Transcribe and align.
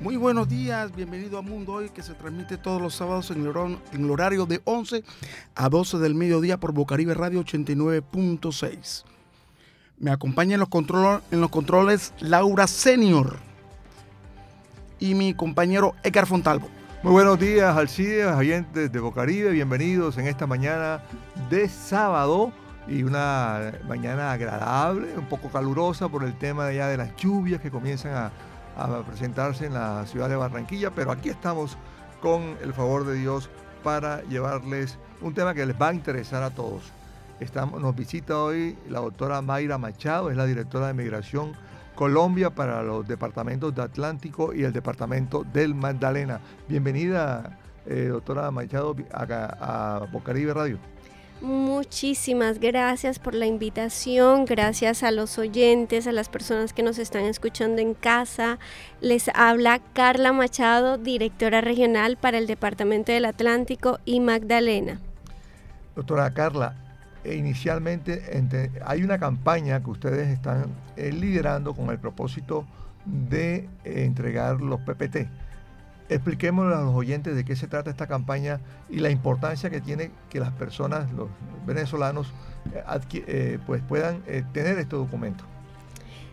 Muy 0.00 0.16
buenos 0.16 0.48
días, 0.48 0.96
bienvenido 0.96 1.36
a 1.36 1.42
Mundo 1.42 1.74
Hoy 1.74 1.90
que 1.90 2.02
se 2.02 2.14
transmite 2.14 2.56
todos 2.56 2.80
los 2.80 2.94
sábados 2.94 3.30
en 3.30 3.44
el, 3.44 4.10
horario 4.10 4.46
de 4.46 4.62
11 4.64 5.04
a 5.54 5.68
12 5.68 5.98
del 5.98 6.14
mediodía 6.14 6.58
por 6.58 6.72
Bocaribe 6.72 7.12
Radio 7.12 7.44
89.6. 7.44 9.04
Me 9.98 10.10
acompaña 10.10 10.54
en 10.54 10.60
los, 10.60 11.50
controles 11.50 12.14
Laura 12.18 12.66
Senior 12.66 13.36
y 14.98 15.14
mi 15.14 15.34
compañero 15.34 15.94
Edgar 16.02 16.26
Fontalvo. 16.26 16.70
Muy 17.02 17.12
buenos 17.12 17.38
días, 17.38 17.76
Alcides, 17.76 18.32
oyentes 18.34 18.90
de 18.90 19.00
Bocaribe, 19.00 19.50
bienvenidos 19.50 20.16
en 20.16 20.28
esta 20.28 20.46
mañana 20.46 21.02
de 21.50 21.68
sábado 21.68 22.52
y 22.88 23.02
una 23.02 23.72
mañana 23.86 24.32
agradable, 24.32 25.18
un 25.18 25.26
poco 25.26 25.50
calurosa 25.50 26.08
por 26.08 26.24
el 26.24 26.38
tema 26.38 26.72
ya 26.72 26.88
de 26.88 26.96
las 26.96 27.14
lluvias 27.16 27.60
que 27.60 27.70
comienzan 27.70 28.14
a 28.14 28.32
a 28.84 29.02
presentarse 29.04 29.66
en 29.66 29.74
la 29.74 30.06
ciudad 30.06 30.28
de 30.28 30.36
Barranquilla, 30.36 30.90
pero 30.90 31.12
aquí 31.12 31.28
estamos 31.28 31.76
con 32.20 32.56
el 32.62 32.72
favor 32.72 33.04
de 33.04 33.14
Dios 33.14 33.50
para 33.82 34.22
llevarles 34.24 34.98
un 35.20 35.34
tema 35.34 35.54
que 35.54 35.66
les 35.66 35.80
va 35.80 35.88
a 35.88 35.94
interesar 35.94 36.42
a 36.42 36.50
todos. 36.50 36.82
Estamos, 37.40 37.80
nos 37.80 37.94
visita 37.94 38.38
hoy 38.38 38.76
la 38.88 39.00
doctora 39.00 39.40
Mayra 39.42 39.78
Machado, 39.78 40.30
es 40.30 40.36
la 40.36 40.46
directora 40.46 40.88
de 40.88 40.94
Migración 40.94 41.52
Colombia 41.94 42.50
para 42.50 42.82
los 42.82 43.06
departamentos 43.06 43.74
de 43.74 43.82
Atlántico 43.82 44.54
y 44.54 44.64
el 44.64 44.72
departamento 44.72 45.44
del 45.44 45.74
Magdalena. 45.74 46.40
Bienvenida, 46.68 47.58
eh, 47.86 48.08
doctora 48.10 48.50
Machado, 48.50 48.96
a, 49.12 49.24
a 49.24 50.06
Bocaribe 50.06 50.54
Radio. 50.54 50.78
Muchísimas 51.40 52.58
gracias 52.58 53.18
por 53.18 53.34
la 53.34 53.46
invitación, 53.46 54.44
gracias 54.44 55.02
a 55.02 55.10
los 55.10 55.38
oyentes, 55.38 56.06
a 56.06 56.12
las 56.12 56.28
personas 56.28 56.74
que 56.74 56.82
nos 56.82 56.98
están 56.98 57.24
escuchando 57.24 57.80
en 57.80 57.94
casa. 57.94 58.58
Les 59.00 59.30
habla 59.34 59.80
Carla 59.94 60.34
Machado, 60.34 60.98
directora 60.98 61.62
regional 61.62 62.18
para 62.18 62.36
el 62.36 62.46
Departamento 62.46 63.10
del 63.12 63.24
Atlántico 63.24 64.00
y 64.04 64.20
Magdalena. 64.20 65.00
Doctora 65.96 66.34
Carla, 66.34 66.74
eh, 67.24 67.36
inicialmente 67.36 68.22
hay 68.84 69.02
una 69.02 69.18
campaña 69.18 69.82
que 69.82 69.90
ustedes 69.90 70.28
están 70.28 70.66
eh, 70.96 71.10
liderando 71.10 71.72
con 71.72 71.88
el 71.88 71.98
propósito 71.98 72.66
de 73.06 73.66
eh, 73.84 74.04
entregar 74.04 74.60
los 74.60 74.80
PPT 74.80 75.26
Expliquémosle 76.10 76.74
a 76.74 76.80
los 76.80 76.92
oyentes 76.92 77.36
de 77.36 77.44
qué 77.44 77.54
se 77.54 77.68
trata 77.68 77.88
esta 77.88 78.08
campaña 78.08 78.60
y 78.88 78.98
la 78.98 79.10
importancia 79.10 79.70
que 79.70 79.80
tiene 79.80 80.10
que 80.28 80.40
las 80.40 80.50
personas, 80.50 81.10
los 81.12 81.28
venezolanos, 81.64 82.32
eh, 82.74 82.82
eh, 83.12 83.58
pues 83.64 83.80
puedan 83.88 84.22
eh, 84.26 84.42
tener 84.52 84.76
este 84.78 84.96
documento. 84.96 85.44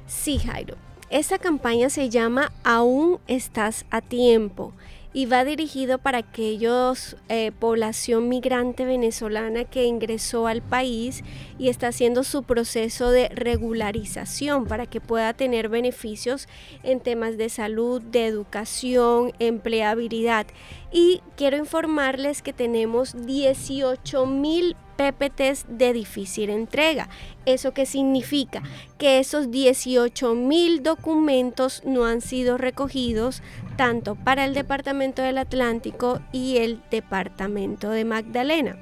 Sí, 0.08 0.40
Jairo. 0.40 0.76
Esta 1.12 1.38
campaña 1.38 1.90
se 1.92 2.10
llama 2.10 2.52
Aún 2.64 3.20
estás 3.28 3.86
a 3.92 4.02
tiempo 4.02 4.74
y 5.14 5.26
va 5.26 5.44
dirigido 5.46 5.98
para 5.98 6.20
aquellos 6.20 7.18
eh, 7.30 7.52
población 7.52 8.30
migrante 8.30 8.86
venezolana 8.86 9.64
que 9.64 9.86
ingresó 9.86 10.48
al 10.48 10.62
país 10.62 11.24
y 11.58 11.70
está 11.70 11.88
haciendo 11.88 12.24
su 12.24 12.44
proceso 12.44 13.12
de 13.12 13.30
regularización 13.30 14.66
para 14.66 14.86
que 14.86 15.02
pueda 15.02 15.34
tener 15.34 15.70
beneficios 15.70 16.48
en 16.84 17.00
temas 17.00 17.38
de 17.38 17.50
salud, 17.50 18.02
de 18.02 18.28
educación, 18.28 19.34
empleabilidad. 19.40 20.48
Y 20.92 21.22
quiero 21.36 21.58
informarles 21.58 22.42
que 22.42 22.54
tenemos 22.54 23.26
18 23.26 24.26
mil 24.26 24.76
PPTs 24.98 25.66
de 25.70 25.94
difícil 25.94 26.50
entrega. 26.50 27.08
¿Eso 27.46 27.74
qué 27.74 27.86
significa? 27.86 28.64
Que 28.98 29.20
esos 29.20 29.52
18 29.52 30.36
mil 30.36 30.84
documentos 30.84 31.84
no 31.86 32.06
han 32.06 32.22
sido 32.22 32.58
recogidos 32.58 33.42
tanto 33.78 34.16
para 34.16 34.44
el 34.44 34.54
Departamento 34.54 35.22
del 35.22 35.38
Atlántico 35.38 36.20
y 36.32 36.58
el 36.58 36.82
Departamento 36.92 37.90
de 37.90 38.06
Magdalena. 38.06 38.76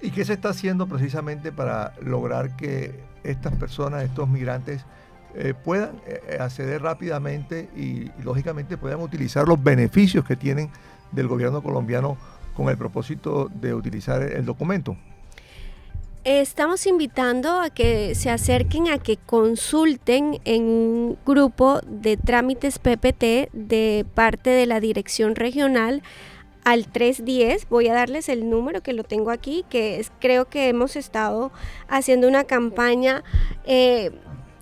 ¿Y 0.00 0.10
qué 0.10 0.24
se 0.24 0.34
está 0.34 0.50
haciendo 0.50 0.86
precisamente 0.86 1.52
para 1.52 1.94
lograr 2.02 2.56
que 2.56 3.00
estas 3.22 3.54
personas, 3.54 4.02
estos 4.02 4.28
migrantes, 4.28 4.84
eh, 5.34 5.52
puedan 5.52 6.00
eh, 6.06 6.38
acceder 6.40 6.82
rápidamente 6.82 7.68
y, 7.74 8.10
lógicamente 8.22 8.76
puedan 8.76 9.00
utilizar 9.00 9.48
los 9.48 9.62
beneficios 9.62 10.24
que 10.24 10.36
tienen 10.36 10.70
del 11.10 11.26
gobierno 11.26 11.62
colombiano 11.62 12.16
con 12.54 12.68
el 12.68 12.76
propósito 12.76 13.50
de 13.52 13.74
utilizar 13.74 14.22
el 14.22 14.44
documento? 14.44 14.96
Estamos 16.24 16.86
invitando 16.86 17.60
a 17.60 17.68
que 17.68 18.14
se 18.14 18.30
acerquen 18.30 18.88
a 18.88 18.96
que 18.96 19.18
consulten 19.18 20.40
en 20.46 20.62
un 20.62 21.18
grupo 21.26 21.82
de 21.86 22.16
trámites 22.16 22.78
PPT 22.78 23.50
de 23.52 24.06
parte 24.14 24.48
de 24.48 24.64
la 24.64 24.80
dirección 24.80 25.34
regional 25.36 26.02
al 26.64 26.86
310. 26.86 27.68
Voy 27.68 27.88
a 27.88 27.92
darles 27.92 28.30
el 28.30 28.48
número 28.48 28.82
que 28.82 28.94
lo 28.94 29.04
tengo 29.04 29.30
aquí, 29.30 29.66
que 29.68 30.00
es, 30.00 30.10
creo 30.18 30.46
que 30.46 30.70
hemos 30.70 30.96
estado 30.96 31.52
haciendo 31.88 32.26
una 32.26 32.44
campaña 32.44 33.22
eh, 33.66 34.10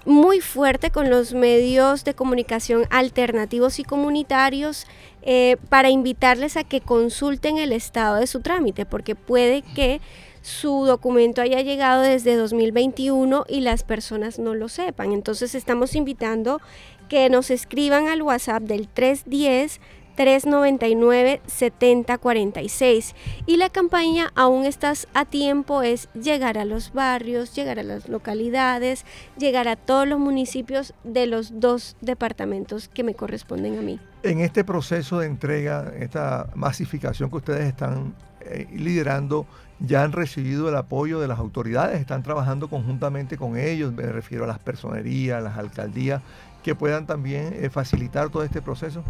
muy 0.05 0.41
fuerte 0.41 0.91
con 0.91 1.11
los 1.11 1.33
medios 1.33 2.03
de 2.03 2.15
comunicación 2.15 2.87
alternativos 2.91 3.79
y 3.79 3.85
comunitarios 3.85 4.89
eh, 5.23 5.59
para 5.69 5.91
invitarles 5.91 6.57
a 6.57 6.65
que 6.65 6.81
consulten 6.81 7.59
el 7.59 7.71
estado 7.71 8.17
de 8.17 8.27
su 8.27 8.41
trámite, 8.41 8.85
porque 8.85 9.15
puede 9.15 9.63
que 9.63 10.01
su 10.43 10.85
documento 10.85 11.41
haya 11.41 11.61
llegado 11.63 12.03
desde 12.03 12.37
2021 12.37 13.47
y 13.49 13.61
las 13.61 13.85
personas 13.85 14.39
no 14.39 14.55
lo 14.55 14.69
sepan. 14.69 15.13
Entonces 15.13 15.55
estamos 15.55 15.95
invitando 15.95 16.61
que 17.09 17.31
nos 17.31 17.51
escriban 17.51 18.09
al 18.09 18.23
WhatsApp 18.23 18.63
del 18.63 18.89
310 18.89 19.81
399 20.15 21.41
7046 21.47 23.15
y 23.47 23.57
la 23.57 23.71
campaña 23.71 24.31
aún 24.35 24.65
estás 24.65 25.09
a 25.15 25.25
tiempo 25.25 25.83
es 25.83 26.09
llegar 26.13 26.59
a 26.59 26.65
los 26.65 26.93
barrios, 26.93 27.55
llegar 27.55 27.79
a 27.79 27.83
las 27.83 28.09
localidades, 28.09 29.05
llegar 29.39 29.69
a 29.69 29.77
todos 29.77 30.07
los 30.07 30.19
municipios 30.19 30.95
de 31.05 31.27
los 31.27 31.61
dos 31.61 31.97
departamentos 32.01 32.89
que 32.89 33.05
me 33.05 33.15
corresponden 33.15 33.79
a 33.79 33.83
mí. 33.83 33.99
En 34.23 34.41
este 34.41 34.65
proceso 34.65 35.19
de 35.21 35.27
entrega, 35.27 35.93
esta 35.99 36.51
masificación 36.55 37.31
que 37.31 37.37
ustedes 37.37 37.67
están 37.67 38.15
eh, 38.41 38.67
liderando, 38.73 39.47
ya 39.85 40.03
han 40.03 40.13
recibido 40.13 40.69
el 40.69 40.77
apoyo 40.77 41.21
de 41.21 41.29
las 41.29 41.39
autoridades, 41.39 42.01
están 42.01 42.23
trabajando 42.23 42.69
conjuntamente 42.69 43.37
con 43.37 43.57
ellos, 43.57 43.93
me 43.93 44.05
refiero 44.05 44.45
a 44.45 44.47
las 44.47 44.59
personerías, 44.59 45.43
las 45.43 45.59
alcaldías, 45.59 46.23
que 46.63 46.75
puedan 46.75 47.07
también 47.07 47.53
eh, 47.55 47.71
facilitar 47.71 48.31
todo 48.31 48.45
este 48.45 48.63
proceso? 48.63 49.03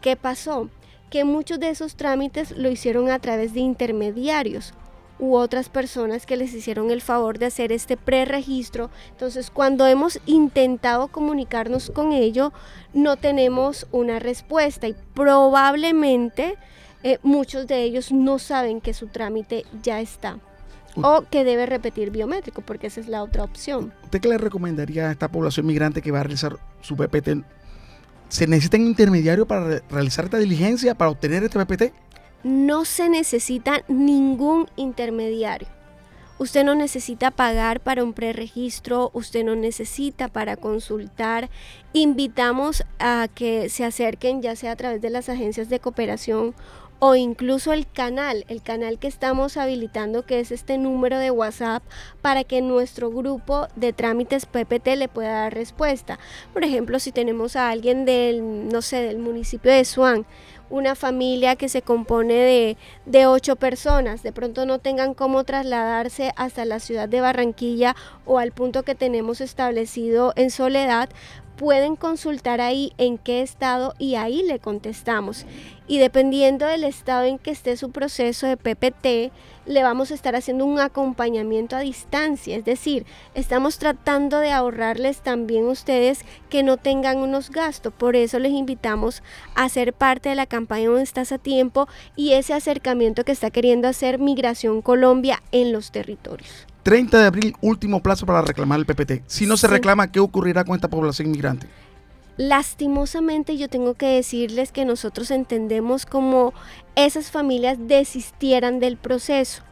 ¿qué 0.00 0.16
pasó? 0.16 0.68
Que 1.10 1.24
muchos 1.24 1.58
de 1.58 1.70
esos 1.70 1.96
trámites 1.96 2.52
lo 2.52 2.70
hicieron 2.70 3.10
a 3.10 3.18
través 3.18 3.54
de 3.54 3.60
intermediarios 3.60 4.74
u 5.20 5.36
otras 5.36 5.68
personas 5.68 6.26
que 6.26 6.36
les 6.36 6.52
hicieron 6.54 6.90
el 6.90 7.02
favor 7.02 7.38
de 7.38 7.46
hacer 7.46 7.70
este 7.70 7.96
preregistro. 7.96 8.90
Entonces, 9.10 9.50
cuando 9.50 9.86
hemos 9.86 10.18
intentado 10.26 11.08
comunicarnos 11.08 11.90
con 11.90 12.12
ello, 12.12 12.52
no 12.94 13.16
tenemos 13.16 13.86
una 13.92 14.18
respuesta 14.18 14.88
y 14.88 14.96
probablemente 15.14 16.56
eh, 17.02 17.18
muchos 17.22 17.66
de 17.66 17.82
ellos 17.82 18.10
no 18.10 18.38
saben 18.38 18.80
que 18.80 18.94
su 18.94 19.06
trámite 19.06 19.64
ya 19.82 20.00
está 20.00 20.38
o 20.96 21.24
que 21.30 21.44
debe 21.44 21.66
repetir 21.66 22.10
biométrico, 22.10 22.62
porque 22.62 22.88
esa 22.88 23.00
es 23.00 23.08
la 23.08 23.22
otra 23.22 23.44
opción. 23.44 23.92
¿Usted 24.04 24.20
qué 24.20 24.28
le 24.28 24.38
recomendaría 24.38 25.08
a 25.08 25.12
esta 25.12 25.28
población 25.28 25.66
migrante 25.66 26.02
que 26.02 26.10
va 26.10 26.20
a 26.20 26.22
realizar 26.24 26.58
su 26.80 26.96
PPT? 26.96 27.44
¿Se 28.28 28.46
necesita 28.46 28.76
un 28.76 28.86
intermediario 28.86 29.46
para 29.46 29.80
realizar 29.90 30.24
esta 30.24 30.38
diligencia, 30.38 30.94
para 30.94 31.10
obtener 31.10 31.42
este 31.44 31.64
PPT? 31.64 31.92
No 32.42 32.84
se 32.84 33.08
necesita 33.08 33.82
ningún 33.88 34.68
intermediario. 34.76 35.68
Usted 36.40 36.64
no 36.64 36.74
necesita 36.74 37.30
pagar 37.30 37.80
para 37.80 38.02
un 38.02 38.14
preregistro, 38.14 39.10
usted 39.12 39.44
no 39.44 39.56
necesita 39.56 40.28
para 40.28 40.56
consultar. 40.56 41.50
Invitamos 41.92 42.82
a 42.98 43.28
que 43.34 43.68
se 43.68 43.84
acerquen 43.84 44.40
ya 44.40 44.56
sea 44.56 44.72
a 44.72 44.76
través 44.76 45.02
de 45.02 45.10
las 45.10 45.28
agencias 45.28 45.68
de 45.68 45.80
cooperación 45.80 46.54
o 46.98 47.14
incluso 47.14 47.72
el 47.72 47.86
canal, 47.90 48.44
el 48.48 48.62
canal 48.62 48.98
que 48.98 49.08
estamos 49.08 49.56
habilitando 49.56 50.24
que 50.24 50.38
es 50.38 50.52
este 50.52 50.78
número 50.78 51.18
de 51.18 51.30
WhatsApp 51.30 51.82
para 52.22 52.44
que 52.44 52.60
nuestro 52.60 53.10
grupo 53.10 53.68
de 53.74 53.92
trámites 53.92 54.46
PPT 54.46 54.96
le 54.96 55.08
pueda 55.08 55.42
dar 55.42 55.54
respuesta. 55.54 56.18
Por 56.52 56.62
ejemplo, 56.62 56.98
si 57.00 57.10
tenemos 57.10 57.56
a 57.56 57.70
alguien 57.70 58.04
del, 58.04 58.68
no 58.68 58.82
sé, 58.82 59.02
del 59.02 59.18
municipio 59.18 59.72
de 59.72 59.84
Swan, 59.84 60.26
una 60.70 60.94
familia 60.94 61.56
que 61.56 61.68
se 61.68 61.82
compone 61.82 62.34
de, 62.34 62.76
de 63.06 63.26
ocho 63.26 63.56
personas, 63.56 64.22
de 64.22 64.32
pronto 64.32 64.64
no 64.64 64.78
tengan 64.78 65.14
cómo 65.14 65.44
trasladarse 65.44 66.32
hasta 66.36 66.64
la 66.64 66.80
ciudad 66.80 67.08
de 67.08 67.20
Barranquilla 67.20 67.96
o 68.24 68.38
al 68.38 68.52
punto 68.52 68.84
que 68.84 68.94
tenemos 68.94 69.40
establecido 69.40 70.32
en 70.36 70.50
Soledad, 70.50 71.10
pueden 71.60 71.94
consultar 71.94 72.62
ahí 72.62 72.94
en 72.96 73.18
qué 73.18 73.42
estado 73.42 73.92
y 73.98 74.14
ahí 74.14 74.42
le 74.42 74.60
contestamos. 74.60 75.44
Y 75.86 75.98
dependiendo 75.98 76.64
del 76.64 76.84
estado 76.84 77.24
en 77.24 77.38
que 77.38 77.50
esté 77.50 77.76
su 77.76 77.90
proceso 77.90 78.46
de 78.46 78.56
PPT, 78.56 79.30
le 79.66 79.82
vamos 79.82 80.10
a 80.10 80.14
estar 80.14 80.34
haciendo 80.34 80.64
un 80.64 80.80
acompañamiento 80.80 81.76
a 81.76 81.80
distancia. 81.80 82.56
Es 82.56 82.64
decir, 82.64 83.04
estamos 83.34 83.76
tratando 83.76 84.38
de 84.38 84.52
ahorrarles 84.52 85.20
también 85.20 85.66
ustedes 85.66 86.24
que 86.48 86.62
no 86.62 86.78
tengan 86.78 87.18
unos 87.18 87.50
gastos. 87.50 87.92
Por 87.92 88.16
eso 88.16 88.38
les 88.38 88.52
invitamos 88.52 89.22
a 89.54 89.68
ser 89.68 89.92
parte 89.92 90.30
de 90.30 90.36
la 90.36 90.46
campaña 90.46 90.86
donde 90.88 91.02
estás 91.02 91.30
a 91.30 91.36
tiempo 91.36 91.88
y 92.16 92.32
ese 92.32 92.54
acercamiento 92.54 93.22
que 93.22 93.32
está 93.32 93.50
queriendo 93.50 93.86
hacer 93.86 94.18
Migración 94.18 94.80
Colombia 94.80 95.42
en 95.52 95.72
los 95.72 95.90
territorios. 95.90 96.69
30 96.82 97.18
de 97.18 97.26
abril, 97.26 97.56
último 97.60 98.02
plazo 98.02 98.26
para 98.26 98.42
reclamar 98.42 98.78
el 98.78 98.86
PPT. 98.86 99.22
Si 99.26 99.46
no 99.46 99.56
se 99.56 99.66
reclama, 99.66 100.10
¿qué 100.10 100.20
ocurrirá 100.20 100.64
con 100.64 100.74
esta 100.74 100.88
población 100.88 101.28
inmigrante? 101.28 101.66
Lastimosamente 102.36 103.58
yo 103.58 103.68
tengo 103.68 103.94
que 103.94 104.06
decirles 104.06 104.72
que 104.72 104.86
nosotros 104.86 105.30
entendemos 105.30 106.06
como 106.06 106.54
esas 106.94 107.30
familias 107.30 107.76
desistieran 107.80 108.80
del 108.80 108.96
proceso 108.96 109.62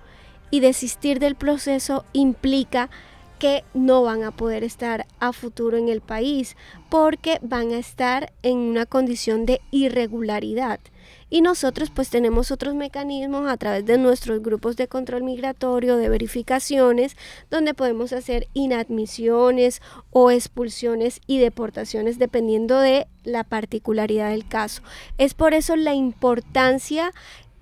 y 0.50 0.60
desistir 0.60 1.18
del 1.18 1.34
proceso 1.34 2.04
implica 2.12 2.90
que 3.38 3.64
no 3.72 4.02
van 4.02 4.24
a 4.24 4.32
poder 4.32 4.64
estar 4.64 5.06
a 5.20 5.32
futuro 5.32 5.76
en 5.76 5.88
el 5.88 6.00
país 6.00 6.56
porque 6.90 7.38
van 7.42 7.72
a 7.72 7.78
estar 7.78 8.32
en 8.42 8.58
una 8.58 8.84
condición 8.84 9.46
de 9.46 9.60
irregularidad. 9.70 10.80
Y 11.30 11.42
nosotros 11.42 11.90
pues 11.90 12.08
tenemos 12.10 12.50
otros 12.50 12.74
mecanismos 12.74 13.48
a 13.48 13.56
través 13.56 13.84
de 13.84 13.98
nuestros 13.98 14.42
grupos 14.42 14.76
de 14.76 14.88
control 14.88 15.22
migratorio, 15.22 15.96
de 15.96 16.08
verificaciones, 16.08 17.16
donde 17.50 17.74
podemos 17.74 18.12
hacer 18.12 18.48
inadmisiones 18.54 19.82
o 20.10 20.30
expulsiones 20.30 21.20
y 21.26 21.38
deportaciones 21.38 22.18
dependiendo 22.18 22.80
de 22.80 23.06
la 23.24 23.44
particularidad 23.44 24.30
del 24.30 24.48
caso. 24.48 24.82
Es 25.18 25.34
por 25.34 25.54
eso 25.54 25.76
la 25.76 25.94
importancia 25.94 27.12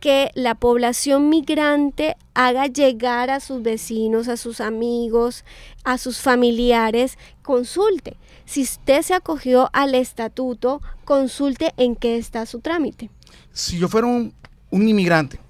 que 0.00 0.30
la 0.34 0.54
población 0.54 1.28
migrante 1.28 2.16
haga 2.34 2.66
llegar 2.66 3.30
a 3.30 3.40
sus 3.40 3.62
vecinos, 3.62 4.28
a 4.28 4.36
sus 4.36 4.60
amigos, 4.60 5.44
a 5.84 5.98
sus 5.98 6.20
familiares, 6.20 7.18
consulte. 7.42 8.16
Si 8.44 8.62
usted 8.62 9.02
se 9.02 9.14
acogió 9.14 9.70
al 9.72 9.94
estatuto, 9.94 10.80
consulte 11.04 11.72
en 11.76 11.96
qué 11.96 12.16
está 12.16 12.46
su 12.46 12.60
trámite. 12.60 13.10
Si 13.52 13.78
yo 13.78 13.88
fuera 13.88 14.06
un, 14.06 14.34
inmigrante 14.70 15.40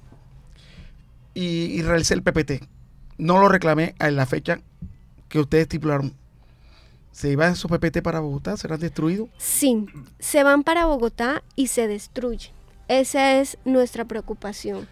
y, 1.34 1.82
realicé 1.82 2.14
el 2.14 2.22
PPT, 2.22 2.66
no 3.18 3.38
lo 3.38 3.48
reclamé 3.48 3.94
en 3.98 4.16
la 4.16 4.26
fecha 4.26 4.60
que 5.28 5.40
ustedes 5.40 5.62
estipularon, 5.62 6.14
¿Se 7.16 7.30
iban 7.30 7.54
esos 7.54 7.70
PPT 7.70 8.02
para 8.02 8.20
Bogotá? 8.20 8.58
¿Serán 8.58 8.78
destruidos? 8.78 9.30
Sí, 9.38 9.86
se 10.18 10.42
van 10.42 10.62
para 10.62 10.84
Bogotá 10.84 11.42
y 11.54 11.68
se 11.68 11.88
destruyen. 11.88 12.52
Esa 12.88 13.40
es 13.40 13.56
nuestra 13.64 14.04
preocupación. 14.04 14.86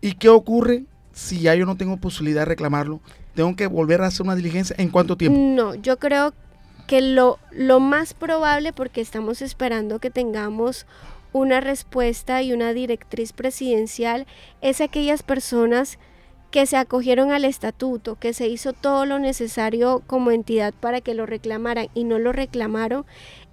¿Y 0.00 0.14
qué 0.14 0.28
ocurre 0.28 0.86
si 1.12 1.38
ya 1.38 1.54
yo 1.54 1.66
no 1.66 1.76
tengo 1.76 1.96
posibilidad 1.96 2.40
de 2.40 2.46
reclamarlo? 2.46 3.00
¿Tengo 3.36 3.54
que 3.54 3.68
volver 3.68 4.02
a 4.02 4.06
hacer 4.06 4.22
una 4.22 4.34
diligencia? 4.34 4.74
¿En 4.76 4.88
cuánto 4.88 5.16
tiempo? 5.16 5.38
No, 5.38 5.76
yo 5.76 6.00
creo 6.00 6.34
que 6.88 7.00
lo, 7.00 7.38
lo 7.52 7.78
más 7.78 8.12
probable, 8.12 8.72
porque 8.72 9.00
estamos 9.00 9.40
esperando 9.40 10.00
que 10.00 10.10
tengamos 10.10 10.84
una 11.32 11.60
respuesta 11.60 12.42
y 12.42 12.52
una 12.52 12.72
directriz 12.72 13.32
presidencial, 13.32 14.26
es 14.60 14.80
aquellas 14.80 15.22
personas 15.22 15.98
que 16.50 16.66
se 16.66 16.76
acogieron 16.76 17.30
al 17.30 17.44
estatuto, 17.44 18.16
que 18.16 18.32
se 18.32 18.48
hizo 18.48 18.72
todo 18.72 19.04
lo 19.04 19.18
necesario 19.18 20.02
como 20.06 20.30
entidad 20.30 20.72
para 20.72 21.00
que 21.00 21.14
lo 21.14 21.26
reclamaran 21.26 21.88
y 21.94 22.04
no 22.04 22.18
lo 22.18 22.32
reclamaron, 22.32 23.04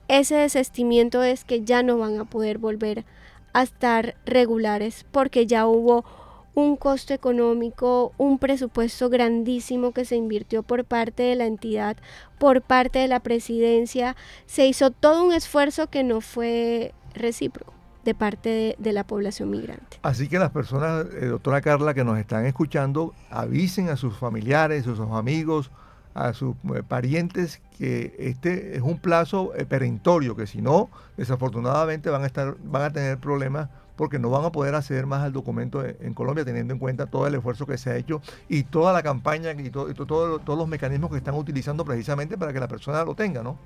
ese 0.08 0.36
desestimiento 0.36 1.24
es 1.24 1.44
que 1.44 1.63
ya 1.63 1.84
no 1.84 1.98
van 1.98 2.20
a 2.20 2.25
poder 2.25 2.58
volver 2.58 3.05
a 3.53 3.63
estar 3.63 4.15
regulares 4.25 5.05
porque 5.12 5.48
ya 5.48 5.65
hubo 5.65 6.05
un 6.53 6.77
costo 6.77 7.13
económico, 7.13 8.13
un 8.17 8.39
presupuesto 8.39 9.10
grandísimo 9.10 9.91
que 9.91 10.05
se 10.05 10.15
invirtió 10.15 10.63
por 10.63 10.86
parte 10.86 11.24
de 11.24 11.36
la 11.36 11.46
entidad, 11.46 11.98
por 12.38 12.62
parte 12.62 13.00
de 13.00 13.08
la 13.10 13.20
presidencia. 13.20 14.15
Se 14.46 14.65
hizo 14.65 14.89
todo 14.89 15.25
un 15.25 15.34
esfuerzo 15.34 15.88
que 15.88 16.03
no 16.03 16.22
fue 16.22 16.94
recíproco 17.15 17.74
de 18.05 18.13
parte 18.13 18.75
de, 18.77 18.93
la 18.93 19.03
población 19.03 19.50
migrante. 19.50 19.98
Así 20.03 20.29
que 20.29 20.38
las 20.38 20.51
personas, 20.51 21.07
eh, 21.19 21.25
doctora 21.25 21.62
Carla, 21.62 21.95
que 21.95 22.03
nos 22.03 22.19
están 22.19 22.45
escuchando, 22.45 23.13
avisen 23.31 23.89
a 23.89 23.98
sus 23.98 24.15
familiares, 24.15 24.86
a 24.88 24.95
sus 24.95 25.10
amigos, 25.10 25.72
a 26.13 26.34
sus 26.34 26.55
eh, 26.75 26.84
parientes 26.88 27.62
que 27.77 28.15
este 28.19 28.77
es 28.77 28.84
un 28.84 29.00
plazo 29.00 29.53
eh, 29.55 29.65
perentorio, 29.65 30.36
que 30.36 30.45
si 30.45 30.62
no, 30.62 30.89
desafortunadamente 31.17 32.12
van 32.12 32.24
a 32.24 32.27
estar, 32.27 32.55
van 32.63 32.84
a 32.84 32.89
tener 32.91 33.17
problemas 33.17 33.69
porque 33.95 34.19
no 34.19 34.29
van 34.29 34.45
a 34.45 34.51
poder 34.51 34.75
acceder 34.75 35.07
más 35.07 35.24
al 35.24 35.34
documento 35.34 35.84
en 35.84 36.13
Colombia 36.13 36.43
teniendo 36.43 36.74
en 36.74 36.79
cuenta 36.79 37.05
todo 37.07 37.27
el 37.27 37.36
esfuerzo 37.36 37.65
que 37.65 37.77
se 37.77 37.89
ha 37.89 37.95
hecho 37.95 38.22
y 38.50 38.63
toda 38.63 38.91
la 38.91 39.01
campaña 39.01 39.51
y, 39.51 39.69
todo, 39.69 39.93
todos 39.93 40.57
los 40.57 40.67
mecanismos 40.67 41.12
que 41.12 41.17
están 41.17 41.36
utilizando 41.36 41.86
precisamente 41.86 42.38
para 42.38 42.51
que 42.51 42.60
la 42.60 42.67
persona 42.67 43.05
lo 43.05 43.15
tenga, 43.15 43.41
¿no? 43.41 43.57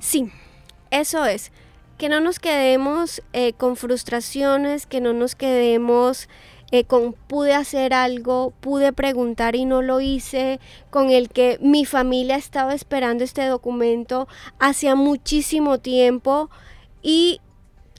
Sí, 0.00 0.30
eso 0.90 1.24
es. 1.24 1.52
Que 2.00 2.08
no 2.08 2.20
nos 2.20 2.38
quedemos 2.38 3.20
eh, 3.34 3.52
con 3.52 3.76
frustraciones, 3.76 4.86
que 4.86 5.02
no 5.02 5.12
nos 5.12 5.34
quedemos 5.34 6.30
eh, 6.70 6.84
con 6.84 7.12
pude 7.12 7.52
hacer 7.52 7.92
algo, 7.92 8.54
pude 8.62 8.94
preguntar 8.94 9.54
y 9.54 9.66
no 9.66 9.82
lo 9.82 10.00
hice, 10.00 10.60
con 10.88 11.10
el 11.10 11.28
que 11.28 11.58
mi 11.60 11.84
familia 11.84 12.36
estaba 12.36 12.72
esperando 12.72 13.22
este 13.22 13.44
documento 13.44 14.28
hacía 14.58 14.94
muchísimo 14.94 15.76
tiempo 15.76 16.48
y 17.02 17.42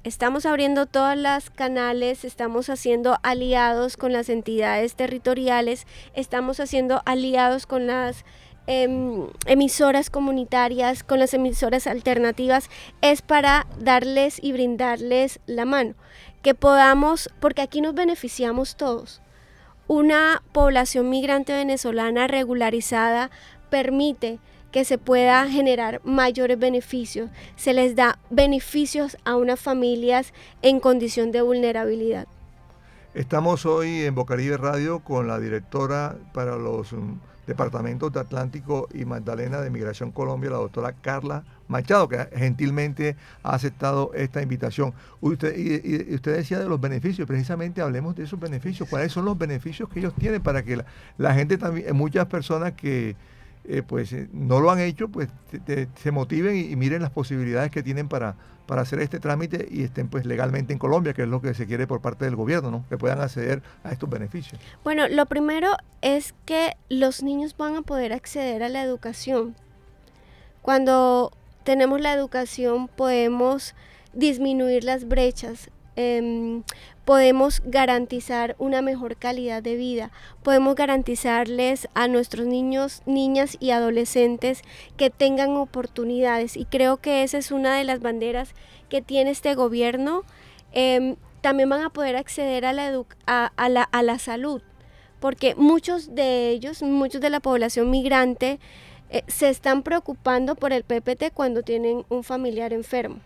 estamos 0.04 0.48
abriendo 0.48 0.88
todas 0.88 1.16
las 1.16 1.52
canales, 1.52 2.26
estamos 2.26 2.72
haciendo 2.72 3.20
aliados 3.22 3.98
con 3.98 4.14
las 4.14 4.30
entidades 4.30 4.96
territoriales, 4.96 5.86
estamos 6.16 6.60
haciendo 6.60 7.04
aliados 7.06 7.68
con 7.68 7.86
las 7.86 8.26
em, 8.68 9.28
emisoras 9.46 10.10
comunitarias, 10.10 11.04
con 11.04 11.20
las 11.20 11.34
emisoras 11.34 11.88
alternativas, 11.88 12.70
es 13.02 13.22
para 13.22 13.68
darles 13.80 14.42
y 14.42 14.52
brindarles 14.52 15.40
la 15.46 15.66
mano 15.66 15.96
que 16.42 16.56
podamos, 16.56 17.30
porque 17.40 17.62
aquí 17.62 17.82
nos 17.82 17.94
beneficiamos 17.94 18.76
todos. 18.76 19.22
Una 19.88 20.42
población 20.54 21.10
migrante 21.10 21.54
venezolana 21.54 22.28
regularizada 22.28 23.30
permite 23.70 24.40
que 24.72 24.86
se 24.86 24.98
pueda 24.98 25.48
generar 25.50 26.02
mayores 26.04 26.58
beneficios, 26.58 27.30
se 27.58 27.74
les 27.74 27.96
da 27.96 28.20
beneficios 28.30 29.18
a 29.26 29.36
unas 29.36 29.60
familias 29.60 30.34
en 30.62 30.80
condición 30.80 31.32
de 31.32 31.42
vulnerabilidad. 31.42 32.28
Estamos 33.14 33.66
hoy 33.66 34.06
en 34.06 34.16
Bocaribe 34.16 34.56
Radio 34.56 35.02
con 35.02 35.28
la 35.28 35.40
directora 35.40 36.16
para 36.34 36.56
los 36.56 36.96
departamentos 37.48 38.12
de 38.12 38.20
Atlántico 38.20 38.88
y 38.94 39.06
Magdalena 39.06 39.62
de 39.62 39.70
Migración 39.70 40.12
Colombia, 40.12 40.52
la 40.52 40.58
doctora 40.58 40.94
Carla 40.94 41.44
Machado, 41.68 42.08
que 42.08 42.28
gentilmente 42.36 43.16
ha 43.44 43.56
aceptado 43.56 44.12
esta 44.14 44.42
invitación. 44.42 44.94
Usted, 45.22 45.58
y, 45.58 46.14
usted 46.14 46.36
decía 46.36 46.60
de 46.60 46.70
los 46.70 46.80
beneficios, 46.80 47.28
precisamente 47.28 47.82
hablemos 47.82 48.16
de 48.16 48.24
esos 48.24 48.40
beneficios. 48.40 48.88
¿Cuáles 48.90 49.12
son 49.12 49.26
los 49.26 49.38
beneficios 49.38 49.90
que 49.90 50.00
ellos 50.00 50.14
tienen 50.16 50.42
para 50.42 50.64
que 50.64 50.84
la, 51.18 51.34
gente 51.34 51.58
también, 51.58 51.96
muchas 51.96 52.28
personas 52.28 52.74
que 52.74 53.16
eh, 53.64 53.84
pues 53.84 54.12
eh, 54.14 54.28
no 54.34 54.60
lo 54.60 54.72
han 54.72 54.80
hecho, 54.80 55.10
pues 55.10 55.30
se 55.96 56.12
motiven 56.12 56.56
y, 56.56 56.76
miren 56.76 57.02
las 57.02 57.12
posibilidades 57.12 57.72
que 57.72 57.84
tienen 57.84 58.08
para, 58.08 58.36
para 58.66 58.82
hacer 58.82 59.00
este 59.00 59.20
trámite 59.20 59.68
y 59.70 59.84
estén 59.84 60.08
pues 60.08 60.26
legalmente 60.26 60.74
en 60.74 60.80
Colombia, 60.80 61.14
que 61.14 61.24
es 61.24 61.28
lo 61.28 61.42
que 61.42 61.54
se 61.54 61.68
quiere 61.68 61.88
por 61.88 62.02
parte 62.02 62.26
del 62.26 62.36
gobierno, 62.36 62.72
¿no? 62.72 62.86
Que 62.90 62.98
puedan 62.98 63.22
acceder 63.22 63.62
a 63.84 63.92
estos 63.92 64.10
beneficios. 64.10 64.60
Bueno, 64.84 65.08
lo 65.08 65.26
primero 65.26 65.72
es 66.02 66.34
que 66.46 66.78
los 66.90 67.22
niños 67.22 67.56
van 67.58 67.76
a 67.76 67.82
poder 67.82 68.14
acceder 68.14 68.64
a 68.64 68.70
la 68.70 68.82
educación. 68.82 69.56
Cuando 70.62 71.32
tenemos 71.64 72.02
la 72.02 72.14
educación 72.14 72.88
podemos 72.88 73.76
disminuir 74.14 74.84
las 74.84 75.08
brechas, 75.08 75.70
em, 75.96 76.64
podemos 77.06 77.62
garantizar 77.66 78.56
una 78.60 78.82
mejor 78.82 79.18
calidad 79.18 79.64
de 79.64 79.76
vida, 79.76 80.12
podemos 80.44 80.76
garantizarles 80.76 81.88
a 81.94 82.08
nuestros 82.08 82.46
niños, 82.46 83.02
niñas 83.06 83.58
y 83.60 83.72
adolescentes 83.72 84.62
que 84.98 85.10
tengan 85.10 85.52
oportunidades 85.52 86.56
y 86.58 86.66
creo 86.66 86.98
que 86.98 87.24
esa 87.24 87.38
es 87.38 87.52
una 87.52 87.76
de 87.76 87.84
las 87.84 88.02
banderas 88.02 88.54
que 88.90 89.02
tiene 89.02 89.32
este 89.32 89.56
gobierno. 89.56 90.24
Em, 90.74 91.16
también 91.42 91.70
van 91.70 91.82
a 91.82 91.90
poder 91.90 92.16
acceder 92.16 92.66
a 92.66 92.74
la, 92.74 93.04
a, 93.26 93.52
a 93.58 94.04
la 94.04 94.20
salud, 94.20 94.62
porque 95.20 95.56
muchos 95.56 96.14
de 96.14 96.50
ellos, 96.50 96.84
muchos 96.84 97.20
de 97.20 97.32
la 97.32 97.40
población 97.40 97.90
migrante, 97.90 98.60
eh, 99.14 99.24
se 99.28 99.50
están 99.50 99.84
preocupando 99.84 100.56
por 100.56 100.72
el 100.72 100.84
PPT 100.84 101.34
cuando 101.34 101.64
tienen 101.64 102.06
un 102.08 102.24
familiar 102.24 102.72
enfermo. 102.72 103.20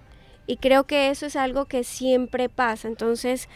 Y 0.48 0.58
creo 0.58 0.86
que 0.86 1.10
eso 1.10 1.26
es 1.26 1.36
algo 1.36 1.66
que 1.66 1.84
siempre 1.84 2.50
pasa. 2.50 2.88
Entonces, 2.88 3.50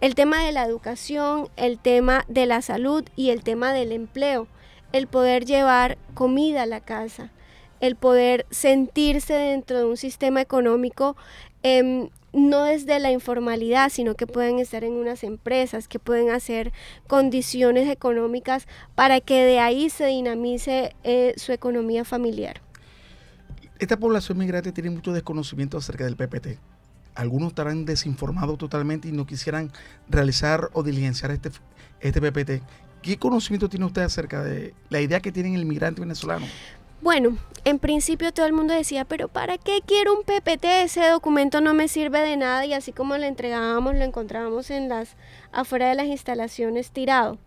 el 0.00 0.14
tema 0.14 0.44
de 0.44 0.52
la 0.52 0.64
educación, 0.64 1.48
el 1.56 1.78
tema 1.78 2.24
de 2.28 2.46
la 2.46 2.62
salud 2.62 3.04
y 3.16 3.30
el 3.30 3.42
tema 3.42 3.72
del 3.72 3.92
empleo, 3.92 4.46
el 4.92 5.06
poder 5.06 5.44
llevar 5.44 5.98
comida 6.14 6.62
a 6.62 6.66
la 6.66 6.80
casa, 6.80 7.32
el 7.80 7.96
poder 7.96 8.46
sentirse 8.50 9.34
dentro 9.34 9.78
de 9.78 9.84
un 9.84 9.96
sistema 9.96 10.40
económico 10.40 11.16
em, 11.62 12.08
no 12.32 12.64
desde 12.64 12.98
la 12.98 13.10
informalidad, 13.10 13.88
sino 13.88 14.14
que 14.14 14.26
pueden 14.26 14.58
estar 14.58 14.84
en 14.84 14.92
unas 14.92 15.24
empresas, 15.24 15.88
que 15.88 15.98
pueden 15.98 16.30
hacer 16.30 16.72
condiciones 17.06 17.88
económicas 17.88 18.66
para 18.94 19.20
que 19.20 19.42
de 19.42 19.58
ahí 19.58 19.88
se 19.88 20.06
dinamice 20.06 20.94
eh, 21.02 21.32
su 21.36 21.52
economía 21.52 22.04
familiar. 22.04 22.60
Esta 23.78 23.98
población 23.98 24.38
migrante 24.38 24.72
tiene 24.72 24.90
mucho 24.90 25.12
desconocimiento 25.12 25.76
acerca 25.76 26.04
del 26.04 26.16
PPT. 26.16 26.58
Algunos 27.14 27.48
estarán 27.48 27.84
desinformados 27.84 28.56
totalmente 28.56 29.08
y 29.08 29.12
no 29.12 29.26
quisieran 29.26 29.70
realizar 30.08 30.70
o 30.72 30.82
diligenciar 30.82 31.30
este, 31.30 31.50
este 32.00 32.20
PPT. 32.20 32.62
¿Qué 33.02 33.18
conocimiento 33.18 33.68
tiene 33.68 33.84
usted 33.86 34.02
acerca 34.02 34.42
de 34.42 34.74
la 34.88 35.00
idea 35.00 35.20
que 35.20 35.30
tiene 35.30 35.54
el 35.54 35.66
migrante 35.66 36.00
venezolano? 36.00 36.46
Bueno, 37.02 37.36
en 37.64 37.78
principio 37.78 38.32
todo 38.32 38.46
el 38.46 38.54
mundo 38.54 38.72
decía, 38.72 39.04
pero 39.04 39.28
¿para 39.28 39.58
qué 39.58 39.80
quiero 39.86 40.14
un 40.16 40.24
PPT? 40.24 40.64
Ese 40.82 41.06
documento 41.08 41.60
no 41.60 41.74
me 41.74 41.88
sirve 41.88 42.20
de 42.20 42.36
nada 42.38 42.64
y 42.64 42.72
así 42.72 42.92
como 42.92 43.18
lo 43.18 43.24
entregábamos, 43.24 43.94
lo 43.94 44.04
encontrábamos 44.04 44.70
en 44.70 44.88
las 44.88 45.16
afuera 45.52 45.88
de 45.88 45.94
las 45.94 46.06
instalaciones 46.06 46.90
tirado. 46.90 47.38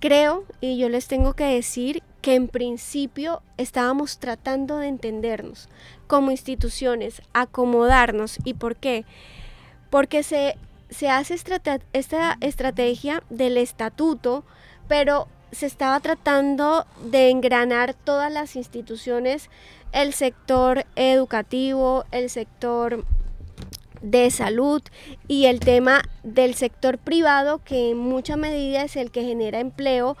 Creo, 0.00 0.44
y 0.60 0.76
yo 0.76 0.88
les 0.88 1.06
tengo 1.06 1.34
que 1.34 1.44
decir, 1.44 2.02
que 2.26 2.34
en 2.34 2.48
principio 2.48 3.40
estábamos 3.56 4.18
tratando 4.18 4.78
de 4.78 4.88
entendernos 4.88 5.68
como 6.08 6.32
instituciones, 6.32 7.22
acomodarnos. 7.32 8.38
¿Y 8.42 8.54
por 8.54 8.74
qué? 8.74 9.04
Porque 9.90 10.24
se, 10.24 10.56
se 10.90 11.08
hace 11.08 11.36
esta 11.92 12.36
estrategia 12.40 13.22
del 13.30 13.56
estatuto, 13.56 14.42
pero 14.88 15.28
se 15.52 15.66
estaba 15.66 16.00
tratando 16.00 16.84
de 17.04 17.30
engranar 17.30 17.94
todas 17.94 18.32
las 18.32 18.56
instituciones, 18.56 19.48
el 19.92 20.12
sector 20.12 20.84
educativo, 20.96 22.06
el 22.10 22.28
sector 22.28 23.04
de 24.02 24.30
salud 24.30 24.82
y 25.28 25.46
el 25.46 25.60
tema 25.60 26.02
del 26.22 26.54
sector 26.54 26.98
privado 26.98 27.60
que 27.64 27.90
en 27.90 27.98
mucha 27.98 28.36
medida 28.36 28.82
es 28.82 28.96
el 28.96 29.10
que 29.10 29.24
genera 29.24 29.60
empleo 29.60 30.16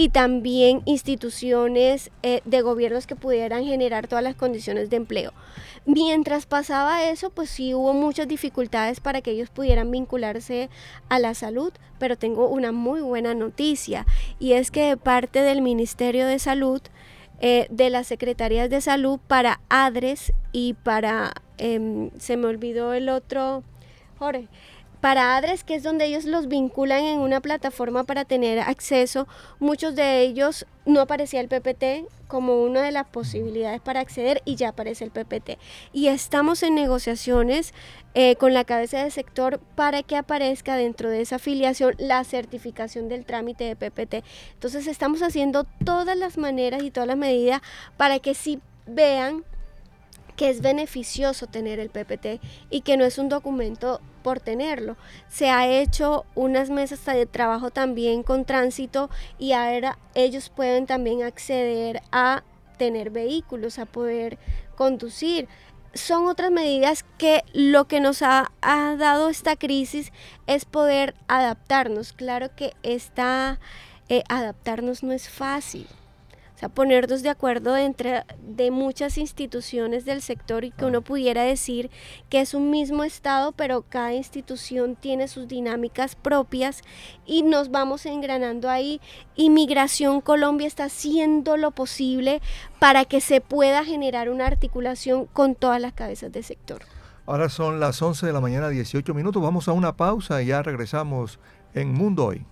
y 0.00 0.08
también 0.08 0.80
instituciones 0.86 2.10
eh, 2.22 2.40
de 2.46 2.62
gobiernos 2.62 3.06
que 3.06 3.16
pudieran 3.16 3.66
generar 3.66 4.08
todas 4.08 4.24
las 4.24 4.34
condiciones 4.34 4.88
de 4.88 4.96
empleo. 4.96 5.34
Mientras 5.84 6.46
pasaba 6.46 7.04
eso, 7.04 7.28
pues 7.28 7.50
sí 7.50 7.74
hubo 7.74 7.92
muchas 7.92 8.26
dificultades 8.26 8.98
para 8.98 9.20
que 9.20 9.32
ellos 9.32 9.50
pudieran 9.50 9.90
vincularse 9.90 10.70
a 11.10 11.18
la 11.18 11.34
salud, 11.34 11.74
pero 11.98 12.16
tengo 12.16 12.48
una 12.48 12.72
muy 12.72 13.02
buena 13.02 13.34
noticia 13.34 14.06
y 14.38 14.52
es 14.54 14.70
que 14.70 14.86
de 14.86 14.96
parte 14.96 15.42
del 15.42 15.60
Ministerio 15.60 16.26
de 16.26 16.38
Salud, 16.38 16.80
eh, 17.42 17.66
de 17.68 17.90
las 17.90 18.06
Secretarías 18.06 18.70
de 18.70 18.80
Salud 18.80 19.20
para 19.26 19.60
ADRES 19.68 20.32
y 20.50 20.76
para, 20.82 21.34
em, 21.58 22.08
se 22.18 22.38
me 22.38 22.46
olvidó 22.46 22.94
el 22.94 23.10
otro, 23.10 23.64
Jorge, 24.18 24.48
para 25.00 25.36
ADRES, 25.36 25.64
que 25.64 25.74
es 25.74 25.82
donde 25.82 26.04
ellos 26.04 26.24
los 26.24 26.48
vinculan 26.48 27.04
en 27.04 27.20
una 27.20 27.40
plataforma 27.40 28.04
para 28.04 28.24
tener 28.24 28.60
acceso. 28.60 29.26
Muchos 29.58 29.94
de 29.94 30.20
ellos 30.20 30.66
no 30.84 31.00
aparecía 31.00 31.40
el 31.40 31.48
PPT 31.48 32.08
como 32.28 32.62
una 32.62 32.82
de 32.82 32.92
las 32.92 33.06
posibilidades 33.06 33.80
para 33.80 34.00
acceder 34.00 34.42
y 34.44 34.56
ya 34.56 34.70
aparece 34.70 35.04
el 35.04 35.10
PPT. 35.10 35.58
Y 35.92 36.08
estamos 36.08 36.62
en 36.62 36.74
negociaciones 36.74 37.74
eh, 38.14 38.36
con 38.36 38.54
la 38.54 38.64
cabeza 38.64 39.02
del 39.02 39.10
sector 39.10 39.58
para 39.74 40.02
que 40.02 40.16
aparezca 40.16 40.76
dentro 40.76 41.10
de 41.10 41.22
esa 41.22 41.36
afiliación 41.36 41.94
la 41.98 42.22
certificación 42.24 43.08
del 43.08 43.24
trámite 43.24 43.64
de 43.64 43.76
PPT. 43.76 44.24
Entonces 44.54 44.86
estamos 44.86 45.22
haciendo 45.22 45.64
todas 45.84 46.16
las 46.16 46.38
maneras 46.38 46.82
y 46.82 46.90
todas 46.90 47.08
las 47.08 47.16
medidas 47.16 47.62
para 47.96 48.18
que 48.18 48.34
sí 48.34 48.60
vean 48.86 49.44
que 50.40 50.48
es 50.48 50.62
beneficioso 50.62 51.48
tener 51.48 51.78
el 51.80 51.90
PPT 51.90 52.40
y 52.70 52.80
que 52.80 52.96
no 52.96 53.04
es 53.04 53.18
un 53.18 53.28
documento 53.28 54.00
por 54.22 54.40
tenerlo. 54.40 54.96
Se 55.28 55.50
ha 55.50 55.68
hecho 55.68 56.24
unas 56.34 56.70
mesas 56.70 57.04
de 57.04 57.26
trabajo 57.26 57.70
también 57.70 58.22
con 58.22 58.46
tránsito 58.46 59.10
y 59.38 59.52
ahora 59.52 59.98
ellos 60.14 60.48
pueden 60.48 60.86
también 60.86 61.22
acceder 61.22 62.00
a 62.10 62.42
tener 62.78 63.10
vehículos, 63.10 63.78
a 63.78 63.84
poder 63.84 64.38
conducir. 64.76 65.46
Son 65.92 66.26
otras 66.26 66.50
medidas 66.50 67.04
que 67.18 67.44
lo 67.52 67.86
que 67.86 68.00
nos 68.00 68.22
ha, 68.22 68.50
dado 68.62 69.28
esta 69.28 69.56
crisis 69.56 70.10
es 70.46 70.64
poder 70.64 71.14
adaptarnos. 71.28 72.14
Claro 72.14 72.48
que 72.56 72.72
esta 72.82 73.60
eh, 74.08 74.22
adaptarnos 74.30 75.02
no 75.02 75.12
es 75.12 75.28
fácil 75.28 75.86
sea, 76.60 76.68
ponernos 76.68 77.22
de 77.22 77.30
acuerdo 77.30 77.76
entre 77.76 78.24
de 78.42 78.70
muchas 78.70 79.16
instituciones 79.18 80.04
del 80.04 80.20
sector 80.20 80.64
y 80.64 80.70
que 80.70 80.84
uno 80.84 81.00
pudiera 81.00 81.42
decir 81.42 81.90
que 82.28 82.40
es 82.40 82.54
un 82.54 82.70
mismo 82.70 83.02
estado, 83.02 83.52
pero 83.52 83.82
cada 83.88 84.12
institución 84.12 84.94
tiene 84.94 85.26
sus 85.26 85.48
dinámicas 85.48 86.16
propias 86.16 86.82
y 87.24 87.42
nos 87.42 87.70
vamos 87.70 88.04
engranando 88.04 88.68
ahí. 88.68 89.00
Inmigración 89.36 90.20
Colombia 90.20 90.66
está 90.66 90.84
haciendo 90.84 91.56
lo 91.56 91.70
posible 91.70 92.42
para 92.78 93.06
que 93.06 93.20
se 93.20 93.40
pueda 93.40 93.84
generar 93.84 94.28
una 94.28 94.46
articulación 94.46 95.26
con 95.26 95.54
todas 95.54 95.80
las 95.80 95.94
cabezas 95.94 96.30
del 96.30 96.44
sector. 96.44 96.82
Ahora 97.26 97.48
son 97.48 97.80
las 97.80 98.00
11 98.02 98.26
de 98.26 98.32
la 98.32 98.40
mañana, 98.40 98.68
18 98.68 99.14
minutos. 99.14 99.42
Vamos 99.42 99.68
a 99.68 99.72
una 99.72 99.96
pausa 99.96 100.42
y 100.42 100.46
ya 100.46 100.62
regresamos 100.62 101.38
en 101.74 101.94
Mundo 101.94 102.26
Hoy. 102.26 102.44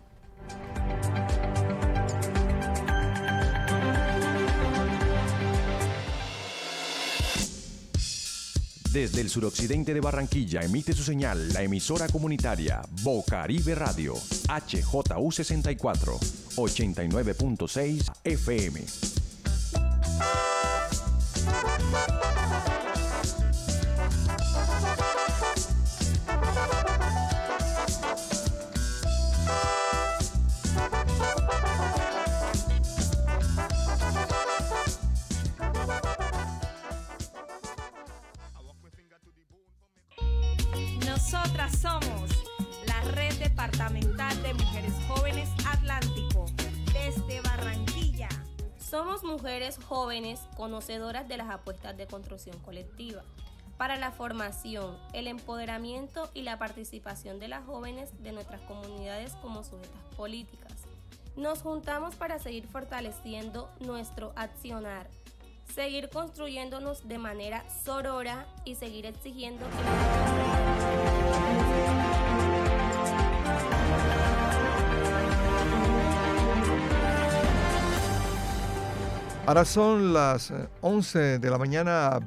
Desde 8.93 9.21
el 9.21 9.29
suroccidente 9.29 9.93
de 9.93 10.01
Barranquilla 10.01 10.63
emite 10.63 10.95
su 10.95 11.03
señal 11.03 11.53
la 11.53 11.63
emisora 11.63 12.09
comunitaria 12.09 12.81
Bocaribe 13.03 13.75
Radio, 13.75 14.15
HJU64, 14.15 16.19
89.6 16.57 18.11
FM. 18.25 18.81
Somos 48.89 49.23
mujeres 49.23 49.79
jóvenes 49.87 50.41
conocedoras 50.57 51.29
de 51.29 51.37
las 51.37 51.51
apuestas 51.51 51.95
de 51.99 52.07
construcción 52.07 52.59
colectiva 52.61 53.23
para 53.77 53.97
la 53.97 54.13
formación, 54.13 54.97
el 55.13 55.27
empoderamiento 55.27 56.31
y 56.33 56.41
la 56.41 56.59
participación 56.59 57.39
de 57.39 57.49
las 57.49 57.67
jóvenes 57.67 58.11
de 58.23 58.33
nuestras 58.33 58.63
comunidades 58.63 59.35
como 59.43 59.63
sujetas 59.63 60.01
políticas. 60.17 60.73
Nos 61.37 61.61
juntamos 61.61 62.15
para 62.15 62.39
seguir 62.39 62.67
fortaleciendo 62.67 63.69
nuestro 63.81 64.33
accionar, 64.37 65.07
seguir 65.75 66.09
construyéndonos 66.09 67.07
de 67.07 67.19
manera 67.19 67.69
sorora 67.85 68.47
y 68.65 68.77
seguir 68.77 69.05
exigiendo 69.05 69.67
que 69.67 69.77
Ahora 79.49 79.65
son 79.65 80.13
las 80.13 80.53
11 80.83 81.19
eh, 81.19 81.39
de 81.39 81.49
la 81.49 81.57
mañana, 81.57 82.21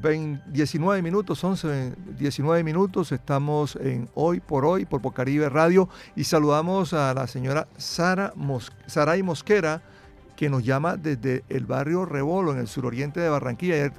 19 0.47 1.03
minutos, 1.03 1.43
11, 1.43 1.93
19 2.17 2.63
minutos. 2.63 3.11
Estamos 3.11 3.75
en 3.75 4.09
Hoy 4.15 4.39
por 4.39 4.65
Hoy 4.65 4.85
por 4.85 5.01
Bocaribe 5.01 5.47
Radio 5.47 5.87
y 6.15 6.23
saludamos 6.23 6.93
a 6.93 7.13
la 7.13 7.27
señora 7.27 7.67
Sara 7.77 8.33
Mos 8.35 8.71
Saray 8.87 9.21
Mosquera, 9.21 9.83
que 10.35 10.49
nos 10.49 10.63
llama 10.63 10.97
desde 10.97 11.43
el 11.47 11.67
barrio 11.67 12.05
Rebolo, 12.05 12.53
en 12.53 12.57
el 12.57 12.67
suroriente 12.67 13.19
de 13.19 13.29
Barranquilla. 13.29 13.91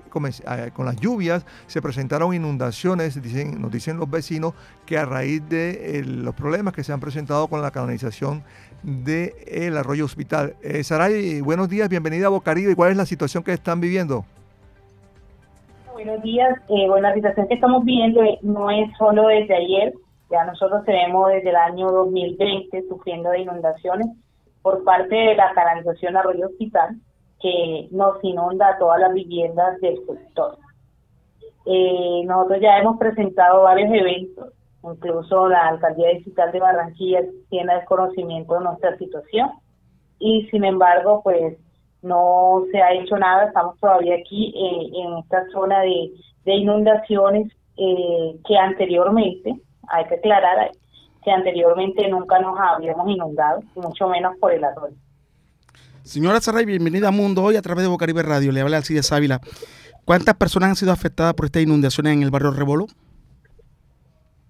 Ayer 0.44 0.72
con 0.72 0.86
las 0.86 0.96
lluvias 0.96 1.46
se 1.68 1.80
presentaron 1.80 2.34
inundaciones, 2.34 3.16
nos 3.16 3.70
dicen 3.70 3.98
los 3.98 4.10
vecinos, 4.10 4.54
que 4.84 4.98
a 4.98 5.04
raíz 5.04 5.48
de 5.48 6.00
eh, 6.00 6.04
los 6.04 6.34
problemas 6.34 6.74
que 6.74 6.82
se 6.82 6.92
han 6.92 6.98
presentado 6.98 7.46
con 7.46 7.62
la 7.62 7.70
canalización 7.70 8.42
del 8.82 9.76
arroyo 9.76 10.04
hospital. 10.04 10.54
Eh, 10.62 10.82
Saray, 10.84 11.40
buenos 11.40 11.68
días, 11.68 11.88
bienvenida 11.88 12.26
a 12.26 12.30
Bocaribe. 12.30 12.76
¿Cuál 12.76 12.90
es 12.90 12.96
la 12.96 13.06
situación 13.06 13.42
que 13.42 13.52
están 13.52 13.80
viviendo? 13.80 14.24
Buenos 15.92 16.22
días. 16.22 16.58
Eh, 16.68 16.88
bueno, 16.88 17.08
la 17.08 17.14
situación 17.14 17.46
que 17.46 17.54
estamos 17.54 17.84
viviendo 17.84 18.20
no 18.42 18.70
es 18.70 18.90
solo 18.98 19.28
desde 19.28 19.54
ayer, 19.54 19.92
ya 20.30 20.44
nosotros 20.44 20.84
tenemos 20.84 21.28
desde 21.28 21.50
el 21.50 21.56
año 21.56 21.90
2020 21.92 22.88
sufriendo 22.88 23.30
de 23.30 23.40
inundaciones 23.40 24.08
por 24.62 24.82
parte 24.84 25.14
de 25.14 25.34
la 25.34 25.52
canalización 25.54 26.16
Arroyo 26.16 26.46
Hospital, 26.46 26.96
que 27.40 27.88
nos 27.90 28.22
inunda 28.24 28.78
todas 28.78 29.00
las 29.00 29.12
viviendas 29.12 29.80
del 29.80 29.96
sector. 30.06 30.56
Eh, 31.66 32.22
nosotros 32.24 32.60
ya 32.60 32.78
hemos 32.78 32.98
presentado 32.98 33.62
varios 33.62 33.92
eventos, 33.92 34.52
incluso 34.82 35.48
la 35.48 35.68
Alcaldía 35.68 36.10
Digital 36.10 36.52
de 36.52 36.60
Barranquilla 36.60 37.20
tiene 37.50 37.74
el 37.74 37.84
conocimiento 37.84 38.54
de 38.54 38.64
nuestra 38.64 38.96
situación 38.98 39.50
y 40.18 40.46
sin 40.50 40.64
embargo 40.64 41.20
pues 41.22 41.56
no 42.02 42.64
se 42.70 42.82
ha 42.82 42.92
hecho 42.92 43.16
nada, 43.16 43.44
estamos 43.44 43.78
todavía 43.78 44.16
aquí 44.16 44.52
eh, 44.56 44.90
en 45.04 45.18
esta 45.18 45.44
zona 45.52 45.80
de, 45.80 46.10
inundaciones 46.44 47.52
eh, 47.76 48.36
que 48.46 48.56
anteriormente, 48.56 49.54
hay 49.88 50.04
que 50.06 50.16
aclarar, 50.16 50.72
que 51.24 51.30
anteriormente 51.30 52.08
nunca 52.08 52.40
nos 52.40 52.58
habíamos 52.58 53.08
inundado, 53.08 53.62
mucho 53.76 54.08
menos 54.08 54.36
por 54.38 54.52
el 54.52 54.64
arroyo. 54.64 54.96
Señora 56.02 56.40
Saray, 56.40 56.64
bienvenida 56.64 57.08
a 57.08 57.12
Mundo 57.12 57.44
Hoy 57.44 57.54
a 57.54 57.62
través 57.62 57.84
de 57.84 57.88
Bocaribe 57.88 58.24
Radio. 58.24 58.50
Le 58.50 58.60
habla 58.60 58.78
Alcides 58.78 59.12
Ávila. 59.12 59.40
¿Cuántas 60.04 60.34
personas 60.34 60.70
han 60.70 60.76
sido 60.76 60.90
afectadas 60.90 61.34
por 61.34 61.46
estas 61.46 61.62
inundaciones 61.62 62.14
en 62.14 62.24
el 62.24 62.32
barrio 62.32 62.50
Rebolo? 62.50 62.86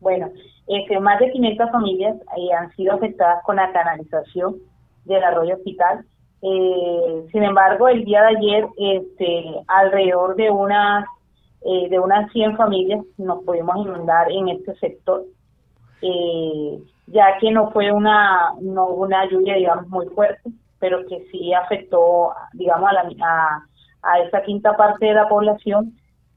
Bueno, 0.03 0.29
este, 0.67 1.01
más 1.01 1.19
de 1.19 1.31
500 1.31 1.71
familias 1.71 2.17
eh, 2.37 2.53
han 2.53 2.71
sido 2.77 2.93
afectadas 2.93 3.43
con 3.45 3.57
la 3.57 3.73
canalización 3.73 4.57
del 5.07 5.25
arroyo 5.25 5.55
hospital. 5.55 6.05
Eh, 6.43 7.27
sin 7.33 7.45
embargo, 7.45 7.89
el 7.89 8.05
día 8.05 8.23
de 8.23 8.37
ayer, 8.37 8.67
este, 8.77 9.45
alrededor 9.69 10.37
de 10.37 10.51
unas 10.51 11.07
eh, 11.65 11.89
de 11.89 11.99
unas 12.01 12.31
100 12.33 12.57
familias 12.57 13.05
nos 13.19 13.45
pudimos 13.45 13.77
inundar 13.77 14.31
en 14.33 14.49
este 14.49 14.75
sector 14.81 15.25
eh, 16.03 16.83
ya 17.07 17.39
que 17.41 17.51
no 17.51 17.71
fue 17.71 17.93
una, 17.93 18.53
no 18.61 18.89
una 18.89 19.29
lluvia, 19.31 19.55
digamos, 19.55 19.89
muy 19.89 20.07
fuerte, 20.09 20.51
pero 20.79 21.07
que 21.07 21.25
sí 21.31 21.55
afectó, 21.55 22.33
digamos, 22.53 22.91
a, 22.91 22.93
la, 22.93 23.65
a, 24.03 24.21
esa 24.21 24.43
quinta 24.43 24.77
parte 24.77 25.07
de 25.07 25.15
la 25.15 25.29
población 25.29 25.95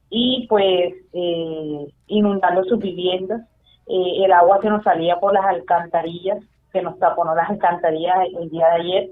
y 0.09 0.45
pues 0.47 0.93
eh, 1.13 1.87
inundando 2.07 2.63
sus 2.65 2.79
viviendas. 2.79 3.41
Eh, 3.87 4.25
el 4.25 4.31
agua 4.31 4.59
que 4.59 4.69
nos 4.69 4.83
salía 4.83 5.19
por 5.19 5.33
las 5.33 5.45
alcantarillas, 5.45 6.43
que 6.71 6.81
nos 6.81 6.97
taponó 6.99 7.35
las 7.35 7.49
alcantarillas 7.49 8.15
el 8.39 8.49
día 8.49 8.67
de 8.67 8.81
ayer 8.81 9.09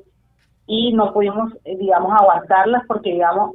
y 0.65 0.93
no 0.93 1.13
pudimos, 1.13 1.53
eh, 1.65 1.77
digamos, 1.77 2.11
aguantarlas 2.19 2.83
porque, 2.87 3.11
digamos, 3.11 3.51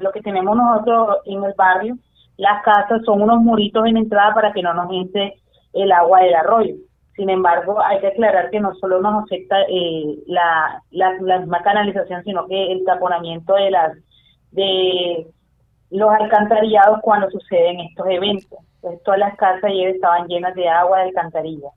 lo 0.00 0.12
que 0.12 0.20
tenemos 0.20 0.56
nosotros 0.56 1.18
en 1.24 1.44
el 1.44 1.54
barrio, 1.56 1.96
las 2.36 2.62
casas 2.62 3.02
son 3.04 3.22
unos 3.22 3.40
muritos 3.40 3.84
en 3.86 3.96
entrada 3.96 4.34
para 4.34 4.52
que 4.52 4.62
no 4.62 4.72
nos 4.74 4.92
entre 4.92 5.34
el 5.72 5.92
agua 5.92 6.20
del 6.20 6.34
arroyo. 6.34 6.74
Sin 7.18 7.30
embargo, 7.30 7.80
hay 7.82 7.98
que 7.98 8.08
aclarar 8.08 8.48
que 8.50 8.60
no 8.60 8.74
solo 8.76 9.00
nos 9.00 9.24
afecta 9.24 9.56
eh, 9.62 10.18
la, 10.26 10.80
la, 10.92 11.38
misma 11.40 11.62
canalización, 11.62 12.22
sino 12.22 12.46
que 12.46 12.70
el 12.70 12.84
taponamiento 12.84 13.54
de 13.54 13.70
las 13.72 13.98
de 14.52 15.26
los 15.90 16.10
alcantarillados 16.10 17.00
cuando 17.02 17.30
suceden 17.30 17.80
estos 17.80 18.06
eventos. 18.08 18.58
Pues 18.80 19.02
todas 19.02 19.20
las 19.20 19.36
casas 19.36 19.64
ayer 19.64 19.94
estaban 19.94 20.28
llenas 20.28 20.54
de 20.54 20.68
agua 20.68 20.98
de 20.98 21.04
alcantarilla. 21.04 21.68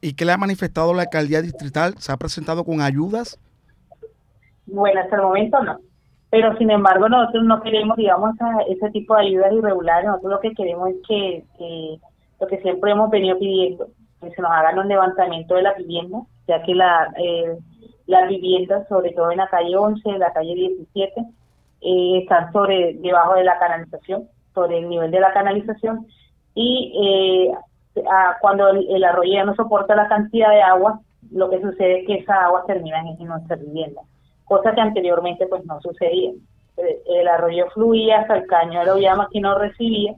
¿Y 0.00 0.14
qué 0.14 0.24
le 0.24 0.32
ha 0.32 0.36
manifestado 0.36 0.92
la 0.94 1.02
alcaldía 1.02 1.42
distrital? 1.42 1.94
¿Se 1.98 2.12
ha 2.12 2.16
presentado 2.16 2.64
con 2.64 2.80
ayudas? 2.80 3.38
Bueno, 4.66 5.00
hasta 5.00 5.16
el 5.16 5.22
momento 5.22 5.62
no. 5.62 5.78
Pero 6.30 6.56
sin 6.58 6.70
embargo, 6.70 7.08
nosotros 7.08 7.44
no 7.44 7.62
queremos, 7.62 7.96
digamos, 7.96 8.34
ese 8.68 8.90
tipo 8.90 9.14
de 9.14 9.22
ayudas 9.22 9.52
irregulares. 9.52 10.06
Nosotros 10.06 10.32
lo 10.32 10.40
que 10.40 10.54
queremos 10.54 10.90
es 10.90 10.96
que 11.06 11.98
lo 12.40 12.46
que 12.46 12.60
siempre 12.60 12.90
hemos 12.90 13.10
venido 13.10 13.38
pidiendo, 13.38 13.88
que 14.20 14.30
se 14.30 14.42
nos 14.42 14.50
hagan 14.50 14.78
un 14.78 14.88
levantamiento 14.88 15.54
de 15.54 15.62
la 15.62 15.74
vivienda, 15.74 16.18
ya 16.48 16.62
que 16.62 16.74
la, 16.74 17.12
eh, 17.16 17.56
las 18.06 18.28
viviendas, 18.28 18.86
sobre 18.88 19.12
todo 19.12 19.30
en 19.30 19.38
la 19.38 19.48
calle 19.48 19.76
11, 19.76 20.08
en 20.08 20.18
la 20.18 20.32
calle 20.32 20.54
17, 20.54 21.24
eh, 21.80 22.18
están 22.22 22.52
sobre 22.52 22.94
debajo 22.94 23.34
de 23.34 23.44
la 23.44 23.58
canalización, 23.58 24.28
sobre 24.54 24.78
el 24.78 24.88
nivel 24.88 25.10
de 25.10 25.20
la 25.20 25.32
canalización, 25.32 26.06
y 26.54 26.92
eh, 27.02 28.02
cuando 28.40 28.68
el, 28.68 29.04
arroyo 29.04 29.32
ya 29.32 29.44
no 29.44 29.54
soporta 29.54 29.94
la 29.94 30.08
cantidad 30.08 30.50
de 30.50 30.62
agua, 30.62 31.00
lo 31.30 31.50
que 31.50 31.60
sucede 31.60 32.00
es 32.00 32.06
que 32.06 32.14
esa 32.16 32.44
agua 32.44 32.64
termina 32.66 33.00
en, 33.00 33.26
nuestra 33.26 33.56
vivienda, 33.56 34.00
cosa 34.44 34.74
que 34.74 34.80
anteriormente 34.80 35.46
pues 35.46 35.64
no 35.66 35.80
sucedía. 35.80 36.32
El, 36.76 37.28
arroyo 37.28 37.66
fluía 37.72 38.20
hasta 38.20 38.36
el 38.36 38.46
caño 38.46 38.84
de 38.84 39.00
llama 39.00 39.28
que 39.32 39.40
no 39.40 39.58
recibía, 39.58 40.14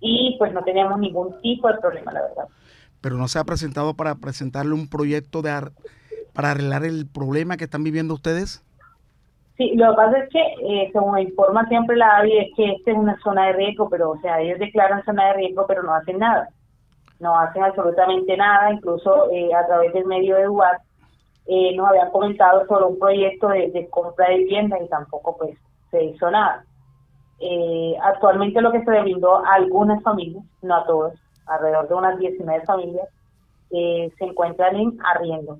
y 0.00 0.36
pues 0.38 0.52
no 0.52 0.62
teníamos 0.62 0.98
ningún 0.98 1.40
tipo 1.40 1.68
de 1.68 1.78
problema, 1.78 2.12
la 2.12 2.22
verdad. 2.22 2.44
Pero 3.00 3.16
no 3.16 3.28
se 3.28 3.38
ha 3.38 3.44
presentado 3.44 3.94
para 3.94 4.16
presentarle 4.16 4.74
un 4.74 4.88
proyecto 4.88 5.42
de 5.42 5.70
para 6.32 6.52
arreglar 6.52 6.84
el 6.84 7.06
problema 7.06 7.56
que 7.56 7.64
están 7.64 7.84
viviendo 7.84 8.14
ustedes. 8.14 8.62
Sí, 9.58 9.72
lo 9.74 9.90
que 9.90 9.96
pasa 9.96 10.18
es 10.18 10.28
que, 10.30 10.40
eh, 10.40 10.90
según 10.92 11.18
informa 11.18 11.66
siempre 11.66 11.96
la 11.96 12.18
AVI, 12.18 12.38
es 12.38 12.54
que 12.56 12.72
esta 12.72 12.92
es 12.92 12.96
una 12.96 13.18
zona 13.18 13.48
de 13.48 13.54
riesgo, 13.54 13.90
pero, 13.90 14.10
o 14.12 14.18
sea, 14.20 14.40
ellos 14.40 14.60
declaran 14.60 15.04
zona 15.04 15.26
de 15.26 15.32
riesgo, 15.34 15.66
pero 15.66 15.82
no 15.82 15.92
hacen 15.94 16.20
nada. 16.20 16.48
No 17.18 17.36
hacen 17.36 17.64
absolutamente 17.64 18.36
nada, 18.36 18.72
incluso 18.72 19.30
eh, 19.32 19.52
a 19.52 19.66
través 19.66 19.92
del 19.92 20.06
medio 20.06 20.36
de 20.36 20.48
UAS 20.48 20.80
eh, 21.48 21.74
nos 21.74 21.88
habían 21.88 22.10
comentado 22.10 22.64
sobre 22.68 22.84
un 22.84 22.98
proyecto 23.00 23.48
de, 23.48 23.88
compra 23.90 24.28
de 24.28 24.36
viviendas 24.36 24.80
y 24.80 24.88
tampoco, 24.88 25.36
pues, 25.36 25.58
se 25.90 26.04
hizo 26.04 26.30
nada. 26.30 26.64
Eh, 27.40 27.96
actualmente 28.02 28.60
lo 28.60 28.70
que 28.70 28.84
se 28.84 29.00
brindó 29.00 29.44
a 29.44 29.54
algunas 29.54 30.00
familias, 30.04 30.44
no 30.62 30.76
a 30.76 30.86
todas, 30.86 31.14
alrededor 31.46 31.88
de 31.88 31.94
unas 31.94 32.18
19 32.18 32.64
familias, 32.64 33.08
eh, 33.70 34.12
se 34.18 34.24
encuentran 34.24 34.76
en 34.76 34.98
arriendo. 35.04 35.58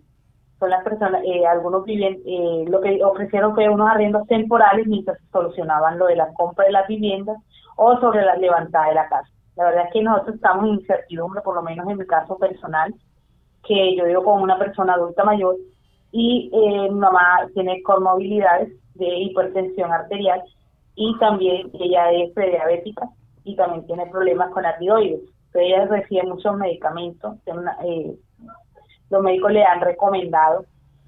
Son 0.58 0.70
las 0.70 0.82
personas, 0.82 1.22
eh, 1.24 1.46
algunos 1.46 1.84
viven, 1.84 2.20
eh, 2.26 2.64
lo 2.68 2.80
que 2.80 3.02
ofrecieron 3.04 3.54
fue 3.54 3.68
unos 3.68 3.88
arriendos 3.88 4.26
temporales 4.26 4.86
mientras 4.86 5.18
solucionaban 5.30 5.98
lo 5.98 6.06
de 6.06 6.16
la 6.16 6.32
compra 6.34 6.64
de 6.64 6.72
las 6.72 6.88
viviendas 6.88 7.36
o 7.76 7.98
sobre 8.00 8.24
la 8.24 8.36
levantada 8.36 8.88
de 8.88 8.94
la 8.94 9.08
casa. 9.08 9.28
La 9.56 9.66
verdad 9.66 9.84
es 9.86 9.92
que 9.92 10.02
nosotros 10.02 10.36
estamos 10.36 10.64
en 10.64 10.74
incertidumbre, 10.74 11.42
por 11.42 11.54
lo 11.54 11.62
menos 11.62 11.88
en 11.88 11.98
mi 11.98 12.06
caso 12.06 12.36
personal, 12.38 12.94
que 13.64 13.96
yo 13.96 14.04
vivo 14.04 14.24
con 14.24 14.42
una 14.42 14.58
persona 14.58 14.94
adulta 14.94 15.24
mayor 15.24 15.56
y 16.10 16.50
mi 16.52 16.90
mamá 16.90 17.46
tiene 17.54 17.82
comorbilidades 17.82 18.72
de 18.94 19.06
hipertensión 19.06 19.92
arterial 19.92 20.42
y 20.94 21.16
también 21.18 21.70
ella 21.74 22.10
es 22.12 22.32
prediabética 22.32 23.08
y 23.44 23.56
también 23.56 23.86
tiene 23.86 24.06
problemas 24.06 24.50
con 24.50 24.64
la 24.64 24.76
tiroides. 24.78 25.20
Entonces 25.46 25.62
ella 25.62 25.86
recibe 25.86 26.22
muchos 26.24 26.56
medicamentos. 26.56 27.36
Eh, 27.84 28.16
los 29.10 29.22
médicos 29.22 29.52
le 29.52 29.64
han 29.64 29.80
recomendado 29.80 30.64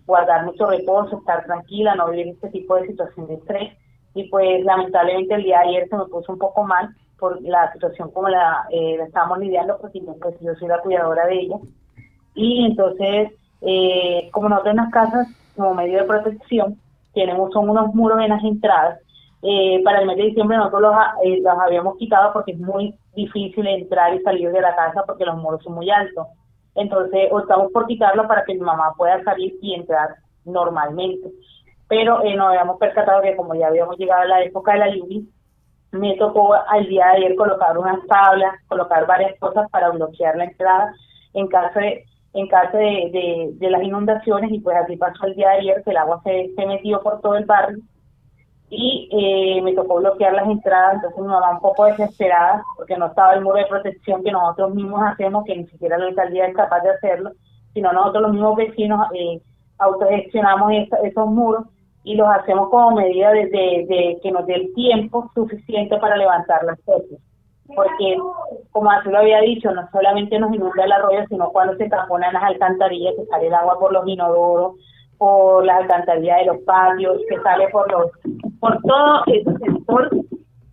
guardar 0.06 0.44
mucho 0.44 0.66
reposo, 0.66 1.18
estar 1.18 1.44
tranquila, 1.44 1.94
no 1.94 2.10
vivir 2.10 2.28
este 2.28 2.48
tipo 2.50 2.76
de 2.76 2.88
situación 2.88 3.26
de 3.28 3.34
estrés. 3.34 3.78
Y 4.14 4.28
pues 4.28 4.64
lamentablemente 4.64 5.34
el 5.34 5.44
día 5.44 5.60
de 5.60 5.68
ayer 5.68 5.88
se 5.88 5.96
me 5.96 6.06
puso 6.06 6.32
un 6.32 6.38
poco 6.38 6.64
mal 6.64 6.90
por 7.18 7.40
la 7.42 7.72
situación 7.72 8.10
como 8.10 8.28
la, 8.28 8.66
eh, 8.70 8.98
estábamos 9.06 9.38
lidiando, 9.38 9.78
porque 9.80 10.00
pues, 10.20 10.40
yo 10.40 10.54
soy 10.54 10.68
la 10.68 10.80
cuidadora 10.80 11.26
de 11.26 11.40
ella. 11.40 11.56
Y 12.34 12.64
entonces, 12.64 13.32
eh, 13.60 14.28
como 14.32 14.48
nosotros 14.48 14.72
en 14.72 14.76
las 14.78 14.90
casas, 14.90 15.28
como 15.54 15.74
medio 15.74 15.98
de 15.98 16.04
protección, 16.04 16.76
tenemos 17.12 17.52
son 17.52 17.68
unos 17.68 17.94
muros 17.94 18.20
en 18.20 18.30
las 18.30 18.42
entradas 18.42 19.00
eh, 19.42 19.80
para 19.84 20.00
el 20.00 20.06
mes 20.06 20.18
de 20.18 20.24
diciembre 20.24 20.58
nosotros 20.58 20.82
los, 20.82 20.94
eh, 21.24 21.40
los, 21.42 21.58
habíamos 21.58 21.96
quitado 21.96 22.32
porque 22.32 22.52
es 22.52 22.58
muy 22.58 22.94
difícil 23.14 23.66
entrar 23.66 24.14
y 24.14 24.20
salir 24.20 24.52
de 24.52 24.60
la 24.60 24.76
casa 24.76 25.02
porque 25.06 25.24
los 25.24 25.36
muros 25.36 25.62
son 25.62 25.74
muy 25.74 25.90
altos. 25.90 26.26
Entonces 26.74 27.28
optamos 27.30 27.72
por 27.72 27.86
quitarlo 27.86 28.26
para 28.28 28.44
que 28.44 28.54
mi 28.54 28.60
mamá 28.60 28.94
pueda 28.96 29.22
salir 29.24 29.54
y 29.60 29.74
entrar 29.74 30.16
normalmente. 30.44 31.30
Pero 31.88 32.22
eh, 32.22 32.36
nos 32.36 32.48
habíamos 32.48 32.78
percatado 32.78 33.22
que 33.22 33.36
como 33.36 33.54
ya 33.54 33.68
habíamos 33.68 33.96
llegado 33.98 34.22
a 34.22 34.26
la 34.26 34.42
época 34.42 34.72
de 34.72 34.78
la 34.78 34.94
lluvia, 34.94 35.22
me 35.92 36.16
tocó 36.16 36.54
al 36.54 36.86
día 36.86 37.06
de 37.06 37.16
ayer 37.18 37.36
colocar 37.36 37.76
unas 37.76 38.06
tablas, 38.06 38.54
colocar 38.68 39.06
varias 39.06 39.38
cosas 39.40 39.68
para 39.70 39.90
bloquear 39.90 40.36
la 40.36 40.44
entrada 40.44 40.94
en 41.34 41.48
caso 41.48 41.80
de 41.80 42.04
en 42.32 42.46
caso 42.46 42.76
de, 42.76 43.56
de, 43.58 43.70
las 43.70 43.82
inundaciones 43.82 44.52
y 44.52 44.60
pues 44.60 44.76
así 44.76 44.96
pasó 44.96 45.26
el 45.26 45.34
día 45.34 45.50
de 45.50 45.56
ayer 45.56 45.82
que 45.82 45.90
el 45.90 45.96
agua 45.96 46.20
se, 46.22 46.52
se 46.54 46.64
metió 46.64 47.02
por 47.02 47.20
todo 47.20 47.34
el 47.34 47.44
barrio 47.44 47.78
y 48.70 49.08
eh, 49.10 49.60
me 49.62 49.74
tocó 49.74 49.96
bloquear 49.96 50.32
las 50.32 50.48
entradas, 50.48 50.94
entonces 50.94 51.20
mi 51.20 51.26
mamá 51.26 51.50
un 51.50 51.60
poco 51.60 51.86
desesperada 51.86 52.62
porque 52.76 52.96
no 52.96 53.06
estaba 53.06 53.34
el 53.34 53.42
muro 53.42 53.56
de 53.56 53.66
protección 53.66 54.22
que 54.22 54.30
nosotros 54.30 54.74
mismos 54.74 55.02
hacemos, 55.02 55.44
que 55.44 55.56
ni 55.56 55.66
siquiera 55.66 55.98
la 55.98 56.06
alcaldía 56.06 56.46
es 56.46 56.54
capaz 56.54 56.80
de 56.82 56.90
hacerlo, 56.90 57.32
sino 57.74 57.92
nosotros 57.92 58.22
los 58.22 58.32
mismos 58.32 58.56
vecinos 58.56 59.08
eh, 59.12 59.40
autogestionamos 59.78 60.72
esos 61.02 61.26
muros 61.26 61.64
y 62.04 62.14
los 62.14 62.28
hacemos 62.28 62.70
como 62.70 62.92
medida 62.92 63.32
de, 63.32 64.18
que 64.22 64.30
nos 64.30 64.46
dé 64.46 64.54
el 64.54 64.74
tiempo 64.74 65.30
suficiente 65.34 65.98
para 65.98 66.16
levantar 66.16 66.62
las 66.64 66.80
cosas. 66.82 67.18
Porque, 67.66 68.16
como 68.70 68.90
así 68.90 69.10
lo 69.10 69.18
había 69.18 69.40
dicho, 69.40 69.70
no 69.72 69.88
solamente 69.92 70.38
nos 70.38 70.52
inunda 70.52 70.84
el 70.84 70.92
arroyo, 70.92 71.24
sino 71.28 71.50
cuando 71.50 71.76
se 71.76 71.88
taponan 71.88 72.32
las 72.32 72.42
alcantarillas, 72.42 73.14
que 73.16 73.26
sale 73.26 73.46
el 73.46 73.54
agua 73.54 73.78
por 73.78 73.92
los 73.92 74.06
inodoros, 74.08 74.74
por 75.20 75.66
las 75.66 75.82
alcantarillas 75.82 76.38
de 76.38 76.46
los 76.46 76.62
patios, 76.62 77.18
que 77.28 77.38
sale 77.42 77.68
por 77.68 77.92
los 77.92 78.10
por 78.58 78.80
todo 78.80 79.22
el 79.26 79.44
sector, 79.44 80.10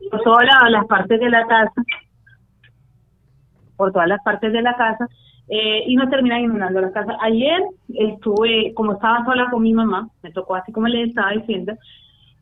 por 0.09 0.21
todas 0.23 0.71
las 0.71 0.85
partes 0.85 1.19
de 1.19 1.29
la 1.29 1.45
casa, 1.47 1.83
por 3.75 3.91
todas 3.91 4.07
las 4.07 4.23
partes 4.23 4.53
de 4.53 4.61
la 4.61 4.73
casa, 4.77 5.05
eh, 5.49 5.83
y 5.85 5.97
nos 5.97 6.09
terminan 6.09 6.45
inundando 6.45 6.79
la 6.79 6.93
casa. 6.93 7.17
Ayer 7.19 7.61
estuve, 7.93 8.73
como 8.73 8.93
estaba 8.93 9.25
sola 9.25 9.49
con 9.51 9.63
mi 9.63 9.73
mamá, 9.73 10.07
me 10.23 10.31
tocó 10.31 10.55
así 10.55 10.71
como 10.71 10.87
le 10.87 11.03
estaba 11.03 11.31
diciendo, 11.31 11.73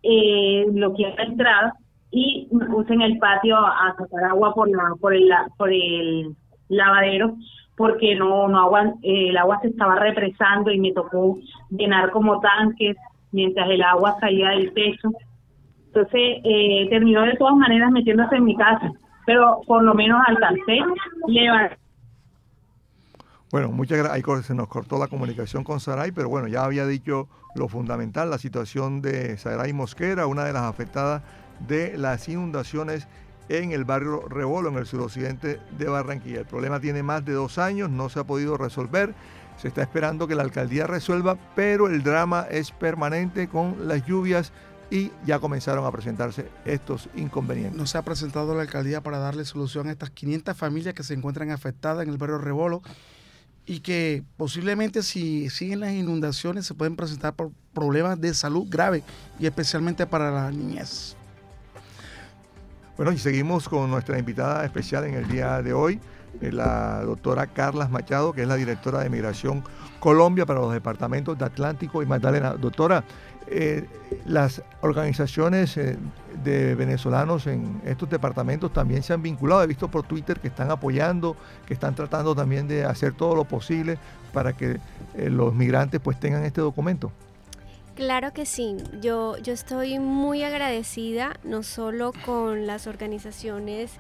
eh, 0.04 0.64
bloqueé 0.70 1.12
la 1.18 1.24
entrada 1.24 1.74
y 2.12 2.48
me 2.52 2.68
puse 2.68 2.94
en 2.94 3.02
el 3.02 3.18
patio 3.18 3.58
a 3.58 3.96
sacar 3.98 4.26
agua 4.26 4.54
por 4.54 4.70
la 4.70 4.94
por 5.02 5.16
el 5.16 5.28
por 5.58 5.74
el 5.74 6.36
lavadero 6.70 7.36
porque 7.78 8.16
no, 8.16 8.48
no 8.48 8.60
agua, 8.60 8.94
eh, 9.02 9.30
el 9.30 9.38
agua 9.38 9.60
se 9.62 9.70
estaba 9.70 9.96
represando 9.96 10.72
y 10.72 10.80
me 10.80 10.94
tocó 10.94 11.38
llenar 11.70 12.12
como 12.12 12.40
tanques 12.40 12.96
mientras 13.32 13.70
el 13.70 13.84
agua 13.84 14.18
caía 14.20 14.50
del 14.52 14.74
techo. 14.74 15.10
Entonces 15.88 16.42
eh, 16.44 16.88
terminó 16.90 17.22
de 17.24 17.36
todas 17.38 17.56
maneras 17.56 17.92
metiéndose 17.92 18.36
en 18.36 18.46
mi 18.46 18.56
casa, 18.56 18.92
pero 19.26 19.62
por 19.68 19.84
lo 19.84 19.94
menos 19.94 20.22
alcancé 20.28 20.80
levantar. 21.28 21.78
Bueno, 23.52 23.72
muchas 23.72 24.00
gracias. 24.00 24.48
Se 24.48 24.56
nos 24.56 24.68
cortó 24.68 24.98
la 24.98 25.08
comunicación 25.08 25.64
con 25.64 25.80
Saray, 25.80 26.12
pero 26.12 26.28
bueno, 26.28 26.48
ya 26.48 26.66
había 26.66 26.86
dicho 26.86 27.30
lo 27.56 27.70
fundamental, 27.70 28.30
la 28.30 28.38
situación 28.38 29.02
de 29.02 29.38
Saray 29.38 29.72
Mosquera, 29.72 30.28
una 30.28 30.44
de 30.44 30.52
las 30.52 30.64
afectadas 30.64 31.24
de 31.60 31.98
las 31.98 32.28
inundaciones 32.28 33.08
en 33.50 33.72
el 33.72 33.86
barrio 33.86 34.28
Rebolo, 34.28 34.70
en 34.70 34.78
el 34.78 34.86
suroccidente 34.86 35.60
de 35.78 35.86
Barranquilla. 35.86 36.40
El 36.40 36.46
problema 36.46 36.80
tiene 36.80 37.04
más 37.04 37.24
de 37.26 37.34
dos 37.34 37.58
años, 37.58 37.90
no 37.90 38.10
se 38.10 38.20
ha 38.20 38.24
podido 38.24 38.58
resolver. 38.58 39.14
Se 39.58 39.68
está 39.70 39.82
esperando 39.82 40.28
que 40.28 40.36
la 40.36 40.44
alcaldía 40.44 40.86
resuelva, 40.88 41.38
pero 41.56 41.88
el 41.88 42.04
drama 42.04 42.46
es 42.50 42.72
permanente 42.72 43.48
con 43.48 43.88
las 43.88 44.06
lluvias 44.06 44.52
y 44.92 45.12
ya 45.26 45.40
comenzaron 45.40 45.86
a 45.86 45.92
presentarse 45.92 46.50
estos 46.66 47.10
inconvenientes. 47.16 47.78
No 47.78 47.88
se 47.88 47.98
ha 47.98 48.04
presentado 48.04 48.54
la 48.54 48.62
alcaldía 48.62 49.02
para 49.02 49.18
darle 49.18 49.46
solución 49.46 49.88
a 49.88 49.92
estas 49.92 50.10
500 50.12 50.56
familias 50.56 50.94
que 50.94 51.04
se 51.04 51.14
encuentran 51.14 51.52
afectadas 51.52 52.04
en 52.04 52.10
el 52.10 52.18
barrio 52.18 52.38
Rebolo 52.38 52.82
y 53.66 53.80
que 53.80 54.24
posiblemente 54.38 55.02
si 55.02 55.50
siguen 55.50 55.80
las 55.80 55.94
inundaciones 55.94 56.68
se 56.68 56.76
pueden 56.76 56.96
presentar 56.96 57.34
problemas 57.74 58.22
de 58.22 58.34
salud 58.34 58.68
graves 58.70 59.04
y 59.40 59.48
especialmente 59.48 60.06
para 60.06 60.32
la 60.32 60.52
niñez. 60.52 61.16
Bueno, 62.98 63.12
y 63.12 63.18
seguimos 63.18 63.68
con 63.68 63.92
nuestra 63.92 64.18
invitada 64.18 64.64
especial 64.64 65.04
en 65.04 65.16
el 65.16 65.28
día 65.28 65.62
de 65.62 65.74
hoy, 65.74 66.00
eh, 66.40 66.50
la 66.50 67.04
doctora 67.04 67.46
Carla 67.46 67.90
Machado, 67.90 68.32
que 68.32 68.44
es 68.44 68.48
la 68.48 68.56
directora 68.56 69.02
de 69.02 69.10
Migración 69.10 69.66
Colombia 70.00 70.46
para 70.46 70.62
los 70.62 70.72
departamentos 70.72 71.38
de 71.38 71.44
Atlántico 71.44 72.02
y 72.02 72.06
Magdalena. 72.06 72.54
Doctora, 72.54 73.04
eh, 73.48 73.86
las 74.26 74.64
organizaciones 74.80 75.76
eh, 75.76 75.98
de 76.42 76.74
venezolanos 76.76 77.48
en 77.48 77.82
estos 77.84 78.10
departamentos 78.10 78.72
también 78.72 79.04
se 79.04 79.12
han 79.12 79.22
vinculado. 79.22 79.62
He 79.62 79.68
visto 79.68 79.92
por 79.92 80.04
Twitter 80.04 80.40
que 80.40 80.48
están 80.48 80.72
apoyando, 80.72 81.36
que 81.68 81.74
están 81.74 81.96
tratando 81.96 82.34
también 82.34 82.66
de 82.70 82.86
hacer 82.86 83.12
todo 83.12 83.36
lo 83.36 83.44
posible 83.44 83.98
para 84.32 84.54
que 84.54 84.80
los 85.18 85.54
migrantes 85.54 86.00
pues 86.00 86.18
tengan 86.18 86.46
este 86.46 86.62
documento. 86.62 87.12
Claro 87.96 88.34
que 88.34 88.46
sí, 88.46 88.76
yo, 89.00 89.38
yo 89.38 89.54
estoy 89.54 90.00
muy 90.00 90.44
agradecida 90.44 91.40
no 91.46 91.64
solo 91.64 92.12
con 92.26 92.68
las 92.68 92.88
organizaciones 92.88 93.94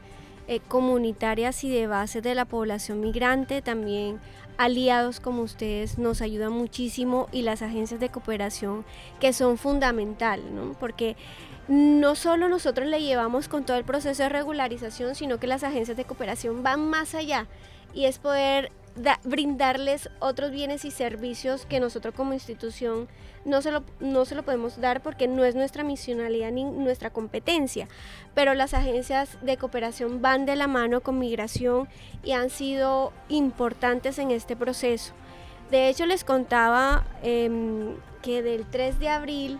eh, 0.50 0.60
comunitarias 0.60 1.64
y 1.64 1.70
de 1.70 1.88
base 1.88 2.22
de 2.22 2.36
la 2.36 2.44
población 2.44 3.00
migrante, 3.00 3.62
también 3.62 4.20
aliados 4.58 5.22
como 5.22 5.44
ustedes 5.44 5.98
nos 5.98 6.22
ayudan 6.22 6.52
muchísimo 6.52 7.30
y 7.32 7.44
las 7.44 7.62
agencias 7.62 8.02
de 8.02 8.10
cooperación 8.10 8.84
que 9.22 9.32
son 9.32 9.58
fundamental, 9.58 10.42
¿no? 10.54 10.74
porque 10.74 11.16
no 11.70 12.16
solo 12.16 12.50
nosotros 12.50 12.90
le 12.90 13.02
llevamos 13.02 13.48
con 13.48 13.66
todo 13.66 13.78
el 13.78 13.86
proceso 13.86 14.24
de 14.24 14.30
regularización, 14.30 15.16
sino 15.16 15.40
que 15.40 15.48
las 15.48 15.64
agencias 15.64 15.96
de 15.96 16.04
cooperación 16.04 16.64
van 16.64 16.90
más 16.90 17.16
allá 17.16 17.48
y 17.94 18.06
es 18.06 18.20
poder 18.20 18.74
brindarles 19.24 20.10
otros 20.20 20.52
bienes 20.52 20.86
y 20.86 20.92
servicios 20.92 21.66
que 21.66 21.80
nosotros 21.80 22.14
como 22.16 22.34
institución 22.34 23.08
no 23.44 23.62
se, 23.62 23.72
lo, 23.72 23.84
no 24.00 24.26
se 24.26 24.36
lo 24.36 24.44
podemos 24.44 24.80
dar 24.80 25.04
porque 25.04 25.28
no 25.28 25.44
es 25.44 25.54
nuestra 25.54 25.84
misionalidad 25.84 26.52
ni 26.52 26.64
nuestra 26.64 27.12
competencia, 27.12 27.88
pero 28.34 28.54
las 28.54 28.74
agencias 28.74 29.38
de 29.42 29.58
cooperación 29.58 30.22
van 30.22 30.46
de 30.46 30.56
la 30.56 30.68
mano 30.68 31.02
con 31.02 31.20
migración 31.20 31.88
y 32.24 32.32
han 32.32 32.50
sido 32.50 33.14
importantes 33.30 34.18
en 34.18 34.32
este 34.32 34.56
proceso. 34.56 35.14
De 35.72 35.90
hecho, 35.90 36.06
les 36.06 36.24
contaba 36.24 37.06
em, 37.24 37.96
que 38.22 38.42
del 38.42 38.66
3 38.66 39.00
de 39.00 39.10
abril 39.10 39.60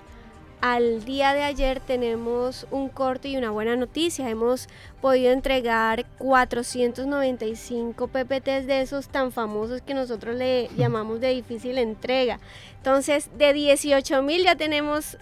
al 0.73 1.06
día 1.06 1.36
de 1.36 1.43
ayer 1.43 1.80
tenemos 1.80 2.65
un 2.71 2.89
corte 2.89 3.30
y 3.30 3.38
una 3.38 3.51
buena 3.51 3.75
noticia. 3.75 4.28
Hemos 4.28 4.67
podido 4.99 5.32
entregar 5.32 6.08
495 6.17 8.08
PPTs 8.08 8.65
de 8.65 8.82
esos 8.82 9.10
tan 9.10 9.32
famosos 9.32 9.84
que 9.84 9.93
nosotros 9.93 10.36
le 10.36 10.69
llamamos 10.75 11.21
de 11.21 11.30
difícil 11.36 11.78
entrega. 11.78 12.39
Entonces, 12.78 13.30
de 13.38 13.54
18 13.54 14.23
mil 14.23 14.43
ya 14.43 14.56
tenemos 14.56 15.19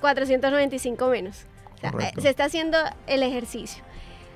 495 0.00 1.06
menos. 1.06 1.46
Eh, 1.84 2.12
se 2.20 2.28
está 2.28 2.46
haciendo 2.46 2.76
el 3.06 3.22
ejercicio. 3.22 3.84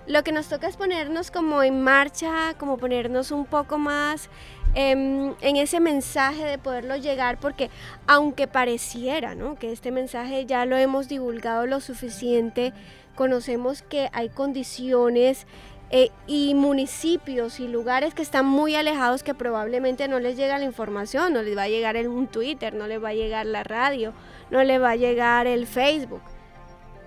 Lo 0.07 0.23
que 0.23 0.31
nos 0.31 0.49
toca 0.49 0.69
es 0.69 0.77
ponernos 0.77 1.33
como 1.33 1.65
en 1.65 1.83
marcha, 1.83 2.55
como 2.59 2.79
ponernos 2.79 3.33
un 3.33 3.45
poco 3.45 3.77
más 3.77 4.31
en, 4.75 5.37
ese 5.41 5.81
mensaje 5.81 6.45
de 6.45 6.59
poderlo 6.59 6.97
llegar, 6.97 7.39
porque 7.39 7.71
aunque 8.07 8.47
pareciera 8.47 9.35
¿no? 9.35 9.57
que 9.57 9.73
este 9.73 9.91
mensaje 9.91 10.47
ya 10.47 10.67
lo 10.67 10.77
hemos 10.77 11.09
divulgado 11.09 11.67
lo 11.67 11.81
suficiente, 11.81 12.73
conocemos 13.15 13.83
que 13.83 14.09
hay 14.13 14.29
condiciones 14.29 15.47
eh, 15.91 16.11
y 16.27 16.55
municipios 16.55 17.61
y 17.61 17.69
lugares 17.69 18.15
que 18.15 18.23
están 18.23 18.47
muy 18.47 18.75
alejados 18.75 19.23
que 19.23 19.35
probablemente 19.35 20.09
no 20.09 20.19
les 20.19 20.37
llega 20.37 20.59
la 20.59 20.65
información, 20.65 21.33
no 21.33 21.43
les 21.43 21.57
va 21.57 21.63
a 21.65 21.69
llegar 21.69 21.97
el, 21.97 22.09
un 22.09 22.27
Twitter, 22.27 22.75
no 22.75 22.87
les 22.89 23.03
va 23.03 23.11
a 23.11 23.15
llegar 23.15 23.47
la 23.47 23.63
radio, 23.63 24.13
no 24.51 24.65
les 24.65 24.81
va 24.81 24.91
a 24.91 24.97
llegar 24.97 25.47
el 25.47 25.67
Facebook. 25.67 26.23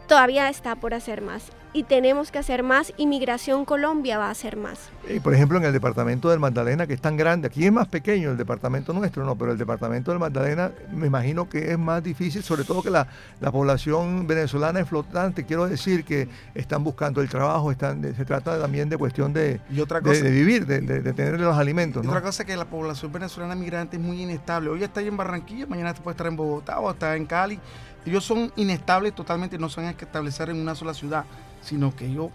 Todavía 0.08 0.48
está 0.48 0.76
por 0.76 0.94
hacer 0.94 1.22
más 1.22 1.52
y 1.74 1.84
tenemos 1.84 2.32
que 2.32 2.40
hacer 2.40 2.64
más 2.64 2.94
y 2.98 3.08
Migración 3.08 3.66
Colombia 3.66 4.18
va 4.18 4.28
a 4.28 4.32
hacer 4.32 4.58
más. 4.58 4.90
Y 5.10 5.20
por 5.20 5.34
ejemplo, 5.34 5.58
en 5.58 5.66
el 5.66 5.74
departamento 5.74 6.30
del 6.30 6.40
Magdalena, 6.40 6.88
que 6.88 6.94
es 6.94 7.02
tan 7.02 7.18
grande, 7.18 7.48
aquí 7.48 7.66
es 7.66 7.72
más 7.72 7.88
pequeño 7.88 8.32
el 8.32 8.38
departamento 8.38 8.94
nuestro, 8.94 9.26
no, 9.26 9.36
pero 9.36 9.52
el 9.52 9.58
departamento 9.58 10.12
del 10.12 10.20
Magdalena 10.20 10.72
me 10.92 11.08
imagino 11.08 11.50
que 11.50 11.72
es 11.72 11.78
más 11.78 12.04
difícil, 12.04 12.44
sobre 12.44 12.64
todo 12.64 12.82
que 12.82 12.90
la, 12.90 13.08
población 13.52 14.28
venezolana 14.28 14.82
es 14.82 14.88
flotante, 14.88 15.46
quiero 15.46 15.68
decir 15.68 16.04
que 16.04 16.28
están 16.54 16.84
buscando 16.84 17.22
el 17.22 17.30
trabajo, 17.30 17.72
están, 17.72 18.04
se 18.16 18.26
trata 18.26 18.60
también 18.60 18.90
de 18.90 18.98
cuestión 18.98 19.34
de, 19.34 19.60
de, 19.70 20.32
vivir, 20.32 20.66
de, 20.66 20.82
de, 20.82 21.14
tener 21.14 21.40
los 21.40 21.58
alimentos. 21.58 22.04
Y 22.04 22.08
otra 22.08 22.22
cosa 22.22 22.44
es 22.44 22.48
que 22.48 22.56
la 22.56 22.66
población 22.66 23.12
venezolana 23.12 23.56
migrante 23.56 23.98
es 23.98 24.04
muy 24.04 24.22
inestable. 24.22 24.70
Hoy 24.70 24.84
está 24.84 25.00
ahí 25.00 25.08
en 25.08 25.18
Barranquilla, 25.18 25.66
mañana 25.66 25.94
puede 25.94 26.14
estar 26.14 26.28
en 26.28 26.36
Bogotá 26.36 26.80
o 26.80 26.92
está 26.92 27.16
en 27.16 27.26
Cali. 27.26 27.60
Ellos 28.06 28.24
son 28.24 28.52
inestables 28.56 29.14
totalmente, 29.16 29.58
no 29.58 29.70
se 29.70 29.82
van 29.82 29.90
a 29.90 29.92
establecer 29.92 30.50
en 30.50 30.58
una 30.58 30.76
sola 30.76 30.94
ciudad 30.94 31.26
sino 31.68 31.96
que 31.96 32.06
ellos 32.06 32.30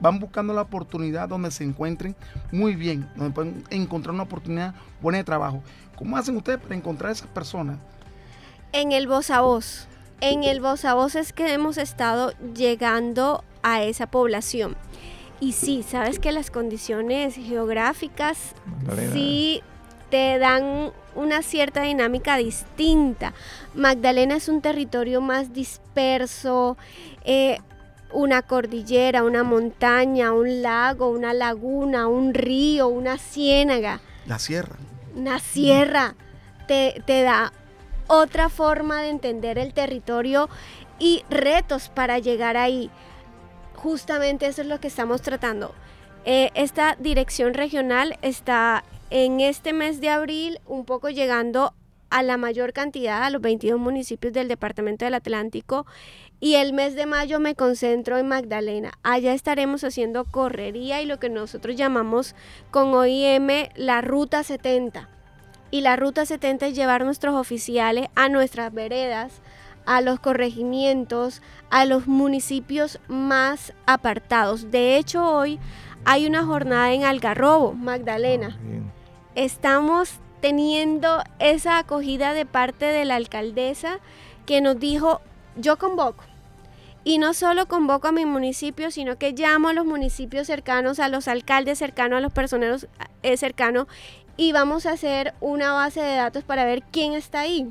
van 0.00 0.18
buscando 0.18 0.54
la 0.54 0.62
oportunidad 0.62 1.28
donde 1.28 1.50
se 1.50 1.64
encuentren 1.64 2.16
muy 2.52 2.74
bien, 2.74 3.08
donde 3.16 3.34
pueden 3.34 3.64
encontrar 3.70 4.14
una 4.14 4.22
oportunidad 4.22 4.74
buena 5.02 5.18
de 5.18 5.24
trabajo. 5.24 5.62
¿Cómo 5.96 6.16
hacen 6.16 6.36
ustedes 6.36 6.58
para 6.58 6.74
encontrar 6.74 7.10
a 7.10 7.12
esas 7.12 7.28
personas? 7.28 7.78
En 8.72 8.92
el 8.92 9.06
voz 9.06 9.30
a 9.30 9.40
voz. 9.42 9.88
En 10.20 10.44
el 10.44 10.60
voz 10.60 10.84
a 10.84 10.94
voz 10.94 11.16
es 11.16 11.32
que 11.32 11.52
hemos 11.52 11.76
estado 11.76 12.32
llegando 12.54 13.44
a 13.62 13.82
esa 13.82 14.06
población. 14.06 14.76
Y 15.40 15.52
sí, 15.52 15.82
sabes 15.82 16.18
que 16.18 16.32
las 16.32 16.50
condiciones 16.50 17.34
geográficas 17.34 18.54
sí 19.12 19.62
te 20.10 20.38
dan 20.38 20.92
una 21.14 21.42
cierta 21.42 21.82
dinámica 21.82 22.36
distinta. 22.36 23.32
Magdalena 23.74 24.36
es 24.36 24.48
un 24.48 24.60
territorio 24.60 25.20
más 25.20 25.52
disperso. 25.54 26.76
Eh, 27.24 27.58
una 28.12 28.42
cordillera, 28.42 29.24
una 29.24 29.42
montaña, 29.42 30.32
un 30.32 30.62
lago, 30.62 31.08
una 31.08 31.32
laguna, 31.32 32.08
un 32.08 32.34
río, 32.34 32.88
una 32.88 33.18
ciénaga. 33.18 34.00
La 34.26 34.38
sierra. 34.38 34.76
Una 35.14 35.38
sierra 35.38 36.14
te, 36.66 37.02
da 37.06 37.52
otra 38.06 38.48
forma 38.48 39.02
de 39.02 39.08
entender 39.08 39.58
el 39.58 39.74
territorio 39.74 40.48
y 40.98 41.24
retos 41.30 41.88
para 41.88 42.18
llegar 42.18 42.56
ahí. 42.56 42.90
Justamente 43.74 44.46
eso 44.46 44.62
es 44.62 44.68
lo 44.68 44.80
que 44.80 44.88
estamos 44.88 45.22
tratando. 45.22 45.74
Eh, 46.24 46.50
esta 46.54 46.96
dirección 47.00 47.54
regional 47.54 48.18
está 48.22 48.84
en 49.10 49.40
este 49.40 49.72
mes 49.72 50.00
de 50.00 50.10
abril 50.10 50.60
un 50.66 50.84
poco 50.84 51.08
llegando 51.08 51.74
a 52.10 52.22
la 52.22 52.36
mayor 52.36 52.72
cantidad, 52.72 53.22
a 53.22 53.30
los 53.30 53.40
22 53.40 53.78
municipios 53.78 54.32
del 54.32 54.48
Departamento 54.48 55.04
del 55.04 55.14
Atlántico 55.14 55.86
y 56.40 56.54
el 56.54 56.72
mes 56.72 56.94
de 56.94 57.04
mayo 57.04 57.38
me 57.38 57.54
concentro 57.54 58.16
en 58.16 58.26
Magdalena. 58.26 58.92
Allá 59.02 59.34
estaremos 59.34 59.84
haciendo 59.84 60.24
correría 60.24 61.02
y 61.02 61.06
lo 61.06 61.20
que 61.20 61.28
nosotros 61.28 61.76
llamamos 61.76 62.34
con 62.70 62.94
OIM 62.94 63.68
la 63.76 64.00
Ruta 64.00 64.42
70. 64.42 65.08
Y 65.70 65.82
la 65.82 65.96
Ruta 65.96 66.24
70 66.24 66.68
es 66.68 66.74
llevar 66.74 67.04
nuestros 67.04 67.34
oficiales 67.34 68.08
a 68.14 68.30
nuestras 68.30 68.72
veredas, 68.72 69.42
a 69.84 70.00
los 70.00 70.18
corregimientos, 70.18 71.42
a 71.68 71.84
los 71.84 72.06
municipios 72.06 72.98
más 73.06 73.74
apartados. 73.86 74.70
De 74.70 74.96
hecho, 74.96 75.22
hoy 75.30 75.58
hay 76.06 76.26
una 76.26 76.44
jornada 76.44 76.92
en 76.92 77.04
Algarrobo, 77.04 77.74
Magdalena. 77.74 78.58
Ah, 78.58 78.92
Estamos 79.34 80.14
teniendo 80.40 81.22
esa 81.38 81.78
acogida 81.78 82.32
de 82.32 82.46
parte 82.46 82.86
de 82.86 83.04
la 83.04 83.16
alcaldesa 83.16 84.00
que 84.46 84.60
nos 84.60 84.80
dijo, 84.80 85.20
yo 85.56 85.78
convoco 85.78 86.29
y 87.04 87.18
no 87.18 87.34
solo 87.34 87.66
convoco 87.66 88.08
a 88.08 88.12
mi 88.12 88.26
municipio, 88.26 88.90
sino 88.90 89.16
que 89.16 89.32
llamo 89.32 89.68
a 89.68 89.72
los 89.72 89.86
municipios 89.86 90.46
cercanos, 90.46 91.00
a 91.00 91.08
los 91.08 91.28
alcaldes 91.28 91.78
cercanos, 91.78 92.18
a 92.18 92.20
los 92.20 92.32
personeros 92.32 92.86
eh, 93.22 93.36
cercanos 93.36 93.86
y 94.36 94.52
vamos 94.52 94.86
a 94.86 94.92
hacer 94.92 95.34
una 95.40 95.72
base 95.72 96.00
de 96.00 96.16
datos 96.16 96.44
para 96.44 96.64
ver 96.64 96.82
quién 96.90 97.12
está 97.12 97.40
ahí. 97.40 97.70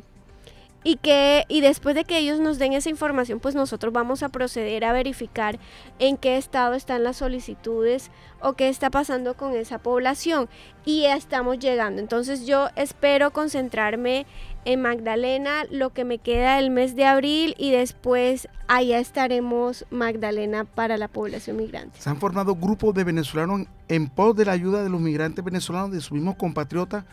Y, 0.84 0.96
que, 0.96 1.46
y 1.50 1.62
después 1.62 1.94
de 1.94 2.06
que 2.06 2.18
ellos 2.18 2.40
nos 2.40 2.58
den 2.58 2.74
esa 2.74 2.90
información, 2.90 3.40
pues 3.40 3.54
nosotros 3.54 3.92
vamos 3.92 4.24
a 4.24 4.30
proceder 4.30 4.86
a 4.86 4.94
verificar 4.94 5.60
en 6.00 6.16
qué 6.16 6.38
estado 6.38 6.74
están 6.74 7.04
las 7.04 7.18
solicitudes 7.18 8.12
o 8.42 8.54
qué 8.54 8.70
está 8.70 8.90
pasando 8.90 9.36
con 9.36 9.54
esa 9.56 9.80
población. 9.80 10.48
Y 10.86 11.02
ya 11.02 11.16
estamos 11.16 11.60
llegando. 11.60 12.02
Entonces 12.02 12.46
yo 12.46 12.70
espero 12.76 13.32
concentrarme 13.32 14.26
en 14.66 14.82
Magdalena 14.82 15.66
lo 15.70 15.92
que 15.92 16.06
me 16.06 16.18
queda 16.18 16.60
el 16.60 16.70
mes 16.70 16.96
de 16.96 17.06
abril 17.06 17.56
y 17.58 17.72
después 17.72 18.48
allá 18.68 19.00
estaremos 19.00 19.86
Magdalena 19.90 20.64
para 20.64 20.98
la 20.98 21.08
población 21.08 21.58
migrante. 21.58 22.00
Se 22.00 22.10
han 22.10 22.18
formado 22.18 22.56
grupos 22.56 22.94
de 22.94 23.04
venezolanos 23.04 23.68
en 23.88 24.10
pos 24.10 24.36
de 24.36 24.46
la 24.46 24.54
ayuda 24.54 24.84
de 24.84 24.90
los 24.90 25.02
migrantes 25.02 25.44
venezolanos, 25.44 25.92
de 25.92 26.02
sus 26.02 26.14
mismos 26.14 26.36
compatriotas 26.36 27.04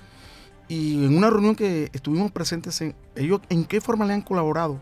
y 0.68 1.04
en 1.04 1.16
una 1.16 1.30
reunión 1.30 1.54
que 1.54 1.90
estuvimos 1.92 2.32
presentes, 2.32 2.80
en, 2.80 2.94
ellos, 3.14 3.40
¿en 3.48 3.64
qué 3.64 3.80
forma 3.80 4.04
le 4.04 4.14
han 4.14 4.22
colaborado? 4.22 4.80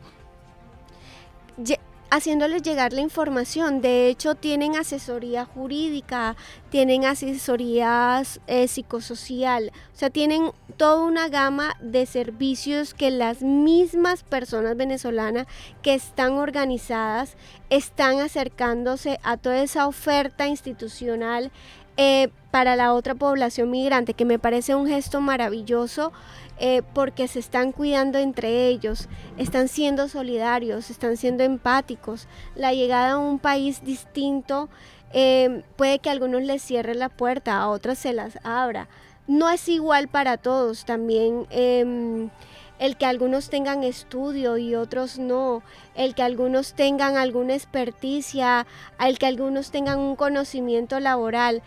haciéndoles 2.15 2.63
llegar 2.63 2.93
la 2.93 3.01
información. 3.01 3.81
De 3.81 4.09
hecho, 4.09 4.37
tienen 4.37 4.77
asesoría 4.77 5.45
jurídica, 5.45 6.37
tienen 6.71 7.05
asesoría 7.05 8.23
eh, 8.47 8.69
psicosocial, 8.69 9.73
o 9.93 9.99
sea, 9.99 10.11
tienen 10.11 10.53
toda 10.77 11.03
una 11.03 11.29
gama 11.29 11.77
de 11.81 12.07
servicios 12.07 12.95
que 12.95 13.11
las 13.11 13.43
mismas 13.43 14.23
personas 14.23 14.77
venezolanas 14.77 15.49
que 15.83 15.95
están 15.95 16.35
organizadas 16.35 17.37
están 17.69 18.21
acercándose 18.21 19.19
a 19.25 19.37
toda 19.37 19.61
esa 19.61 19.89
oferta 19.89 20.47
institucional 20.47 21.51
eh, 21.97 22.31
para 22.51 22.77
la 22.77 22.93
otra 22.93 23.15
población 23.15 23.71
migrante, 23.71 24.15
que 24.15 24.25
me 24.25 24.39
parece 24.39 24.75
un 24.75 24.87
gesto 24.87 25.21
maravilloso 25.21 26.13
eh, 26.59 26.83
porque 26.93 27.27
se 27.27 27.41
están 27.41 27.73
cuidando 27.73 28.19
entre 28.19 28.69
ellos, 28.69 29.09
están 29.39 29.69
siendo 29.69 30.09
solidarios, 30.09 30.91
están 30.91 31.17
siendo 31.17 31.43
empáticos. 31.43 32.29
La 32.55 32.73
llegada 32.73 33.13
a 33.13 33.19
un 33.19 33.41
país 33.41 33.85
distinto 33.85 34.69
eh, 35.13 35.63
puede 35.77 35.99
que 35.99 36.11
a 36.11 36.13
algunos 36.13 36.43
les 36.43 36.63
cierre 36.63 36.95
la 36.95 37.09
puerta, 37.09 37.59
a 37.59 37.69
otros 37.69 37.99
se 37.99 38.13
las 38.13 38.39
abra. 38.45 38.89
No 39.27 39.49
es 39.51 39.69
igual 39.69 40.09
para 40.09 40.37
todos 40.37 40.85
también. 40.85 41.47
Em, 41.51 42.31
el 42.79 42.97
que 42.97 43.07
algunos 43.07 43.49
tengan 43.49 43.85
estudio 43.85 44.59
y 44.59 44.75
otros 44.75 45.19
no, 45.19 45.63
el 45.95 46.15
que 46.15 46.23
algunos 46.23 46.75
tengan 46.75 47.17
alguna 47.17 47.55
experticia, 47.55 48.67
el 49.01 49.19
que 49.19 49.27
algunos 49.27 49.71
tengan 49.71 49.99
un 49.99 50.17
conocimiento 50.17 51.01
laboral. 51.01 51.63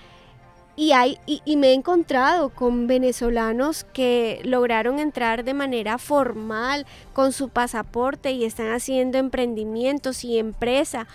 Y, 0.80 0.92
hay, 0.92 1.18
y, 1.26 1.58
me 1.58 1.70
he 1.70 1.74
encontrado 1.74 2.50
con 2.50 2.86
venezolanos 2.86 3.84
que 3.84 4.42
lograron 4.44 5.00
entrar 5.00 5.44
de 5.44 5.56
manera 5.56 5.98
formal 5.98 6.86
con 7.14 7.34
su 7.34 7.50
pasaporte 7.50 8.30
y 8.30 8.46
están 8.46 8.72
haciendo 8.72 9.18
emprendimientos 9.18 10.24
y 10.24 10.38
empresa. 10.38 11.08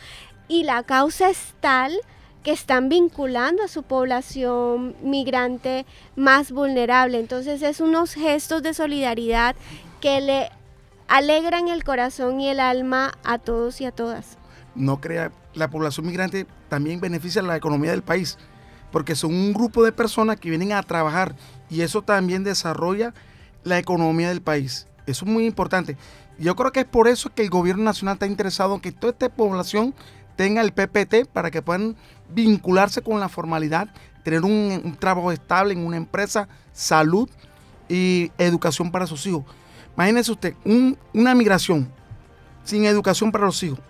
Y 0.49 0.65
la 0.65 0.83
causa 0.83 1.31
es 1.31 1.55
tal 1.61 1.97
que 2.43 2.51
están 2.51 2.89
vinculando 2.89 3.63
a 3.63 3.69
su 3.69 3.85
población 3.85 4.97
migrante 5.01 5.87
más 6.17 6.51
vulnerable. 6.51 7.21
Entonces 7.21 7.63
es 7.63 7.81
unos 7.81 8.15
gestos 8.15 8.65
de 8.65 8.75
solidaridad 8.75 9.55
que 10.01 10.21
le 10.21 10.51
alegran 11.07 11.69
el 11.69 11.85
corazón 11.85 12.41
y 12.41 12.49
el 12.49 12.59
alma 12.59 13.13
a 13.23 13.39
todos 13.39 13.81
y 13.81 13.85
a 13.85 13.93
todas. 13.93 14.39
No 14.75 15.01
crea, 15.01 15.31
la 15.55 15.71
población 15.71 16.07
migrante 16.07 16.47
también 16.69 17.01
beneficia 17.01 17.43
a 17.43 17.45
la 17.45 17.57
economía 17.57 17.93
del 17.93 18.03
país 18.03 18.39
porque 18.93 19.17
son 19.17 19.35
un 19.35 19.53
grupo 19.53 19.83
de 19.83 19.91
personas 19.91 20.39
que 20.39 20.51
vienen 20.51 20.73
a 20.73 20.83
trabajar 20.83 21.35
y 21.69 21.81
eso 21.81 22.03
también 22.03 22.45
desarrolla 22.45 23.15
la 23.65 23.79
economía 23.79 24.29
del 24.29 24.43
país. 24.43 24.87
Eso 25.07 25.25
es 25.25 25.31
muy 25.31 25.47
importante. 25.47 25.97
Yo 26.39 26.55
creo 26.55 26.71
que 26.71 26.81
es 26.81 26.87
por 26.87 27.09
eso 27.09 27.31
que 27.35 27.43
el 27.43 27.51
gobierno 27.51 27.83
nacional 27.83 28.15
está 28.15 28.27
interesado 28.27 28.75
en 28.75 28.81
que 28.81 28.93
toda 28.93 29.13
esta 29.13 29.29
población 29.29 29.95
tenga 30.37 30.63
el 30.63 30.73
PPT 30.73 31.27
para 31.33 31.51
que 31.51 31.63
puedan 31.63 31.97
vincularse 32.29 33.03
con 33.03 33.21
la 33.21 33.29
formalidad, 33.29 33.89
tener 34.23 34.43
un, 34.43 34.97
trabajo 34.99 35.33
estable 35.33 35.75
en 35.75 35.85
una 35.85 35.97
empresa, 35.97 36.49
salud 36.73 37.29
y 37.89 38.31
educación 38.39 38.91
para 38.91 39.07
sus 39.07 39.27
hijos. 39.27 39.45
Imagínese 39.97 40.33
usted, 40.33 40.55
una 41.13 41.35
migración 41.35 41.91
sin 42.65 42.85
educación 42.85 43.31
para 43.33 43.45
los 43.45 43.63
hijos, 43.63 43.81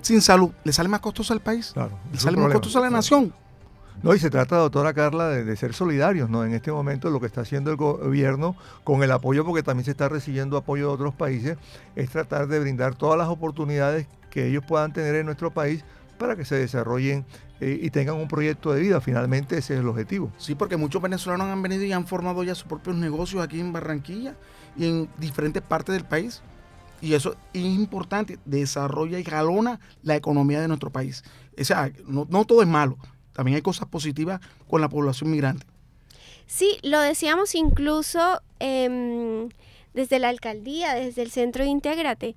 sin 0.00 0.20
salud, 0.20 0.50
¿le 0.62 0.72
sale 0.72 0.88
más 0.88 1.00
costoso 1.00 1.32
al 1.32 1.40
país? 1.40 1.72
Claro, 1.72 1.98
¿Le 2.12 2.18
sale 2.20 2.36
más 2.36 2.52
costoso 2.52 2.78
a 2.78 2.82
la 2.82 2.90
nación? 2.90 3.32
No, 4.02 4.14
y 4.14 4.18
se 4.20 4.30
trata, 4.30 4.56
doctora 4.56 4.94
Carla, 4.94 5.28
de, 5.28 5.56
ser 5.56 5.74
solidarios, 5.74 6.30
¿no? 6.30 6.44
En 6.44 6.54
este 6.54 6.70
momento 6.70 7.10
lo 7.10 7.18
que 7.18 7.26
está 7.26 7.40
haciendo 7.40 7.70
el 7.70 7.76
gobierno 7.76 8.54
con 8.84 9.02
el 9.02 9.10
apoyo, 9.10 9.44
porque 9.44 9.64
también 9.64 9.84
se 9.84 9.90
está 9.90 10.08
recibiendo 10.08 10.56
apoyo 10.56 10.88
de 10.88 10.94
otros 10.94 11.14
países, 11.14 11.58
es 11.96 12.08
tratar 12.10 12.46
de 12.46 12.60
brindar 12.60 12.94
todas 12.94 13.18
las 13.18 13.28
oportunidades 13.28 14.06
que 14.30 14.46
ellos 14.46 14.62
puedan 14.66 14.92
tener 14.92 15.16
en 15.16 15.26
nuestro 15.26 15.50
país 15.50 15.84
para 16.16 16.36
que 16.36 16.44
se 16.44 16.54
desarrollen 16.56 17.24
eh, 17.60 17.78
y 17.82 17.90
tengan 17.90 18.16
un 18.16 18.28
proyecto 18.28 18.72
de 18.72 18.80
vida. 18.80 19.00
Finalmente 19.00 19.58
ese 19.58 19.74
es 19.74 19.80
el 19.80 19.88
objetivo. 19.88 20.30
Sí, 20.38 20.54
porque 20.54 20.76
muchos 20.76 21.02
venezolanos 21.02 21.48
han 21.48 21.62
venido 21.62 21.82
y 21.82 21.92
han 21.92 22.06
formado 22.06 22.44
ya 22.44 22.54
sus 22.54 22.68
propios 22.68 22.96
negocios 22.96 23.42
aquí 23.42 23.58
en 23.58 23.72
Barranquilla 23.72 24.36
y 24.76 24.86
en 24.86 25.08
diferentes 25.18 25.62
partes 25.62 25.94
del 25.94 26.04
país. 26.04 26.40
Y 27.00 27.14
eso 27.14 27.36
es 27.52 27.62
importante, 27.62 28.38
desarrolla 28.44 29.18
y 29.18 29.24
jalona 29.24 29.80
la 30.02 30.16
economía 30.16 30.60
de 30.60 30.68
nuestro 30.68 30.90
país. 30.90 31.24
O 31.58 31.64
sea, 31.64 31.90
no, 32.06 32.26
no 32.28 32.44
todo 32.44 32.62
es 32.62 32.68
malo, 32.68 32.98
también 33.38 33.54
hay 33.54 33.62
cosas 33.62 33.86
positivas 33.86 34.40
con 34.66 34.80
la 34.80 34.88
población 34.88 35.30
migrante. 35.30 35.64
Sí, 36.48 36.76
lo 36.82 36.98
decíamos 36.98 37.54
incluso 37.54 38.42
em, 38.58 39.48
desde 39.94 40.18
la 40.18 40.28
alcaldía, 40.28 40.94
desde 40.94 41.22
el 41.22 41.30
centro 41.30 41.62
de 41.62 41.70
Integrate. 41.70 42.34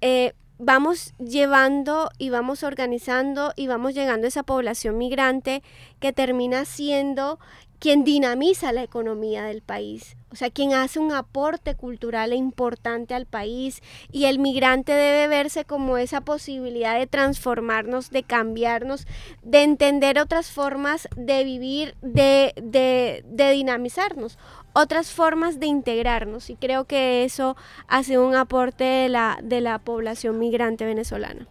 Eh, 0.00 0.32
vamos 0.58 1.14
llevando 1.20 2.10
y 2.18 2.30
vamos 2.30 2.64
organizando 2.64 3.52
y 3.54 3.68
vamos 3.68 3.94
llegando 3.94 4.26
a 4.26 4.28
esa 4.28 4.42
población 4.42 4.98
migrante 4.98 5.62
que 6.00 6.12
termina 6.12 6.64
siendo 6.64 7.38
quien 7.78 8.02
dinamiza 8.02 8.72
la 8.72 8.82
economía 8.82 9.44
del 9.44 9.62
país, 9.62 10.16
o 10.30 10.36
sea, 10.36 10.50
quien 10.50 10.74
hace 10.74 10.98
un 10.98 11.12
aporte 11.12 11.74
cultural 11.74 12.32
importante 12.32 13.14
al 13.14 13.26
país 13.26 13.82
y 14.12 14.26
el 14.26 14.38
migrante 14.38 14.92
debe 14.92 15.28
verse 15.28 15.64
como 15.64 15.96
esa 15.96 16.20
posibilidad 16.20 16.98
de 16.98 17.06
transformarnos, 17.06 18.10
de 18.10 18.22
cambiarnos, 18.22 19.06
de 19.42 19.62
entender 19.62 20.18
otras 20.18 20.50
formas 20.50 21.08
de 21.16 21.44
vivir, 21.44 21.96
de, 22.02 22.52
de, 22.56 23.24
de 23.26 23.50
dinamizarnos, 23.52 24.38
otras 24.74 25.12
formas 25.12 25.58
de 25.60 25.66
integrarnos 25.66 26.50
y 26.50 26.56
creo 26.56 26.84
que 26.84 27.24
eso 27.24 27.56
hace 27.88 28.18
un 28.18 28.34
aporte 28.34 28.84
de 28.84 29.08
la, 29.08 29.38
de 29.42 29.60
la 29.60 29.78
población 29.78 30.38
migrante 30.38 30.84
venezolana. 30.84 31.46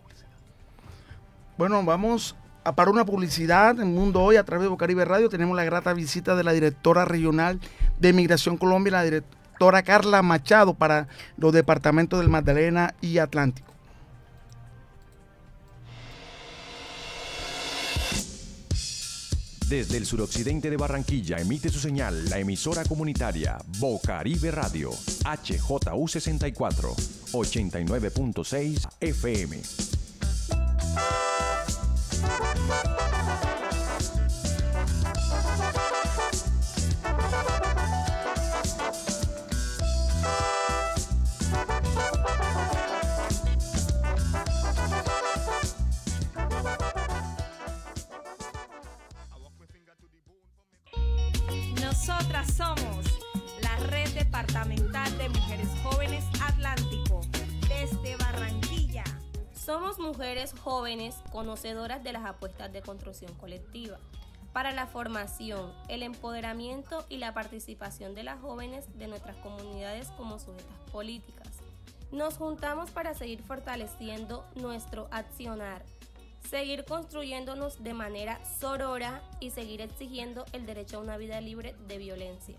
Bueno, 1.58 1.84
vamos 1.84 2.36
a 2.64 2.76
para 2.76 2.92
una 2.92 3.06
publicidad 3.06 3.80
en 3.80 3.96
Mundo 3.96 4.22
Hoy 4.22 4.36
a 4.36 4.44
través 4.44 4.64
de 4.64 4.70
Bocaribe 4.70 5.06
Radio. 5.06 5.30
Tenemos 5.30 5.56
la 5.56 5.64
grata 5.64 5.94
visita 5.94 6.36
de 6.36 6.44
la 6.44 6.52
directora 6.52 7.06
regional 7.06 7.60
de 8.00 8.14
Migración 8.14 8.58
Colombia, 8.58 8.92
la 8.92 9.04
directora 9.04 9.84
Carla 9.84 10.22
Machado 10.22 10.74
para 10.74 11.08
los 11.38 11.54
departamentos 11.54 12.20
del 12.20 12.30
Magdalena 12.30 12.94
y 13.02 13.18
Atlántico. 13.18 13.74
Desde 19.70 19.98
el 19.98 20.06
suroccidente 20.06 20.70
de 20.70 20.78
Barranquilla 20.78 21.40
emite 21.40 21.68
su 21.68 21.80
señal 21.80 22.30
la 22.30 22.40
emisora 22.40 22.86
comunitaria 22.86 23.58
Bocaribe 23.80 24.50
Radio, 24.50 24.92
HJU64, 24.92 26.96
89.6 27.34 28.88
FM. 29.02 29.62
Mujeres 60.08 60.54
jóvenes 60.64 61.16
conocedoras 61.34 62.02
de 62.02 62.14
las 62.14 62.26
apuestas 62.26 62.72
de 62.72 62.82
construcción 62.82 63.34
colectiva 63.36 63.98
para 64.54 64.72
la 64.72 64.88
formación, 64.88 65.74
el 65.90 66.02
empoderamiento 66.02 67.06
y 67.10 67.18
la 67.18 67.34
participación 67.34 68.16
de 68.16 68.24
las 68.24 68.40
jóvenes 68.40 68.86
de 68.98 69.08
nuestras 69.08 69.36
comunidades 69.38 70.08
como 70.12 70.40
sujetas 70.40 70.80
políticas. 70.92 71.50
Nos 72.12 72.38
juntamos 72.38 72.90
para 72.90 73.14
seguir 73.14 73.44
fortaleciendo 73.44 74.46
nuestro 74.56 75.10
accionar, 75.12 75.84
seguir 76.50 76.86
construyéndonos 76.86 77.84
de 77.84 77.94
manera 77.94 78.40
sorora 78.60 79.22
y 79.42 79.52
seguir 79.52 79.82
exigiendo 79.82 80.46
el 80.54 80.66
derecho 80.66 80.98
a 80.98 81.02
una 81.02 81.18
vida 81.18 81.42
libre 81.42 81.76
de 81.88 81.98
violencia. 81.98 82.56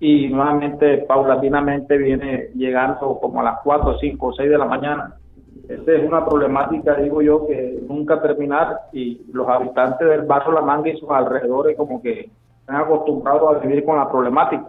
y 0.00 0.28
nuevamente 0.28 1.04
paulatinamente 1.06 1.98
viene 1.98 2.48
llegando 2.54 3.18
como 3.20 3.40
a 3.40 3.44
las 3.44 3.58
4, 3.62 3.98
5, 3.98 4.32
6 4.38 4.48
de 4.48 4.56
la 4.56 4.64
mañana. 4.64 5.16
Esta 5.68 5.92
es 5.92 6.08
una 6.08 6.24
problemática, 6.24 6.94
digo 6.94 7.20
yo, 7.20 7.46
que 7.46 7.80
nunca 7.86 8.22
terminar 8.22 8.80
y 8.94 9.20
los 9.34 9.46
habitantes 9.46 10.08
del 10.08 10.22
barrio 10.22 10.52
La 10.52 10.62
Manga 10.62 10.88
y 10.88 10.96
sus 10.96 11.10
alrededores 11.10 11.76
como 11.76 12.00
que 12.00 12.30
están 12.60 12.76
acostumbrados 12.76 13.54
a 13.54 13.58
vivir 13.58 13.84
con 13.84 13.98
la 13.98 14.10
problemática. 14.10 14.64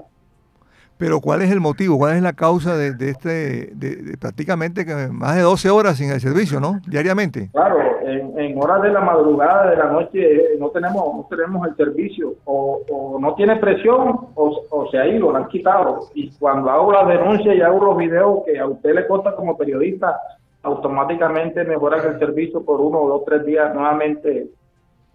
Pero 0.98 1.22
¿cuál 1.22 1.42
es 1.42 1.52
el 1.52 1.60
motivo? 1.60 1.98
¿Cuál 1.98 2.16
es 2.16 2.24
la 2.24 2.34
causa 2.34 2.76
de, 2.76 2.94
de 2.94 3.10
este, 3.10 3.70
de, 3.76 3.96
de 3.98 4.18
prácticamente 4.18 4.86
más 5.12 5.36
de 5.36 5.42
12 5.42 5.70
horas 5.70 5.98
sin 5.98 6.10
el 6.10 6.20
servicio, 6.20 6.60
¿no? 6.60 6.80
Diariamente. 6.88 7.50
Claro, 7.52 7.78
en, 8.02 8.58
horas 8.58 8.82
de 8.82 8.92
la 8.92 9.02
madrugada, 9.02 9.70
de 9.70 9.78
la 9.78 9.92
noche, 9.92 10.20
eh, 10.20 10.58
no 10.60 10.70
tenemos 10.70 11.16
no 11.16 11.28
tenemos 11.30 11.68
el 11.68 11.76
servicio. 11.76 12.34
O, 12.46 12.82
o 12.90 13.20
no 13.20 13.36
tiene 13.36 13.58
presión 13.58 14.30
o, 14.36 14.66
o, 14.70 14.90
se 14.90 14.98
ha 14.98 15.08
ido, 15.08 15.32
lo 15.32 15.38
han 15.38 15.48
quitado. 15.48 16.08
Y 16.14 16.32
cuando 16.38 16.70
hago 16.70 16.92
la 16.92 17.06
denuncia 17.06 17.54
y 17.54 17.62
hago 17.62 17.84
los 17.84 17.98
videos 17.98 18.44
que 18.46 18.60
a 18.60 18.66
usted 18.66 18.96
le 18.96 19.08
consta 19.08 19.36
como 19.36 19.58
periodista, 19.58 20.20
automáticamente 20.64 21.64
mejoran 21.64 22.14
el 22.14 22.20
servicio 22.20 22.64
por 22.64 22.82
uno 22.82 23.00
o 23.00 23.10
dos, 23.10 23.26
tres 23.26 23.46
días 23.46 23.74
nuevamente 23.74 24.48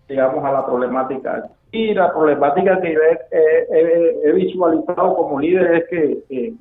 llegamos 0.09 0.45
a 0.45 0.53
la 0.53 0.67
problemática. 0.67 1.49
Y 1.73 1.95
la 1.95 2.13
problemática 2.13 2.81
que 2.81 2.93
he, 2.93 4.21
he 4.25 4.33
visualizado 4.33 5.17
como 5.17 5.41
líder 5.41 5.75
es 5.75 5.85
que 5.89 6.55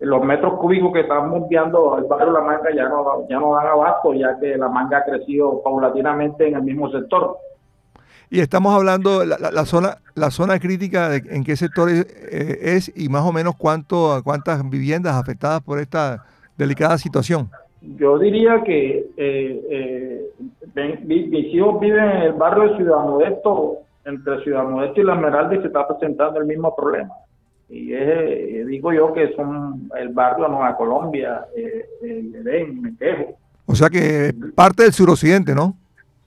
los 0.00 0.24
metros 0.24 0.58
cúbicos 0.58 0.92
que 0.92 1.00
están 1.00 1.34
enviando 1.34 1.94
al 1.94 2.04
barrio 2.04 2.32
La 2.32 2.42
Manga 2.42 2.70
ya 2.74 2.88
no, 2.88 3.26
ya 3.28 3.38
no 3.38 3.54
dan 3.54 3.66
abasto, 3.68 4.12
ya 4.14 4.38
que 4.38 4.56
La 4.56 4.68
Manga 4.68 4.98
ha 4.98 5.04
crecido 5.04 5.62
paulatinamente 5.62 6.48
en 6.48 6.56
el 6.56 6.62
mismo 6.62 6.90
sector. 6.90 7.36
Y 8.28 8.40
estamos 8.40 8.74
hablando 8.74 9.24
la, 9.24 9.38
la, 9.38 9.50
la 9.50 9.64
zona 9.64 9.98
la 10.14 10.30
zona 10.30 10.58
crítica 10.58 11.08
de 11.08 11.22
en 11.30 11.44
qué 11.44 11.56
sector 11.56 11.88
es, 11.88 12.06
eh, 12.30 12.58
es, 12.76 12.92
y 12.96 13.08
más 13.08 13.22
o 13.22 13.32
menos 13.32 13.54
cuánto 13.56 14.20
cuántas 14.24 14.68
viviendas 14.68 15.16
afectadas 15.16 15.62
por 15.62 15.78
esta 15.78 16.24
delicada 16.56 16.98
situación. 16.98 17.50
yo 17.80 18.18
diría 18.18 18.62
que 18.64 19.06
eh, 19.16 20.30
eh, 20.76 21.00
mis 21.04 21.54
hijos 21.54 21.80
viven 21.80 22.04
en 22.04 22.22
el 22.22 22.32
barrio 22.32 22.70
de 22.70 22.76
Ciudad 22.76 23.04
Modesto, 23.04 23.78
entre 24.04 24.42
Ciudad 24.42 24.64
Modesto 24.64 25.00
y 25.00 25.04
La 25.04 25.14
Esmeralda, 25.14 25.54
y 25.54 25.60
se 25.60 25.66
está 25.66 25.86
presentando 25.86 26.40
el 26.40 26.46
mismo 26.46 26.74
problema. 26.74 27.12
Y 27.68 27.94
es, 27.94 28.66
digo 28.66 28.92
yo 28.92 29.12
que 29.12 29.34
son 29.34 29.90
el 29.98 30.10
barrio 30.10 30.48
Nueva 30.48 30.76
Colombia, 30.76 31.46
el 31.54 32.34
Edén, 32.34 32.82
me 32.82 32.96
quejo. 32.96 33.36
O 33.66 33.74
sea 33.74 33.88
que 33.88 34.34
parte 34.54 34.82
del 34.82 34.92
suroccidente, 34.92 35.54
¿no? 35.54 35.76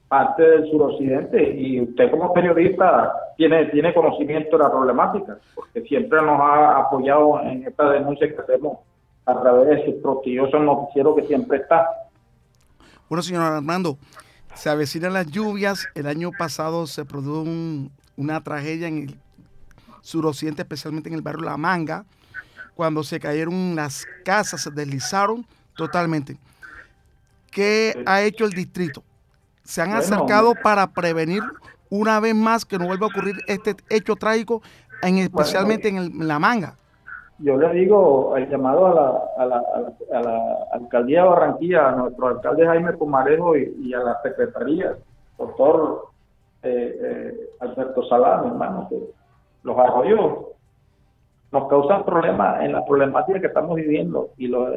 parte 0.08 0.44
del 0.44 0.70
suroccidente 0.70 1.56
y 1.58 1.82
usted 1.82 2.12
como 2.12 2.34
periodista 2.34 3.12
tiene, 3.38 3.66
tiene 3.66 3.94
conocimiento 3.94 4.58
de 4.58 4.64
la 4.64 4.72
problemática, 4.72 5.38
porque 5.54 5.82
siempre 5.82 6.22
nos 6.22 6.40
ha 6.40 6.80
apoyado 6.80 7.42
en 7.42 7.68
esta 7.68 7.90
denuncia 7.92 8.28
que 8.30 8.42
hacemos 8.42 8.80
a 9.26 9.42
través 9.42 9.68
de 9.68 9.86
su 9.86 10.02
prestigioso 10.02 10.60
noticiero 10.60 11.16
que 11.16 11.24
siempre 11.24 11.58
está. 11.58 11.88
Bueno, 13.10 13.22
señor 13.24 13.44
Armando, 13.44 13.98
se 14.56 14.70
avecinan 14.70 15.14
las 15.14 15.28
lluvias. 15.28 15.88
El 15.96 16.08
año 16.08 16.32
pasado 16.38 16.88
se 16.88 17.06
produjo 17.06 17.50
una 18.16 18.44
tragedia 18.44 18.88
en 18.88 18.98
el 18.98 19.20
suroccidente, 20.02 20.62
especialmente 20.62 21.10
en 21.10 21.16
el 21.16 21.22
barrio 21.22 21.44
La 21.44 21.58
Manga, 21.58 22.06
cuando 22.76 23.04
se 23.04 23.20
cayeron 23.20 23.76
las 23.76 24.06
casas, 24.24 24.62
se 24.62 24.72
deslizaron 24.72 25.46
totalmente. 25.76 26.38
¿Qué 27.52 28.04
ha 28.06 28.22
hecho 28.22 28.46
el 28.46 28.52
distrito? 28.52 29.04
se 29.66 29.82
han 29.82 29.94
acercado 29.94 30.54
para 30.56 30.92
prevenir 30.92 31.44
una 31.90 32.20
vez 32.20 32.36
más 32.36 32.66
que 32.66 32.78
no 32.78 32.86
vuelva 32.86 33.08
a 33.08 33.10
ocurrir 33.10 33.36
este 33.48 33.76
hecho 33.90 34.16
trágico, 34.16 34.62
en, 35.02 35.18
especialmente 35.18 35.90
en, 35.90 36.28
la 36.28 36.40
manga. 36.40 36.78
Yo 37.40 37.58
le 37.58 37.74
digo 37.74 38.36
el 38.38 38.50
llamado 38.50 38.88
a 38.88 38.94
la, 38.94 39.24
a 39.38 39.46
la, 39.46 39.64
a 40.14 40.22
la, 40.22 40.58
alcaldía 40.72 41.24
de 41.24 41.30
Barranquilla, 41.30 41.90
a 41.90 41.96
nuestro 41.96 42.28
alcalde 42.28 42.66
Jaime 42.66 42.94
Pumarejo 42.94 43.58
y, 43.58 43.94
a 43.94 44.00
la 44.00 44.22
secretaría, 44.22 44.96
doctor 45.38 46.08
eh, 46.64 46.98
eh, 47.02 47.50
Alberto 47.60 48.04
Salán, 48.08 48.48
hermano, 48.48 48.88
que 48.90 49.00
los 49.64 49.78
arroyos 49.78 50.56
nos 51.52 51.68
causan 51.70 52.04
problemas 52.04 52.62
en 52.64 52.74
la 52.74 52.86
problemática 52.86 53.40
que 53.40 53.48
estamos 53.48 53.76
viviendo 53.76 54.30
y 54.38 54.48
los 54.48 54.70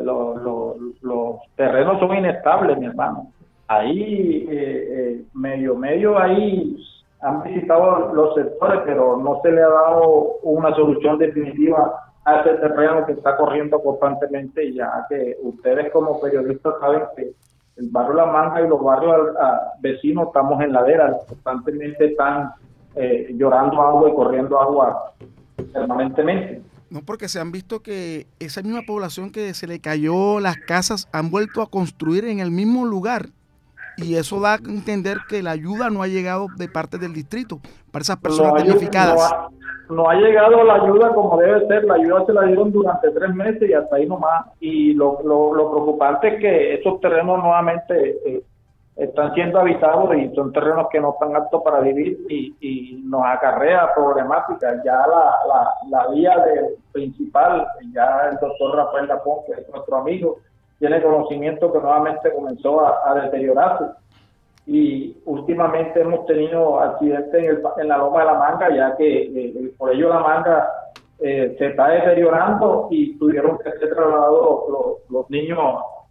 terrenos 1.56 1.98
son 1.98 2.16
inestables, 2.16 2.78
mi 2.78 2.86
hermano. 2.86 3.32
Ahí 3.66 4.46
eh, 4.48 4.88
eh, 4.90 5.24
medio 5.34 5.74
medio 5.74 6.18
ahí 6.18 6.76
han 7.20 7.42
visitado 7.42 8.14
los 8.14 8.34
sectores, 8.34 8.80
pero 8.84 9.16
no 9.16 9.40
se 9.42 9.50
le 9.50 9.60
ha 9.60 9.68
dado 9.68 10.38
una 10.42 10.74
solución 10.74 11.18
definitiva 11.18 12.07
a 12.28 12.40
ese 12.40 12.54
terreno 12.54 13.06
que 13.06 13.12
está 13.12 13.36
corriendo 13.36 13.80
constantemente, 13.82 14.72
ya 14.72 15.06
que 15.08 15.36
ustedes 15.42 15.90
como 15.92 16.20
periodistas 16.20 16.74
saben 16.80 17.02
que 17.16 17.32
el 17.76 17.88
barrio 17.90 18.14
La 18.14 18.26
Manga 18.26 18.60
y 18.60 18.68
los 18.68 18.82
barrios 18.82 19.34
vecinos 19.80 20.28
estamos 20.28 20.60
en 20.62 20.72
ladera, 20.72 21.16
constantemente 21.28 22.06
están 22.06 22.50
eh, 22.94 23.28
llorando 23.36 23.80
agua 23.80 24.10
y 24.10 24.14
corriendo 24.14 24.60
agua 24.60 25.14
permanentemente. 25.72 26.62
No, 26.90 27.02
porque 27.02 27.28
se 27.28 27.38
han 27.38 27.52
visto 27.52 27.80
que 27.80 28.26
esa 28.38 28.62
misma 28.62 28.82
población 28.86 29.30
que 29.30 29.52
se 29.54 29.66
le 29.66 29.80
cayó 29.80 30.40
las 30.40 30.56
casas 30.56 31.08
han 31.12 31.30
vuelto 31.30 31.62
a 31.62 31.70
construir 31.70 32.24
en 32.24 32.40
el 32.40 32.50
mismo 32.50 32.86
lugar 32.86 33.28
y 33.98 34.16
eso 34.16 34.40
da 34.40 34.54
a 34.54 34.56
entender 34.56 35.18
que 35.28 35.42
la 35.42 35.50
ayuda 35.50 35.90
no 35.90 36.02
ha 36.02 36.06
llegado 36.06 36.46
de 36.56 36.68
parte 36.68 36.98
del 36.98 37.12
distrito 37.12 37.58
para 37.90 38.02
esas 38.02 38.18
personas 38.18 38.54
damnificadas. 38.54 39.34
No 39.90 40.08
ha, 40.08 40.14
llegado 40.14 40.62
la 40.64 40.74
ayuda 40.74 41.14
como 41.14 41.38
debe 41.38 41.66
ser, 41.66 41.84
la 41.84 41.94
ayuda 41.94 42.26
se 42.26 42.32
la 42.34 42.42
dieron 42.42 42.70
durante 42.70 43.10
tres 43.10 43.34
meses 43.34 43.68
y 43.68 43.72
hasta 43.72 43.96
ahí 43.96 44.06
nomás. 44.06 44.46
Y 44.60 44.92
lo, 44.92 45.20
lo, 45.24 45.70
preocupante 45.70 46.28
es 46.28 46.40
que 46.40 46.74
esos 46.74 47.00
terrenos 47.00 47.38
nuevamente 47.42 48.18
eh, 48.26 48.42
están 48.96 49.32
siendo 49.34 49.60
habitados 49.60 50.14
y 50.14 50.34
son 50.34 50.52
terrenos 50.52 50.88
que 50.90 51.00
no 51.00 51.12
están 51.12 51.34
aptos 51.34 51.62
para 51.62 51.80
vivir 51.80 52.18
y, 52.28 52.54
y 52.60 53.02
nos 53.04 53.22
acarrea 53.24 53.94
problemáticas. 53.94 54.82
Ya 54.84 54.92
la, 54.92 55.34
la, 55.48 55.70
la 55.88 56.12
vía 56.12 56.36
de, 56.36 56.76
principal, 56.92 57.66
ya 57.92 58.28
el 58.30 58.38
doctor 58.38 58.76
Rafael 58.76 59.08
Lapón, 59.08 59.38
que 59.46 59.60
es 59.60 59.68
nuestro 59.70 59.96
amigo, 59.96 60.38
tiene 60.78 61.02
conocimiento 61.02 61.72
que 61.72 61.80
nuevamente 61.80 62.32
comenzó 62.32 62.86
a, 62.86 63.14
deteriorarse. 63.22 63.84
Y 64.66 65.16
últimamente 65.24 66.00
hemos 66.00 66.26
tenido 66.26 66.80
accidentes 66.80 67.58
en, 67.78 67.88
la 67.88 67.98
Loma 67.98 68.20
de 68.20 68.26
la 68.26 68.34
Manga, 68.34 68.74
ya 68.74 68.96
que 68.96 69.22
eh, 69.22 69.72
por 69.76 69.92
ello 69.92 70.10
la 70.10 70.20
manga 70.20 70.68
eh, 71.20 71.56
se 71.58 71.66
está 71.68 71.88
deteriorando 71.88 72.88
y 72.90 73.18
tuvieron 73.18 73.58
que 73.58 73.72
ser 73.72 73.94
trasladados 73.94 75.00
los, 75.08 75.30
niños 75.30 75.58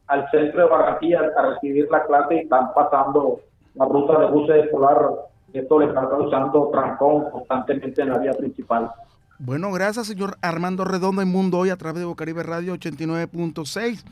al 0.07 0.29
centro 0.31 0.63
de 0.63 0.69
Barranquilla 0.69 1.21
a 1.37 1.41
recibir 1.53 1.87
la 1.89 2.03
clase 2.03 2.35
y 2.35 2.39
están 2.39 2.73
pasando 2.73 3.39
la 3.75 3.85
ruta 3.85 4.19
de 4.19 4.25
buses 4.31 4.65
escolar. 4.65 5.11
Esto 5.53 5.79
le 5.79 5.85
está 5.85 6.09
causando 6.09 6.69
trancón 6.71 7.29
constantemente 7.31 8.01
en 8.01 8.09
la 8.09 8.17
vía 8.17 8.33
principal. 8.33 8.91
Bueno, 9.39 9.71
gracias, 9.71 10.07
señor 10.07 10.35
Armando 10.41 10.83
Redondo 10.83 11.21
en 11.21 11.31
Mundo 11.31 11.59
Hoy 11.59 11.69
a 11.69 11.77
través 11.77 11.99
de 11.99 12.05
Bocaribe 12.05 12.43
Radio 12.43 12.73
89.6 12.73 14.03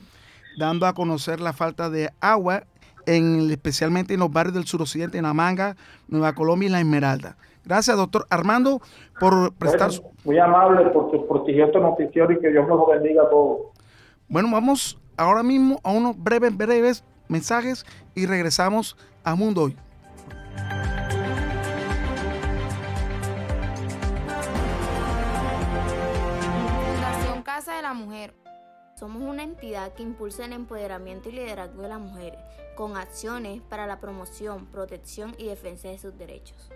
dando 0.57 0.85
a 0.85 0.93
conocer 0.93 1.39
la 1.39 1.53
falta 1.53 1.89
de 1.89 2.11
agua, 2.21 2.63
en, 3.05 3.49
especialmente 3.51 4.13
en 4.13 4.19
los 4.19 4.31
barrios 4.31 4.55
del 4.55 4.65
suroccidente, 4.65 5.17
en 5.17 5.23
La 5.23 5.33
Manga, 5.33 5.75
Nueva 6.07 6.33
Colombia 6.33 6.67
y 6.67 6.71
La 6.71 6.79
Esmeralda. 6.79 7.37
Gracias, 7.63 7.97
doctor 7.97 8.27
Armando, 8.29 8.81
por 9.19 9.53
prestar... 9.53 9.89
muy 10.23 10.37
amable 10.37 10.85
por 10.91 11.11
su 11.11 11.27
prestigioso 11.27 11.79
noticiero 11.79 12.31
y 12.31 12.39
que 12.39 12.49
Dios 12.49 12.67
nos 12.67 12.77
lo 12.77 12.87
bendiga 12.87 13.23
a 13.23 13.29
todos. 13.29 13.59
Bueno, 14.27 14.49
vamos 14.51 14.99
ahora 15.17 15.43
mismo 15.43 15.79
a 15.83 15.91
unos 15.91 16.17
breves, 16.17 16.55
breves 16.55 17.03
mensajes 17.27 17.85
y 18.13 18.25
regresamos 18.25 18.97
a 19.23 19.35
Mundo 19.35 19.63
Hoy. 19.63 19.77
Fundación 26.85 27.43
Casa 27.43 27.75
de 27.75 27.81
la 27.81 27.93
Mujer 27.93 28.44
somos 28.95 29.23
una 29.23 29.43
entidad 29.43 29.93
que 29.93 30.03
impulsa 30.03 30.45
el 30.45 30.53
empoderamiento 30.53 31.29
y 31.29 31.33
liderazgo 31.33 31.81
de 31.81 31.89
las 31.89 31.99
mujeres, 31.99 32.39
con 32.75 32.95
acciones 32.95 33.61
para 33.61 33.87
la 33.87 33.99
promoción, 33.99 34.67
protección 34.67 35.35
y 35.37 35.45
defensa 35.45 35.89
de 35.89 35.97
sus 35.97 36.17
derechos. 36.17 36.69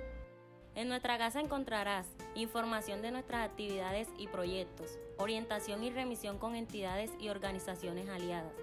En 0.76 0.90
nuestra 0.90 1.18
casa 1.18 1.40
encontrarás 1.40 2.08
información 2.36 3.02
de 3.02 3.12
nuestras 3.12 3.50
actividades 3.50 4.08
y 4.18 4.28
proyectos, 4.28 5.00
orientación 5.18 5.84
y 5.84 5.92
remisión 5.92 6.38
con 6.38 6.56
entidades 6.56 7.12
y 7.20 7.30
organizaciones 7.30 8.10
aliadas. 8.10 8.54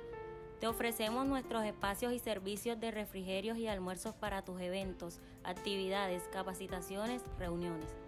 Te 0.61 0.67
ofrecemos 0.67 1.27
nuestros 1.27 1.65
espacios 1.65 2.13
y 2.13 2.19
servicios 2.19 2.81
de 2.81 2.91
refrigerios 2.91 3.59
y 3.59 3.69
almuerzos 3.69 4.15
para 4.15 4.43
tus 4.43 4.61
eventos, 4.61 5.21
actividades, 5.45 6.23
capacitaciones, 6.33 7.23
reuniones. 7.39 8.06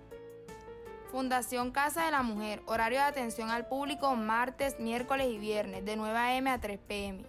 Fundación 1.11 1.71
Casa 1.71 2.05
de 2.05 2.11
la 2.11 2.23
Mujer, 2.23 2.61
horario 2.67 2.99
de 2.99 3.05
atención 3.05 3.49
al 3.51 3.67
público 3.67 4.15
martes, 4.15 4.79
miércoles 4.79 5.29
y 5.29 5.39
viernes 5.39 5.87
de 5.87 5.97
9 5.97 6.19
a.m. 6.19 6.51
a 6.51 6.61
3 6.61 6.79
p.m. 6.87 7.25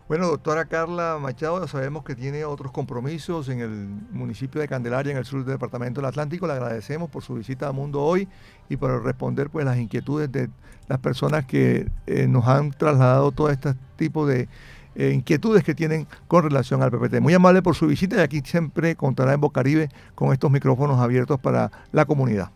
Bueno, 0.08 0.28
doctora 0.28 0.66
Carla 0.66 1.18
Machado, 1.22 1.66
sabemos 1.68 2.04
que 2.04 2.16
tiene 2.16 2.44
otros 2.44 2.72
compromisos 2.72 3.48
en 3.48 3.62
el 3.62 3.70
municipio 4.12 4.60
de 4.60 4.68
Candelaria, 4.68 5.12
en 5.12 5.18
el 5.18 5.26
sur 5.26 5.46
del 5.46 5.54
departamento 5.54 6.02
del 6.02 6.10
Atlántico. 6.10 6.48
Le 6.48 6.54
agradecemos 6.54 7.10
por 7.10 7.24
su 7.24 7.36
visita 7.36 7.70
a 7.70 7.72
Mundo 7.72 8.02
Hoy 8.02 8.28
y 8.68 8.76
por 8.76 9.04
responder 9.04 9.50
pues 9.50 9.66
las 9.66 9.78
inquietudes 9.78 10.32
de 10.32 10.50
las 10.88 11.00
personas 11.00 11.46
que 11.46 11.90
eh, 12.08 12.28
nos 12.28 12.46
han 12.48 12.72
trasladado 12.72 13.32
todo 13.32 13.50
este 13.50 13.74
tipo 13.96 14.28
de 14.28 14.50
eh, 14.96 15.12
inquietudes 15.12 15.64
que 15.64 15.74
tienen 15.74 16.06
con 16.28 16.44
relación 16.44 16.84
al 16.84 16.92
PPT. 16.92 17.22
Muy 17.22 17.34
amable 17.34 17.62
por 17.62 17.76
su 17.76 17.88
visita 17.88 18.18
y 18.18 18.20
aquí 18.20 18.42
siempre 18.44 18.96
contará 18.96 19.34
en 19.34 19.40
Bocaribe 19.40 19.90
con 20.16 20.34
estos 20.34 20.52
micrófonos 20.52 21.00
abiertos 21.00 21.40
para 21.40 21.72
la 21.94 22.04
comunidad. 22.04 22.50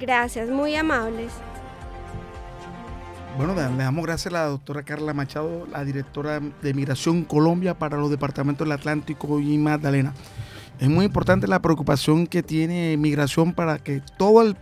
Gracias, 0.00 0.48
muy 0.48 0.74
amables. 0.74 1.32
Bueno, 3.36 3.54
le 3.54 3.62
damos 3.82 4.04
gracias 4.04 4.32
a 4.32 4.38
la 4.38 4.46
doctora 4.46 4.82
Carla 4.82 5.14
Machado, 5.14 5.66
la 5.72 5.84
directora 5.84 6.38
de 6.40 6.74
Migración 6.74 7.24
Colombia 7.24 7.78
para 7.78 7.96
los 7.96 8.10
departamentos 8.10 8.66
del 8.66 8.72
Atlántico 8.72 9.40
y 9.40 9.56
Magdalena. 9.56 10.12
Es 10.78 10.88
muy 10.88 11.06
importante 11.06 11.46
la 11.46 11.62
preocupación 11.62 12.26
que 12.26 12.42
tiene 12.42 12.94
Migración 12.98 13.54
para 13.54 13.78
que 13.78 14.02
toda 14.18 14.54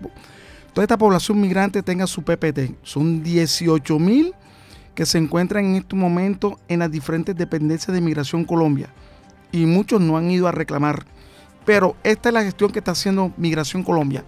esta 0.76 0.96
población 0.96 1.40
migrante 1.40 1.82
tenga 1.82 2.06
su 2.06 2.22
PPT. 2.22 2.76
Son 2.82 3.24
18 3.24 3.98
mil 3.98 4.34
que 4.94 5.04
se 5.04 5.18
encuentran 5.18 5.64
en 5.64 5.74
estos 5.74 5.98
momentos 5.98 6.54
en 6.68 6.78
las 6.78 6.92
diferentes 6.92 7.34
dependencias 7.34 7.92
de 7.92 8.00
Migración 8.00 8.44
Colombia 8.44 8.88
y 9.50 9.66
muchos 9.66 10.00
no 10.00 10.16
han 10.16 10.30
ido 10.30 10.46
a 10.46 10.52
reclamar. 10.52 11.06
Pero 11.66 11.96
esta 12.04 12.28
es 12.28 12.32
la 12.32 12.44
gestión 12.44 12.70
que 12.70 12.78
está 12.78 12.92
haciendo 12.92 13.32
Migración 13.36 13.82
Colombia. 13.82 14.24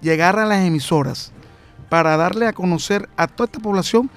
Llegar 0.00 0.38
a 0.38 0.46
las 0.46 0.66
emisoras, 0.66 1.32
para 1.92 2.16
darle 2.16 2.46
a 2.46 2.54
conocer 2.54 3.06
a 3.18 3.26
toda 3.26 3.44
esta 3.44 3.58
población 3.58 4.08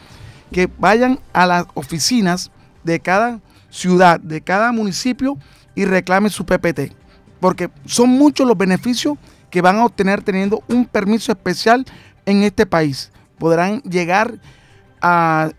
que 0.49 0.69
vayan 0.79 1.19
a 1.33 1.45
las 1.45 1.65
oficinas 1.73 2.49
de 2.85 3.01
cada 3.01 3.41
ciudad, 3.69 4.17
de 4.17 4.39
cada 4.39 4.71
municipio 4.71 5.37
y 5.75 5.83
reclamen 5.83 6.31
su 6.31 6.45
PPT. 6.45 6.93
Porque 7.41 7.69
son 7.85 8.11
muchos 8.11 8.47
los 8.47 8.57
beneficios 8.57 9.17
que 9.49 9.59
van 9.59 9.75
a 9.75 9.83
obtener 9.83 10.23
teniendo 10.23 10.63
un 10.69 10.85
permiso 10.85 11.33
especial 11.33 11.83
en 12.25 12.43
este 12.43 12.65
país. 12.65 13.11
Podrán 13.37 13.81
llegar 13.81 14.35
a 15.01 15.49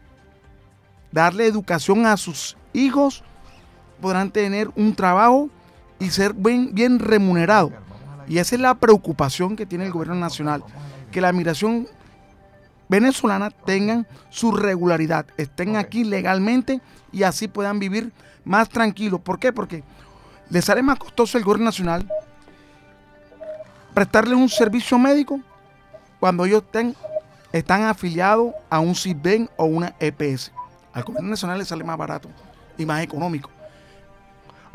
darle 1.13 1.45
educación 1.45 2.07
a 2.07 2.17
sus 2.17 2.57
hijos, 2.73 3.25
podrán 4.01 4.31
tener 4.31 4.71
un 4.75 4.95
trabajo 4.95 5.51
y 5.99 6.09
ser 6.09 6.33
bien, 6.33 6.71
bien 6.73 6.99
remunerados. 6.99 7.73
Y 8.27 8.39
esa 8.39 8.55
es 8.55 8.61
la 8.63 8.75
preocupación 8.75 9.55
que 9.55 9.67
tiene 9.67 9.85
el 9.85 9.93
gobierno 9.93 10.15
nacional, 10.15 10.65
que 11.13 11.21
la 11.21 11.31
migración 11.35 11.87
venezolanas 12.89 13.55
tengan 13.65 14.07
su 14.31 14.53
regularidad, 14.53 15.27
estén 15.37 15.77
aquí 15.77 16.05
legalmente 16.05 16.81
y 17.13 17.23
así 17.23 17.49
puedan 17.49 17.79
vivir 17.79 18.13
más 18.45 18.69
tranquilos. 18.69 19.21
¿Por 19.21 19.39
qué? 19.39 19.53
Porque 19.53 19.83
les 20.51 20.65
sale 20.65 20.83
más 20.83 20.99
costoso 20.99 21.39
el 21.39 21.45
gobierno 21.45 21.67
nacional 21.67 22.09
prestarles 23.97 24.37
un 24.37 24.51
servicio 24.51 24.99
médico 24.99 25.41
cuando 26.21 26.45
ellos 26.45 26.63
estén, 26.63 26.95
están 27.51 27.85
afiliados 27.85 28.53
a 28.69 28.79
un 28.79 28.95
CISBEN 28.95 29.49
o 29.57 29.65
una 29.65 29.95
EPS. 29.99 30.53
Al 30.93 31.03
gobierno 31.03 31.31
nacional 31.31 31.59
les 31.59 31.69
sale 31.69 31.83
más 31.83 31.97
barato 31.97 32.29
y 32.77 32.85
más 32.85 33.03
económico. 33.03 33.56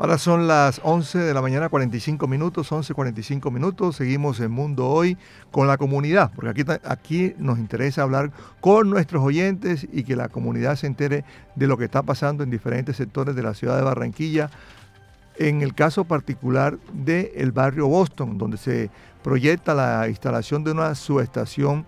Ahora 0.02 0.18
son 0.18 0.48
las 0.48 0.80
11 0.82 1.16
de 1.20 1.32
la 1.32 1.40
mañana, 1.40 1.68
45 1.68 2.26
minutos, 2.26 2.72
11, 2.72 2.92
45 2.92 3.52
minutos. 3.52 3.94
Seguimos 3.94 4.40
en 4.40 4.50
Mundo 4.50 4.88
Hoy 4.88 5.16
con 5.52 5.68
la 5.68 5.78
comunidad, 5.78 6.32
porque 6.34 6.50
aquí, 6.50 6.64
aquí 6.82 7.34
nos 7.38 7.60
interesa 7.60 8.02
hablar 8.02 8.32
con 8.60 8.90
nuestros 8.90 9.22
oyentes 9.22 9.86
y 9.92 10.02
que 10.02 10.16
la 10.16 10.28
comunidad 10.28 10.74
se 10.74 10.88
entere 10.88 11.24
de 11.54 11.68
lo 11.68 11.78
que 11.78 11.84
está 11.84 12.02
pasando 12.02 12.42
en 12.42 12.50
diferentes 12.50 12.96
sectores 12.96 13.36
de 13.36 13.44
la 13.44 13.54
ciudad 13.54 13.76
de 13.76 13.84
Barranquilla. 13.84 14.50
En 15.36 15.62
el 15.62 15.72
caso 15.72 16.02
particular 16.02 16.78
del 16.92 17.52
barrio 17.52 17.86
Boston, 17.86 18.38
donde 18.38 18.56
se 18.56 18.90
proyecta 19.22 19.72
la 19.72 20.08
instalación 20.08 20.64
de 20.64 20.72
una 20.72 20.96
subestación 20.96 21.86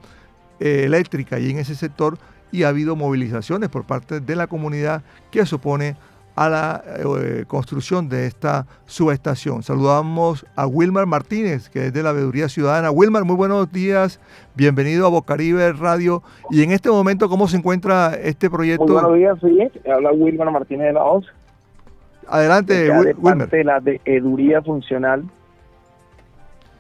eh, 0.60 0.84
eléctrica 0.84 1.40
y 1.40 1.50
en 1.50 1.58
ese 1.58 1.74
sector 1.74 2.16
y 2.52 2.62
ha 2.62 2.68
habido 2.68 2.94
movilizaciones 2.94 3.70
por 3.70 3.84
parte 3.84 4.20
de 4.20 4.36
la 4.36 4.46
comunidad 4.46 5.02
que 5.32 5.44
supone 5.46 5.96
a 6.34 6.48
la 6.48 6.82
eh, 6.86 7.44
construcción 7.46 8.08
de 8.08 8.26
esta 8.26 8.66
subestación. 8.86 9.62
Saludamos 9.62 10.46
a 10.56 10.66
Wilmar 10.66 11.06
Martínez, 11.06 11.68
que 11.68 11.86
es 11.86 11.92
de 11.92 12.02
la 12.02 12.12
Veeduría 12.12 12.48
Ciudadana. 12.48 12.90
Wilmar, 12.90 13.24
muy 13.24 13.36
buenos 13.36 13.70
días, 13.72 14.20
bienvenido 14.54 15.06
a 15.06 15.10
Bocaribe 15.10 15.72
Radio. 15.72 16.22
Y 16.50 16.62
en 16.62 16.72
este 16.72 16.90
momento, 16.90 17.28
¿cómo 17.28 17.46
se 17.46 17.56
encuentra 17.56 18.14
este 18.14 18.50
proyecto? 18.50 18.84
Muy 18.84 18.92
buenos 18.92 19.14
días, 19.14 19.38
sí, 19.40 19.90
habla 19.90 20.12
Wilmar 20.12 20.50
Martínez 20.50 20.88
de 20.88 20.92
la 20.92 21.04
OZ. 21.04 21.26
Adelante, 22.26 22.90
Wilmar. 22.90 23.48
De 23.48 23.64
la 23.64 23.80
Veeduría 23.80 24.62
Funcional. 24.62 25.24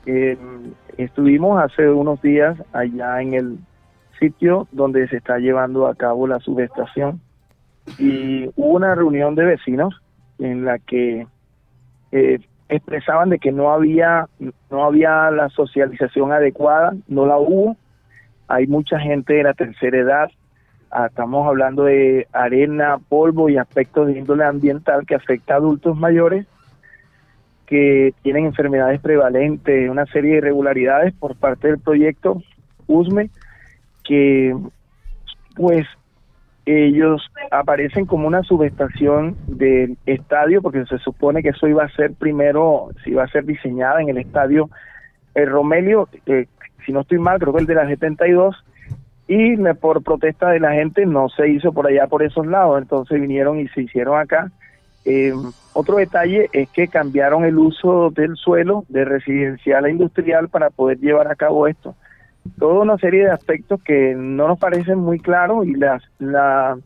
Eh, 0.06 0.36
estuvimos 0.98 1.62
hace 1.62 1.88
unos 1.88 2.20
días 2.20 2.56
allá 2.72 3.22
en 3.22 3.34
el 3.34 3.58
sitio 4.18 4.68
donde 4.72 5.08
se 5.08 5.16
está 5.16 5.38
llevando 5.38 5.86
a 5.86 5.94
cabo 5.94 6.26
la 6.26 6.40
subestación 6.40 7.20
y 7.98 8.46
hubo 8.56 8.74
una 8.76 8.94
reunión 8.94 9.34
de 9.34 9.44
vecinos 9.44 9.94
en 10.38 10.64
la 10.64 10.78
que 10.78 11.26
eh, 12.12 12.38
expresaban 12.68 13.30
de 13.30 13.38
que 13.38 13.52
no 13.52 13.70
había 13.70 14.28
no 14.70 14.84
había 14.84 15.30
la 15.30 15.48
socialización 15.50 16.32
adecuada, 16.32 16.94
no 17.08 17.26
la 17.26 17.38
hubo. 17.38 17.76
Hay 18.48 18.66
mucha 18.66 18.98
gente 18.98 19.34
de 19.34 19.42
la 19.42 19.54
tercera 19.54 19.98
edad, 19.98 20.30
ah, 20.90 21.06
estamos 21.06 21.46
hablando 21.46 21.84
de 21.84 22.26
arena, 22.32 22.98
polvo 23.08 23.48
y 23.48 23.56
aspectos 23.56 24.06
de 24.06 24.18
índole 24.18 24.44
ambiental 24.44 25.06
que 25.06 25.14
afecta 25.14 25.54
a 25.54 25.58
adultos 25.58 25.96
mayores 25.96 26.46
que 27.66 28.12
tienen 28.22 28.44
enfermedades 28.44 29.00
prevalentes, 29.00 29.88
una 29.88 30.04
serie 30.06 30.32
de 30.32 30.38
irregularidades 30.38 31.14
por 31.14 31.34
parte 31.36 31.68
del 31.68 31.78
proyecto 31.78 32.42
USME 32.86 33.30
que 34.04 34.54
pues 35.56 35.86
ellos 36.66 37.30
aparecen 37.50 38.06
como 38.06 38.26
una 38.26 38.42
subestación 38.42 39.36
del 39.46 39.98
estadio, 40.06 40.62
porque 40.62 40.86
se 40.86 40.98
supone 40.98 41.42
que 41.42 41.50
eso 41.50 41.68
iba 41.68 41.84
a 41.84 41.90
ser 41.90 42.14
primero, 42.14 42.88
si 43.02 43.10
iba 43.10 43.24
a 43.24 43.28
ser 43.28 43.44
diseñada 43.44 44.00
en 44.00 44.08
el 44.08 44.18
estadio 44.18 44.70
el 45.34 45.50
Romelio, 45.50 46.08
si 46.86 46.92
no 46.92 47.00
estoy 47.00 47.18
mal, 47.18 47.38
creo 47.38 47.52
que 47.52 47.60
el 47.60 47.66
de 47.66 47.74
la 47.74 47.88
72, 47.88 48.56
y 49.26 49.56
por 49.74 50.02
protesta 50.02 50.50
de 50.50 50.60
la 50.60 50.72
gente 50.72 51.06
no 51.06 51.28
se 51.28 51.48
hizo 51.48 51.72
por 51.72 51.86
allá, 51.86 52.06
por 52.06 52.22
esos 52.22 52.46
lados, 52.46 52.80
entonces 52.80 53.20
vinieron 53.20 53.58
y 53.58 53.68
se 53.68 53.82
hicieron 53.82 54.18
acá. 54.18 54.50
Eh, 55.04 55.34
otro 55.72 55.96
detalle 55.96 56.48
es 56.52 56.68
que 56.70 56.88
cambiaron 56.88 57.44
el 57.44 57.58
uso 57.58 58.10
del 58.10 58.36
suelo 58.36 58.84
de 58.88 59.04
residencial 59.04 59.84
a 59.84 59.90
industrial 59.90 60.48
para 60.48 60.70
poder 60.70 60.98
llevar 60.98 61.30
a 61.30 61.34
cabo 61.34 61.66
esto 61.66 61.94
toda 62.58 62.82
una 62.82 62.98
serie 62.98 63.24
de 63.24 63.30
aspectos 63.30 63.82
que 63.82 64.14
no 64.16 64.48
nos 64.48 64.58
parecen 64.58 64.98
muy 64.98 65.18
claros 65.18 65.66
y 65.66 65.74
la, 65.74 66.00
la, 66.18 66.78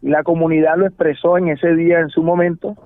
la 0.00 0.22
comunidad 0.22 0.76
lo 0.76 0.86
expresó 0.86 1.38
en 1.38 1.48
ese 1.48 1.74
día, 1.74 2.00
en 2.00 2.08
su 2.08 2.22
momento. 2.22 2.76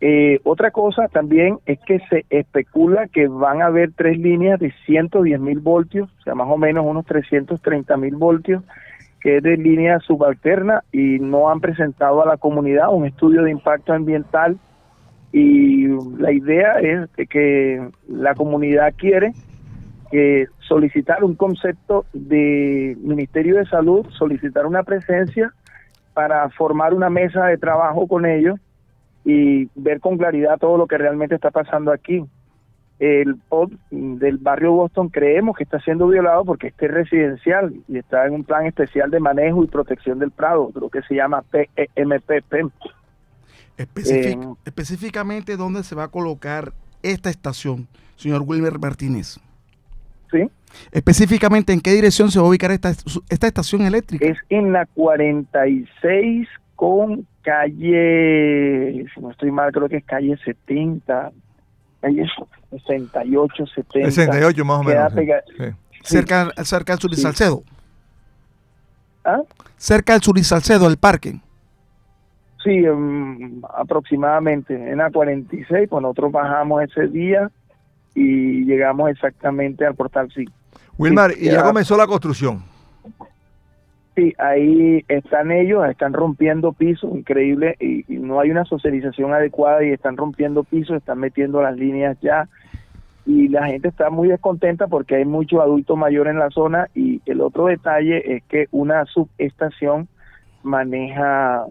Eh, 0.00 0.40
otra 0.44 0.70
cosa 0.70 1.08
también 1.08 1.58
es 1.66 1.78
que 1.80 2.00
se 2.10 2.26
especula 2.28 3.08
que 3.08 3.26
van 3.28 3.62
a 3.62 3.66
haber 3.66 3.92
tres 3.92 4.18
líneas 4.18 4.60
de 4.60 4.72
110 4.86 5.40
mil 5.40 5.60
voltios, 5.60 6.10
o 6.18 6.22
sea, 6.22 6.34
más 6.34 6.48
o 6.48 6.58
menos 6.58 6.84
unos 6.86 7.06
330 7.06 7.96
mil 7.96 8.16
voltios, 8.16 8.62
que 9.20 9.38
es 9.38 9.42
de 9.42 9.56
línea 9.56 10.00
subalterna 10.00 10.82
y 10.92 11.18
no 11.20 11.48
han 11.48 11.60
presentado 11.60 12.22
a 12.22 12.26
la 12.26 12.36
comunidad 12.36 12.92
un 12.92 13.06
estudio 13.06 13.42
de 13.42 13.52
impacto 13.52 13.94
ambiental 13.94 14.58
y 15.32 15.88
la 16.18 16.30
idea 16.30 16.74
es 16.74 17.08
que 17.28 17.88
la 18.06 18.34
comunidad 18.34 18.92
quiere 18.96 19.32
solicitar 20.68 21.24
un 21.24 21.34
concepto 21.34 22.06
de 22.12 22.96
Ministerio 23.00 23.56
de 23.56 23.66
Salud, 23.66 24.06
solicitar 24.10 24.66
una 24.66 24.82
presencia 24.82 25.52
para 26.12 26.48
formar 26.50 26.94
una 26.94 27.10
mesa 27.10 27.46
de 27.46 27.58
trabajo 27.58 28.06
con 28.06 28.24
ellos 28.24 28.58
y 29.24 29.68
ver 29.74 30.00
con 30.00 30.16
claridad 30.16 30.58
todo 30.58 30.76
lo 30.76 30.86
que 30.86 30.98
realmente 30.98 31.34
está 31.34 31.50
pasando 31.50 31.92
aquí. 31.92 32.24
el 33.00 33.36
POD 33.48 33.72
del 33.90 34.38
barrio 34.38 34.72
Boston 34.72 35.08
creemos 35.08 35.56
que 35.56 35.64
está 35.64 35.80
siendo 35.80 36.06
violado 36.06 36.44
porque 36.44 36.68
este 36.68 36.86
es 36.86 36.92
residencial 36.92 37.74
y 37.88 37.98
está 37.98 38.26
en 38.26 38.34
un 38.34 38.44
plan 38.44 38.66
especial 38.66 39.10
de 39.10 39.18
manejo 39.18 39.64
y 39.64 39.66
protección 39.66 40.20
del 40.20 40.30
Prado, 40.30 40.70
lo 40.74 40.88
que 40.88 41.02
se 41.02 41.14
llama 41.16 41.42
PMPP. 41.42 42.70
E 43.76 43.88
eh, 43.96 44.38
específicamente, 44.64 45.56
¿dónde 45.56 45.82
se 45.82 45.96
va 45.96 46.04
a 46.04 46.08
colocar 46.08 46.72
esta 47.02 47.30
estación, 47.30 47.88
señor 48.14 48.42
Wilmer 48.46 48.78
Martínez? 48.78 49.40
Sí. 50.34 50.50
Específicamente, 50.90 51.72
¿en 51.72 51.80
qué 51.80 51.92
dirección 51.92 52.30
se 52.30 52.40
va 52.40 52.46
a 52.46 52.48
ubicar 52.48 52.72
esta, 52.72 52.90
esta 53.28 53.46
estación 53.46 53.82
eléctrica? 53.82 54.26
Es 54.26 54.38
en 54.48 54.72
la 54.72 54.86
46 54.86 56.48
con 56.74 57.24
calle, 57.42 59.06
si 59.14 59.20
no 59.20 59.30
estoy 59.30 59.52
mal, 59.52 59.70
creo 59.70 59.88
que 59.88 59.98
es 59.98 60.04
calle 60.04 60.36
70, 60.44 61.30
calle 62.00 62.26
68, 62.70 63.66
70. 63.66 64.10
68 64.10 64.64
más 64.64 64.80
o 64.80 64.82
menos. 64.82 65.12
Cerca, 66.02 66.50
cerca 66.64 66.94
del 66.94 67.00
Sur 67.00 67.14
Salcedo. 67.14 67.62
¿Ah? 69.24 69.42
Cerca 69.76 70.14
del 70.14 70.22
Sur 70.22 70.42
Salcedo, 70.42 70.88
el 70.88 70.96
parque. 70.96 71.38
Sí, 72.64 72.86
um, 72.88 73.62
aproximadamente 73.76 74.74
en 74.74 74.98
la 74.98 75.10
46, 75.10 75.88
pues 75.88 76.02
nosotros 76.02 76.32
bajamos 76.32 76.82
ese 76.82 77.06
día 77.08 77.50
y 78.14 78.64
llegamos 78.64 79.10
exactamente 79.10 79.84
al 79.84 79.94
portal 79.94 80.30
sí. 80.34 80.44
Wilmar, 80.96 81.32
y 81.36 81.50
ya 81.50 81.62
comenzó 81.62 81.96
la 81.96 82.06
construcción. 82.06 82.62
Sí, 84.14 84.32
ahí 84.38 85.04
están 85.08 85.50
ellos, 85.50 85.84
están 85.88 86.12
rompiendo 86.12 86.72
pisos, 86.72 87.12
increíble, 87.12 87.76
y, 87.80 88.04
no 88.08 88.38
hay 88.38 88.50
una 88.52 88.64
socialización 88.64 89.34
adecuada 89.34 89.84
y 89.84 89.90
están 89.90 90.16
rompiendo 90.16 90.62
pisos, 90.62 90.96
están 90.96 91.18
metiendo 91.18 91.60
las 91.60 91.76
líneas 91.76 92.16
ya, 92.20 92.48
y 93.26 93.48
la 93.48 93.66
gente 93.66 93.88
está 93.88 94.10
muy 94.10 94.28
descontenta 94.28 94.86
porque 94.86 95.16
hay 95.16 95.24
muchos 95.24 95.60
adultos 95.60 95.98
mayores 95.98 96.32
en 96.32 96.38
la 96.38 96.50
zona 96.50 96.88
y 96.94 97.22
el 97.26 97.40
otro 97.40 97.66
detalle 97.66 98.36
es 98.36 98.44
que 98.44 98.66
una 98.70 99.06
subestación 99.06 100.08
maneja 100.62 101.64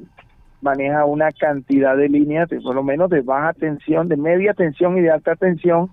maneja 0.61 1.05
una 1.05 1.31
cantidad 1.31 1.95
de 1.95 2.09
líneas, 2.09 2.49
de, 2.49 2.59
por 2.61 2.73
lo 2.73 2.83
menos 2.83 3.09
de 3.09 3.21
baja 3.21 3.53
tensión, 3.53 4.07
de 4.07 4.17
media 4.17 4.53
tensión 4.53 4.97
y 4.97 5.01
de 5.01 5.11
alta 5.11 5.35
tensión, 5.35 5.89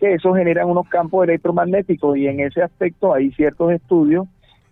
que 0.00 0.14
eso 0.14 0.34
generan 0.34 0.68
unos 0.68 0.88
campos 0.88 1.24
electromagnéticos 1.24 2.16
y 2.16 2.26
en 2.26 2.40
ese 2.40 2.62
aspecto 2.62 3.12
hay 3.12 3.30
ciertos 3.32 3.70
estudios 3.72 4.26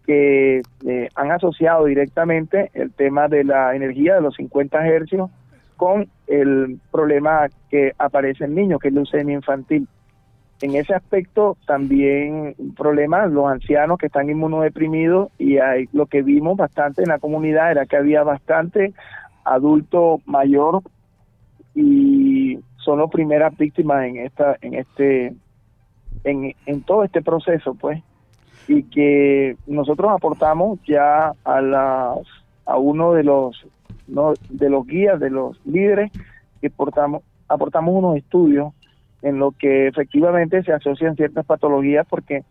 que 0.06 0.62
eh, 0.86 1.08
han 1.14 1.30
asociado 1.30 1.84
directamente 1.84 2.70
el 2.72 2.90
tema 2.92 3.28
de 3.28 3.44
la 3.44 3.76
energía 3.76 4.14
de 4.14 4.22
los 4.22 4.34
50 4.36 4.86
hercios 4.88 5.30
con 5.76 6.08
el 6.26 6.80
problema 6.90 7.48
que 7.70 7.92
aparece 7.98 8.46
en 8.46 8.54
niños, 8.54 8.80
que 8.80 8.88
es 8.88 8.94
leucemia 8.94 9.34
infantil. 9.34 9.86
En 10.62 10.74
ese 10.74 10.94
aspecto 10.94 11.56
también 11.66 12.54
un 12.56 12.74
problema, 12.74 13.26
los 13.26 13.46
ancianos 13.48 13.98
que 13.98 14.06
están 14.06 14.30
inmunodeprimidos 14.30 15.30
y 15.38 15.58
hay, 15.58 15.88
lo 15.92 16.06
que 16.06 16.22
vimos 16.22 16.56
bastante 16.56 17.02
en 17.02 17.10
la 17.10 17.18
comunidad 17.18 17.70
era 17.70 17.86
que 17.86 17.96
había 17.96 18.22
bastante 18.24 18.94
adulto 19.44 20.20
mayor 20.24 20.82
y 21.74 22.58
son 22.78 22.98
las 23.00 23.10
primeras 23.10 23.56
víctimas 23.56 24.04
en 24.04 24.16
esta 24.18 24.56
en 24.60 24.74
este 24.74 25.34
en, 26.24 26.54
en 26.66 26.82
todo 26.82 27.04
este 27.04 27.22
proceso 27.22 27.74
pues 27.74 28.02
y 28.66 28.82
que 28.84 29.56
nosotros 29.66 30.10
aportamos 30.10 30.78
ya 30.86 31.32
a 31.44 31.60
las 31.60 32.18
a 32.66 32.76
uno 32.76 33.12
de 33.12 33.24
los 33.24 33.66
no, 34.06 34.34
de 34.48 34.70
los 34.70 34.86
guías 34.86 35.20
de 35.20 35.30
los 35.30 35.60
líderes 35.64 36.10
que 36.60 36.68
aportamos 36.68 37.22
aportamos 37.48 37.94
unos 37.94 38.16
estudios 38.16 38.72
en 39.22 39.38
lo 39.38 39.52
que 39.52 39.88
efectivamente 39.88 40.62
se 40.62 40.72
asocian 40.72 41.16
ciertas 41.16 41.44
patologías 41.44 42.06
porque 42.08 42.44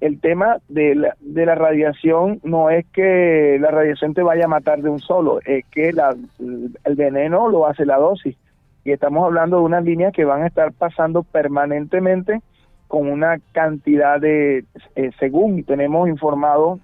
el 0.00 0.20
tema 0.20 0.58
de 0.68 0.94
la, 0.94 1.16
de 1.20 1.46
la 1.46 1.54
radiación 1.54 2.40
no 2.42 2.68
es 2.68 2.84
que 2.92 3.56
la 3.60 3.70
radiación 3.70 4.12
te 4.12 4.22
vaya 4.22 4.44
a 4.44 4.48
matar 4.48 4.82
de 4.82 4.90
un 4.90 4.98
solo, 4.98 5.40
es 5.46 5.64
que 5.70 5.92
la, 5.92 6.14
el 6.38 6.94
veneno 6.94 7.48
lo 7.48 7.66
hace 7.66 7.86
la 7.86 7.96
dosis. 7.96 8.36
Y 8.84 8.92
estamos 8.92 9.24
hablando 9.24 9.58
de 9.58 9.62
unas 9.64 9.84
líneas 9.84 10.12
que 10.12 10.24
van 10.24 10.42
a 10.42 10.46
estar 10.46 10.72
pasando 10.72 11.22
permanentemente 11.22 12.40
con 12.86 13.08
una 13.08 13.38
cantidad 13.52 14.20
de, 14.20 14.64
eh, 14.94 15.10
según 15.18 15.64
tenemos 15.64 16.08
informado, 16.08 16.78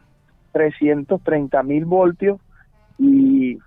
330 0.53 1.63
mil 1.63 1.85
voltios 1.85 2.41
y 2.99 3.59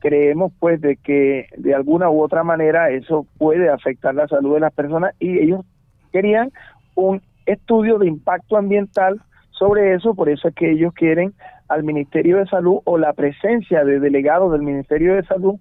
creemos 0.00 0.52
pues 0.58 0.80
de 0.80 0.96
que 0.96 1.46
de 1.56 1.74
alguna 1.74 2.10
u 2.10 2.20
otra 2.20 2.42
manera 2.42 2.90
eso 2.90 3.26
puede 3.38 3.70
afectar 3.70 4.14
la 4.14 4.26
salud 4.26 4.54
de 4.54 4.60
las 4.60 4.72
personas 4.72 5.14
y 5.20 5.38
ellos 5.38 5.64
querían 6.12 6.50
un 6.96 7.22
estudio 7.46 7.98
de 7.98 8.08
impacto 8.08 8.56
ambiental 8.56 9.20
sobre 9.50 9.94
eso, 9.94 10.14
por 10.14 10.28
eso 10.28 10.48
es 10.48 10.54
que 10.54 10.72
ellos 10.72 10.92
quieren 10.94 11.34
al 11.68 11.84
Ministerio 11.84 12.38
de 12.38 12.46
Salud 12.46 12.80
o 12.84 12.98
la 12.98 13.12
presencia 13.12 13.84
de 13.84 14.00
delegados 14.00 14.50
del 14.50 14.62
Ministerio 14.62 15.14
de 15.14 15.22
Salud 15.22 15.54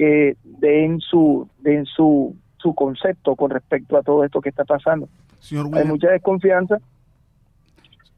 que 0.00 0.38
den 0.44 0.98
su 0.98 1.46
den 1.58 1.84
su 1.84 2.34
su 2.56 2.74
concepto 2.74 3.36
con 3.36 3.50
respecto 3.50 3.98
a 3.98 4.02
todo 4.02 4.24
esto 4.24 4.40
que 4.40 4.48
está 4.48 4.64
pasando. 4.64 5.10
hay 5.74 5.84
mucha 5.84 6.08
desconfianza. 6.08 6.78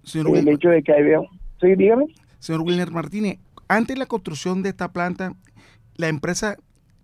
Señor 0.05 0.37
el 0.37 0.49
hecho 0.49 0.69
de 0.69 0.81
que 0.85 0.93
hay... 0.93 1.03
Sí, 1.61 1.75
dígame. 1.75 2.07
Señor 2.39 2.63
Wilner 2.63 2.93
Martínez, 2.93 3.39
antes 3.67 3.97
de 3.97 3.99
la 3.99 4.07
construcción 4.07 4.63
de 4.63 4.69
esta 4.69 4.93
planta, 4.93 5.35
la 5.97 6.07
empresa 6.07 6.57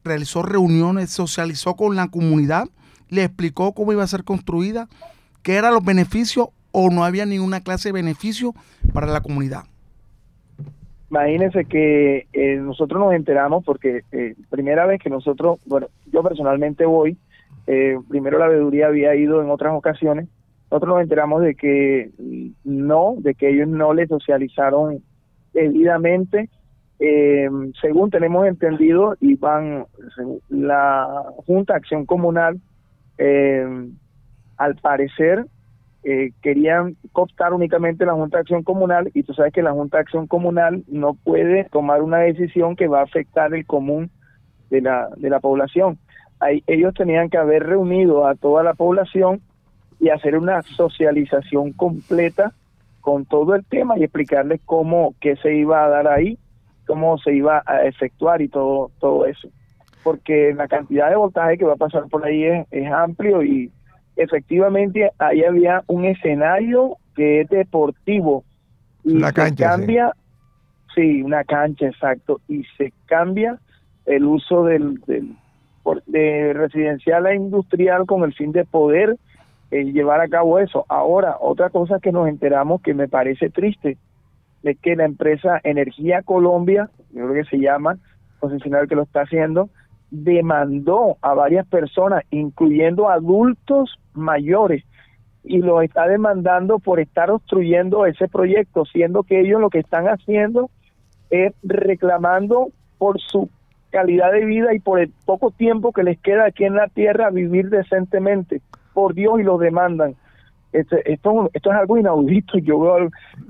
realizó 0.05 0.43
reuniones, 0.43 1.11
socializó 1.11 1.75
con 1.75 1.97
la 1.97 2.07
comunidad, 2.07 2.69
le 3.09 3.25
explicó 3.25 3.73
cómo 3.73 3.93
iba 3.93 4.05
a 4.05 4.09
ser 4.09 4.23
construida, 4.23 4.89
qué 5.43 5.57
eran 5.57 5.75
los 5.75 5.85
beneficios 5.85 6.51
o 6.71 6.91
no 6.91 7.05
había 7.05 7.27
ninguna 7.27 7.63
clase 7.63 7.89
de 7.89 7.95
beneficio 7.95 8.55
para 8.93 9.09
la 9.09 9.23
comunidad. 9.23 9.65
Imagínense 11.11 11.65
que 11.65 12.27
eh, 12.33 12.57
nosotros 12.57 13.01
nos 13.01 13.15
enteramos 13.15 13.65
porque 13.65 14.03
eh, 14.13 14.35
primera 14.51 14.85
vez 14.87 15.01
que 15.01 15.09
nosotros, 15.09 15.59
bueno, 15.65 15.89
yo 16.13 16.23
personalmente 16.23 16.85
voy, 16.85 17.17
eh, 17.67 17.97
primero 18.09 18.39
la 18.39 18.49
veeduría 18.49 18.89
había 18.89 19.15
ido 19.15 19.43
en 19.43 19.51
otras 19.51 19.73
ocasiones, 19.75 20.29
nosotros 20.71 20.97
nos 20.97 21.03
enteramos 21.03 21.41
de 21.43 21.55
que 21.55 22.11
no, 22.65 23.15
de 23.19 23.35
que 23.35 23.49
ellos 23.49 23.69
no 23.69 23.95
le 23.95 24.07
socializaron 24.07 25.03
debidamente, 25.55 26.51
eh, 27.01 27.49
según 27.81 28.11
tenemos 28.11 28.47
entendido, 28.47 29.17
y 29.21 29.35
van 29.37 29.87
la 30.51 31.25
Junta 31.47 31.75
Acción 31.77 32.05
Comunal, 32.05 32.61
eh, 33.17 33.67
al 34.59 34.75
parecer 34.77 35.47
eh, 36.05 36.31
querían 36.43 36.97
cooptar 37.13 37.53
únicamente 37.53 38.07
la 38.07 38.15
Junta 38.15 38.39
de 38.39 38.43
Acción 38.43 38.63
Comunal 38.63 39.11
y 39.15 39.23
tú 39.23 39.35
sabes 39.35 39.53
que 39.53 39.63
la 39.63 39.73
Junta 39.73 39.99
de 39.99 40.03
Acción 40.03 40.27
Comunal 40.27 40.85
no 40.89 41.15
puede 41.15 41.65
tomar 41.65 42.03
una 42.03 42.19
decisión 42.19 42.77
que 42.77 42.89
va 42.89 43.01
a 43.01 43.05
afectar 43.05 43.53
el 43.55 43.67
común 43.67 44.11
de 44.71 44.81
la, 44.81 45.09
de 45.17 45.31
la 45.31 45.41
población 45.41 45.99
ellos 46.67 46.95
tenían 46.95 47.31
que 47.31 47.39
haber 47.39 47.65
reunido 47.65 48.27
a 48.27 48.35
toda 48.35 48.63
la 48.63 48.75
población 48.75 49.41
y 50.01 50.11
hacer 50.11 50.39
una 50.39 50.63
socialización 50.63 51.73
completa 51.73 52.53
con 53.01 53.25
todo 53.25 53.55
el 53.55 53.65
tema 53.65 53.99
y 53.99 54.05
explicarles 54.05 54.61
cómo, 54.65 55.15
qué 55.21 55.37
se 55.37 55.55
iba 55.55 55.85
a 55.85 55.89
dar 55.89 56.07
ahí, 56.07 56.39
cómo 56.87 57.19
se 57.19 57.35
iba 57.35 57.63
a 57.67 57.85
efectuar 57.85 58.43
y 58.43 58.49
todo, 58.49 58.91
todo 59.01 59.27
eso. 59.27 59.49
Porque 60.05 60.55
la 60.55 60.69
cantidad 60.69 61.11
de 61.11 61.17
voltaje 61.17 61.59
que 61.59 61.65
va 61.65 61.73
a 61.73 61.77
pasar 61.77 62.05
por 62.09 62.25
ahí 62.25 62.45
es, 62.45 62.67
es 62.71 62.91
amplio 62.91 63.43
y 63.43 63.73
efectivamente 64.19 65.11
ahí 65.19 65.45
había 65.45 65.83
un 65.87 66.05
escenario 66.05 66.97
que 67.15 67.41
es 67.41 67.49
deportivo 67.49 68.45
y 69.05 69.17
una 69.17 69.33
cancha, 69.33 69.71
cambia, 69.71 70.13
sí. 70.95 71.23
una 71.23 71.45
cancha, 71.45 71.87
exacto, 71.87 72.41
y 72.49 72.65
se 72.77 72.93
cambia 73.07 73.59
el 74.07 74.25
uso 74.25 74.65
del, 74.65 75.01
del 75.07 75.37
de 76.07 76.53
residencial 76.53 77.25
a 77.25 77.35
industrial 77.35 78.05
con 78.05 78.23
el 78.25 78.35
fin 78.35 78.53
de 78.53 78.65
poder 78.65 79.17
eh, 79.71 79.85
llevar 79.85 80.21
a 80.21 80.29
cabo 80.29 80.59
eso. 80.59 80.85
Ahora, 80.89 81.37
otra 81.41 81.71
cosa 81.71 81.99
que 82.01 82.13
nos 82.13 82.29
enteramos 82.29 82.83
que 82.83 82.95
me 82.95 83.09
parece 83.09 83.49
triste 83.49 83.97
es 84.63 84.79
que 84.81 84.97
la 84.97 85.05
empresa 85.05 85.61
Energía 85.63 86.23
Colombia, 86.23 86.91
yo 87.13 87.27
creo 87.29 87.43
que 87.43 87.51
se 87.51 87.59
llama, 87.59 87.97
concesionario 88.39 88.89
que 88.89 88.97
lo 88.97 89.03
está 89.03 89.23
haciendo, 89.23 89.71
demandó 90.11 91.17
a 91.21 91.35
varias 91.35 91.67
personas, 91.67 92.25
incluyendo 92.31 93.09
adultos 93.09 93.99
mayores, 94.15 94.85
y 95.45 95.59
lo 95.59 95.81
está 95.81 96.07
demandando 96.07 96.79
por 96.79 97.01
estar 97.01 97.31
obstruyendo 97.31 98.07
ese 98.07 98.29
proyecto, 98.29 98.85
siendo 98.85 99.23
que 99.23 99.41
ellos 99.41 99.61
lo 99.61 99.71
que 99.71 99.79
están 99.79 100.07
haciendo 100.07 100.71
es 101.31 101.53
reclamando 101.63 102.69
por 102.99 103.21
su 103.21 103.49
calidad 103.91 104.33
de 104.33 104.45
vida 104.45 104.75
y 104.75 104.81
por 104.81 105.01
el 105.01 105.11
poco 105.25 105.51
tiempo 105.51 105.93
que 105.93 106.03
les 106.03 106.19
queda 106.19 106.47
aquí 106.47 106.65
en 106.65 106.75
la 106.75 106.89
tierra 106.89 107.31
vivir 107.31 107.71
decentemente. 107.71 108.61
Por 108.93 109.15
Dios 109.15 109.41
y 109.41 109.43
lo 109.43 109.59
demandan. 109.59 110.17
Esto, 110.73 110.97
esto 111.05 111.51
es 111.53 111.67
algo 111.67 111.97
inaudito, 111.97 112.59
yo 112.59 112.81
veo 112.81 113.09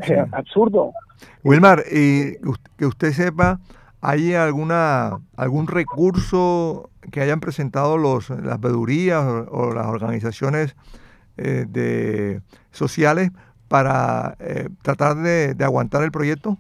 eh, 0.08 0.24
absurdo. 0.30 0.92
Wilmar, 1.42 1.82
y 1.90 2.34
que 2.76 2.86
usted 2.86 3.10
sepa, 3.10 3.58
¿hay 4.00 4.34
alguna 4.34 5.18
algún 5.36 5.66
recurso 5.66 6.90
que 7.10 7.20
hayan 7.20 7.40
presentado 7.40 7.98
los 7.98 8.30
las 8.30 8.60
vedurías 8.60 9.24
o, 9.24 9.72
las 9.72 9.86
organizaciones 9.86 10.76
eh, 11.36 11.66
de 11.68 12.40
sociales 12.70 13.30
para 13.68 14.36
eh, 14.40 14.68
tratar 14.82 15.16
de, 15.16 15.54
de 15.54 15.64
aguantar 15.64 16.02
el 16.02 16.10
proyecto? 16.10 16.56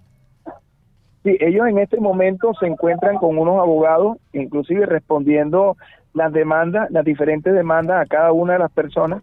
Sí, 1.24 1.36
ellos 1.40 1.66
en 1.66 1.78
este 1.78 2.00
momento 2.00 2.52
se 2.60 2.66
encuentran 2.66 3.16
con 3.16 3.38
unos 3.38 3.58
abogados, 3.60 4.18
inclusive 4.32 4.86
respondiendo 4.86 5.76
las 6.14 6.32
demandas, 6.32 6.90
las 6.90 7.04
diferentes 7.04 7.52
demandas 7.52 8.02
a 8.02 8.06
cada 8.06 8.32
una 8.32 8.54
de 8.54 8.58
las 8.60 8.70
personas, 8.70 9.22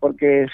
porque 0.00 0.46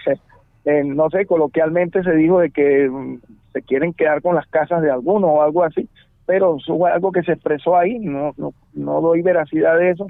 eh, 0.65 0.83
no 0.85 1.11
sé, 1.11 1.27
coloquialmente 1.27 2.03
se 2.03 2.13
dijo 2.13 2.41
de 2.41 2.51
que 2.51 2.89
mm, 2.89 3.21
se 3.53 3.63
quieren 3.63 3.93
quedar 3.93 4.23
con 4.23 4.35
las 4.35 4.47
casas 4.47 4.83
de 4.83 4.91
algunos 4.91 5.31
o 5.33 5.43
algo 5.43 5.65
así, 5.65 5.89
pero 6.33 6.57
eso 6.57 6.78
fue 6.78 6.91
algo 6.91 7.12
que 7.12 7.22
se 7.22 7.33
expresó 7.33 7.76
ahí, 7.76 7.99
no, 7.99 8.33
no, 8.39 8.55
no 8.72 9.03
doy 9.03 9.20
veracidad 9.20 9.76
de 9.76 9.91
eso, 9.91 10.07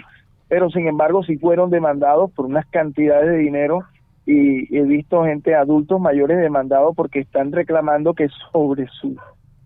pero 0.47 0.71
sin 0.71 0.87
embargo 0.87 1.25
sí 1.25 1.37
fueron 1.37 1.69
demandados 1.69 2.31
por 2.31 2.47
unas 2.47 2.65
cantidades 2.67 3.29
de 3.29 3.39
dinero 3.39 3.81
y 4.25 4.73
he 4.77 4.83
visto 4.83 5.25
gente 5.25 5.57
adultos 5.57 6.01
mayores 6.01 6.39
demandados 6.39 6.95
porque 6.95 7.19
están 7.19 7.51
reclamando 7.51 8.15
que 8.15 8.29
sobre 8.53 8.87
su 8.87 9.17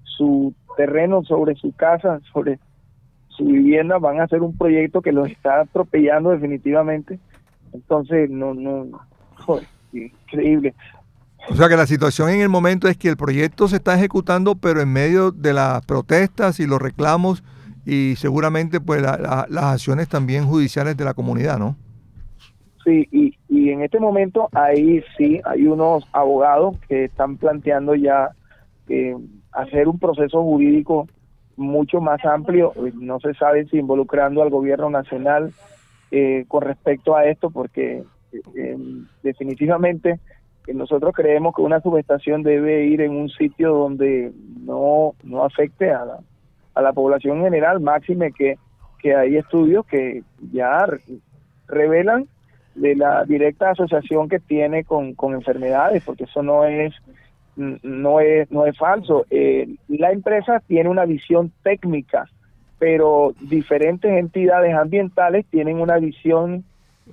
su 0.05 0.55
terreno, 0.79 1.23
sobre 1.25 1.57
su 1.57 1.73
casa, 1.73 2.21
sobre 2.33 2.59
su 3.29 3.45
vivienda, 3.45 3.99
van 3.99 4.21
a 4.21 4.25
hacer 4.25 4.41
un 4.41 4.57
proyecto 4.57 5.03
que 5.03 5.13
los 5.13 5.29
está 5.29 5.61
atropellando 5.61 6.31
definitivamente. 6.31 7.19
Entonces, 7.75 8.31
no, 8.31 8.55
no, 8.55 8.99
joder, 9.35 9.67
increíble. 9.93 10.73
O 11.49 11.55
sea 11.55 11.69
que 11.69 11.77
la 11.77 11.87
situación 11.87 12.31
en 12.31 12.41
el 12.41 12.49
momento 12.49 12.89
es 12.89 12.97
que 12.97 13.09
el 13.09 13.17
proyecto 13.17 13.69
se 13.69 13.77
está 13.77 13.95
ejecutando, 13.95 14.57
pero 14.57 14.81
en 14.81 14.93
medio 14.93 15.31
de 15.31 15.53
las 15.53 15.85
protestas 15.87 16.59
y 16.61 16.67
los 16.67 16.81
reclamos 16.81 17.45
y 17.85 18.15
seguramente 18.17 18.81
pues 18.81 19.01
las 19.01 19.65
acciones 19.65 20.09
también 20.09 20.47
judiciales 20.47 20.97
de 20.97 21.05
la 21.05 21.15
comunidad, 21.15 21.59
¿no? 21.59 21.77
Sí, 22.85 23.09
y, 23.11 23.37
y 23.49 23.71
en 23.71 23.83
este 23.83 24.01
momento 24.01 24.49
ahí 24.53 25.03
sí 25.17 25.41
hay 25.45 25.67
unos 25.67 26.05
abogados 26.13 26.77
que 26.89 27.05
están 27.05 27.37
planteando 27.37 27.95
ya 27.95 28.31
eh, 28.89 29.17
hacer 29.53 29.89
un 29.89 29.99
proceso 29.99 30.43
jurídico 30.43 31.09
mucho 31.57 32.01
más 32.01 32.25
amplio, 32.25 32.73
no 32.95 33.19
se 33.19 33.35
sabe 33.35 33.67
si 33.67 33.79
involucrando 33.79 34.43
al 34.43 34.51
gobierno 34.51 34.91
nacional 34.91 35.53
eh, 36.11 36.45
con 36.49 36.63
respecto 36.63 37.17
a 37.17 37.25
esto, 37.25 37.51
porque 37.51 38.05
eh, 38.55 38.77
definitivamente 39.23 40.21
nosotros 40.75 41.15
creemos 41.15 41.55
que 41.55 41.63
una 41.63 41.81
subestación 41.81 42.43
debe 42.43 42.85
ir 42.85 43.01
en 43.01 43.13
un 43.13 43.29
sitio 43.29 43.73
donde 43.73 44.33
no, 44.61 45.15
no 45.23 45.45
afecte 45.45 45.91
a 45.91 46.05
la, 46.05 46.19
a 46.75 46.83
la 46.83 46.93
población 46.93 47.39
en 47.39 47.45
general, 47.45 47.81
máxime 47.81 48.33
que, 48.33 48.59
que 48.99 49.15
hay 49.15 49.37
estudios 49.37 49.87
que 49.87 50.23
ya 50.53 50.87
revelan 51.69 52.27
de 52.75 52.95
la 52.95 53.25
directa 53.25 53.71
asociación 53.71 54.29
que 54.29 54.39
tiene 54.39 54.85
con, 54.85 55.15
con 55.15 55.35
enfermedades, 55.35 56.05
porque 56.05 56.25
eso 56.25 56.43
no 56.43 56.65
es 56.65 56.95
no 57.57 58.21
es, 58.21 58.51
no 58.51 58.67
es 58.67 58.77
falso. 58.77 59.25
Eh, 59.31 59.67
la 59.89 60.13
empresa 60.13 60.61
tiene 60.67 60.91
una 60.91 61.07
visión 61.07 61.53
técnica, 61.63 62.29
pero 62.79 63.33
diferentes 63.41 64.11
entidades 64.13 64.75
ambientales 64.75 65.47
tienen 65.47 65.81
una 65.81 65.97
visión 65.97 66.65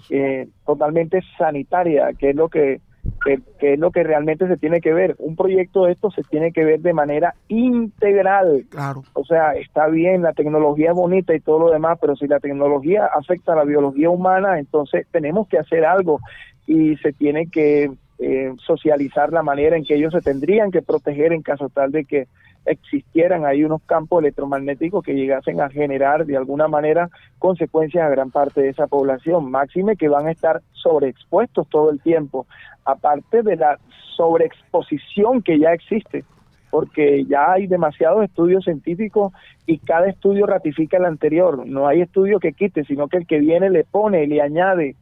eh, 0.10 0.48
totalmente 0.66 1.22
sanitaria, 1.38 2.12
que 2.14 2.32
es 2.32 2.36
lo 2.36 2.50
que, 2.50 2.82
que, 3.24 3.74
es 3.74 3.80
lo 3.80 3.92
que 3.92 4.04
realmente 4.04 4.48
se 4.48 4.58
tiene 4.58 4.82
que 4.82 4.94
ver. 4.94 5.16
Un 5.20 5.36
proyecto 5.36 5.86
de 5.86 5.94
esto 5.94 6.12
se 6.12 6.24
tiene 6.24 6.52
que 6.52 6.64
ver 6.64 6.82
de 6.82 6.94
manera 6.94 7.36
integral. 7.48 8.66
Claro. 8.70 9.04
O 9.14 9.24
sea, 9.26 9.54
está 9.54 9.88
bien, 9.88 10.22
la 10.22 10.34
tecnología 10.34 10.90
es 10.90 10.96
bonita 10.96 11.34
y 11.36 11.40
todo 11.40 11.60
lo 11.60 11.72
demás, 11.72 11.98
pero 12.02 12.16
si 12.16 12.28
la 12.28 12.40
tecnología 12.40 13.06
afecta 13.06 13.54
a 13.54 13.58
la 13.58 13.64
biología 13.64 14.10
humana, 14.10 14.60
entonces 14.60 15.08
tenemos 15.12 15.48
que 15.48 15.58
hacer 15.58 15.86
algo 15.86 16.20
y 16.66 16.96
se 16.98 17.14
tiene 17.14 17.48
que 17.48 17.92
eh, 18.20 18.54
socializar 18.66 19.34
la 19.34 19.44
manera 19.44 19.76
en 19.76 19.84
que 19.84 19.96
ellos 19.96 20.14
se 20.14 20.22
tendrían 20.22 20.72
que 20.72 20.82
proteger 20.82 21.34
en 21.34 21.42
caso 21.42 21.70
tal 21.70 21.92
de 21.92 22.06
que 22.06 22.28
existieran 22.66 23.46
ahí 23.46 23.64
unos 23.64 23.82
campos 23.84 24.22
electromagnéticos 24.22 25.04
que 25.04 25.16
llegasen 25.16 25.62
a 25.62 25.70
generar 25.70 26.26
de 26.26 26.38
alguna 26.38 26.68
manera 26.68 27.10
consecuencias 27.40 28.06
a 28.06 28.10
gran 28.10 28.32
parte 28.32 28.62
de 28.62 28.70
esa 28.70 28.88
población, 28.88 29.52
máxime 29.52 29.96
que 29.96 30.08
van 30.08 30.28
a 30.28 30.32
estar 30.32 30.62
sobreexpuestos 30.74 31.68
todo 31.70 31.92
el 31.92 32.00
tiempo, 32.02 32.48
aparte 32.86 33.44
de 33.44 33.56
la 33.56 33.80
sobreexposición 34.16 35.42
que 35.42 35.60
ya 35.60 35.74
existe, 35.74 36.24
porque 36.70 37.26
ya 37.26 37.52
hay 37.52 37.68
demasiados 37.68 38.24
estudios 38.24 38.64
científicos 38.64 39.34
y 39.66 39.78
cada 39.80 40.08
estudio 40.08 40.46
ratifica 40.46 40.98
el 40.98 41.06
anterior, 41.06 41.68
no 41.68 41.88
hay 41.88 42.02
estudio 42.02 42.40
que 42.40 42.54
quite, 42.54 42.84
sino 42.86 43.08
que 43.08 43.18
el 43.18 43.28
que 43.28 43.40
viene 43.40 43.70
le 43.70 43.84
pone, 43.84 44.26
le 44.28 44.42
añade, 44.42 44.96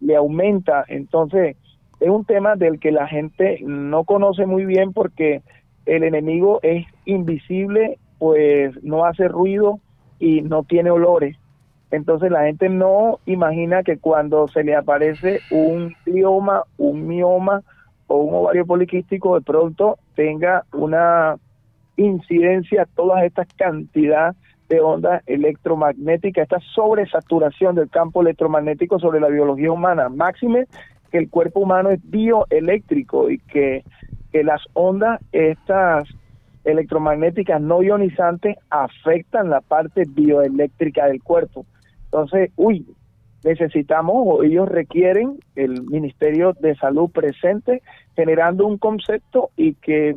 le 0.00 0.16
aumenta, 0.16 0.84
entonces 0.88 1.56
es 2.00 2.10
un 2.10 2.24
tema 2.24 2.56
del 2.56 2.78
que 2.78 2.92
la 2.92 3.06
gente 3.06 3.60
no 3.62 4.04
conoce 4.04 4.46
muy 4.46 4.66
bien 4.66 4.92
porque 4.92 5.42
el 5.86 6.04
enemigo 6.04 6.60
es 6.62 6.86
invisible, 7.04 7.98
pues 8.18 8.82
no 8.82 9.04
hace 9.04 9.28
ruido 9.28 9.80
y 10.18 10.42
no 10.42 10.62
tiene 10.62 10.90
olores. 10.90 11.36
Entonces 11.90 12.30
la 12.30 12.44
gente 12.44 12.68
no 12.68 13.20
imagina 13.26 13.82
que 13.82 13.98
cuando 13.98 14.48
se 14.48 14.64
le 14.64 14.74
aparece 14.74 15.40
un 15.50 15.94
glioma, 16.04 16.64
un 16.76 17.06
mioma 17.06 17.62
o 18.06 18.16
un 18.16 18.34
ovario 18.34 18.66
poliquístico, 18.66 19.34
de 19.34 19.42
pronto 19.42 19.98
tenga 20.14 20.64
una 20.72 21.36
incidencia 21.96 22.88
toda 22.96 23.24
esta 23.24 23.44
cantidad 23.56 24.34
de 24.68 24.80
ondas 24.80 25.22
electromagnéticas, 25.26 26.44
esta 26.44 26.60
sobresaturación 26.74 27.74
del 27.74 27.90
campo 27.90 28.22
electromagnético 28.22 28.98
sobre 28.98 29.20
la 29.20 29.28
biología 29.28 29.70
humana. 29.70 30.08
Máxime 30.08 30.66
que 31.10 31.18
el 31.18 31.30
cuerpo 31.30 31.60
humano 31.60 31.90
es 31.90 32.00
bioeléctrico 32.10 33.30
y 33.30 33.38
que, 33.38 33.84
las 34.42 34.62
ondas, 34.72 35.20
estas 35.32 36.08
electromagnéticas 36.64 37.60
no 37.60 37.82
ionizantes, 37.82 38.56
afectan 38.70 39.50
la 39.50 39.60
parte 39.60 40.04
bioeléctrica 40.08 41.06
del 41.06 41.22
cuerpo. 41.22 41.66
Entonces, 42.06 42.50
uy, 42.56 42.86
necesitamos 43.44 44.14
o 44.16 44.42
ellos 44.42 44.68
requieren 44.68 45.38
el 45.54 45.82
Ministerio 45.82 46.54
de 46.58 46.74
Salud 46.76 47.10
presente 47.10 47.82
generando 48.16 48.66
un 48.66 48.78
concepto 48.78 49.50
y 49.56 49.74
que 49.74 50.16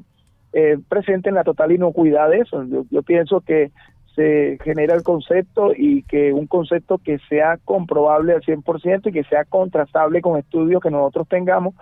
eh, 0.53 0.77
presenten 0.87 1.35
la 1.35 1.43
total 1.43 1.73
inocuidad 1.73 2.29
de 2.29 2.39
eso. 2.39 2.63
Yo, 2.63 2.85
yo 2.89 3.03
pienso 3.03 3.41
que 3.41 3.71
se 4.15 4.57
genera 4.63 4.95
el 4.95 5.03
concepto 5.03 5.73
y 5.75 6.01
que 6.03 6.33
un 6.33 6.47
concepto 6.47 6.97
que 6.97 7.19
sea 7.29 7.57
comprobable 7.63 8.33
al 8.33 8.41
100% 8.41 9.09
y 9.09 9.11
que 9.11 9.23
sea 9.25 9.45
contrastable 9.45 10.21
con 10.21 10.39
estudios 10.39 10.81
que 10.81 10.89
nosotros 10.89 11.27
tengamos 11.27 11.75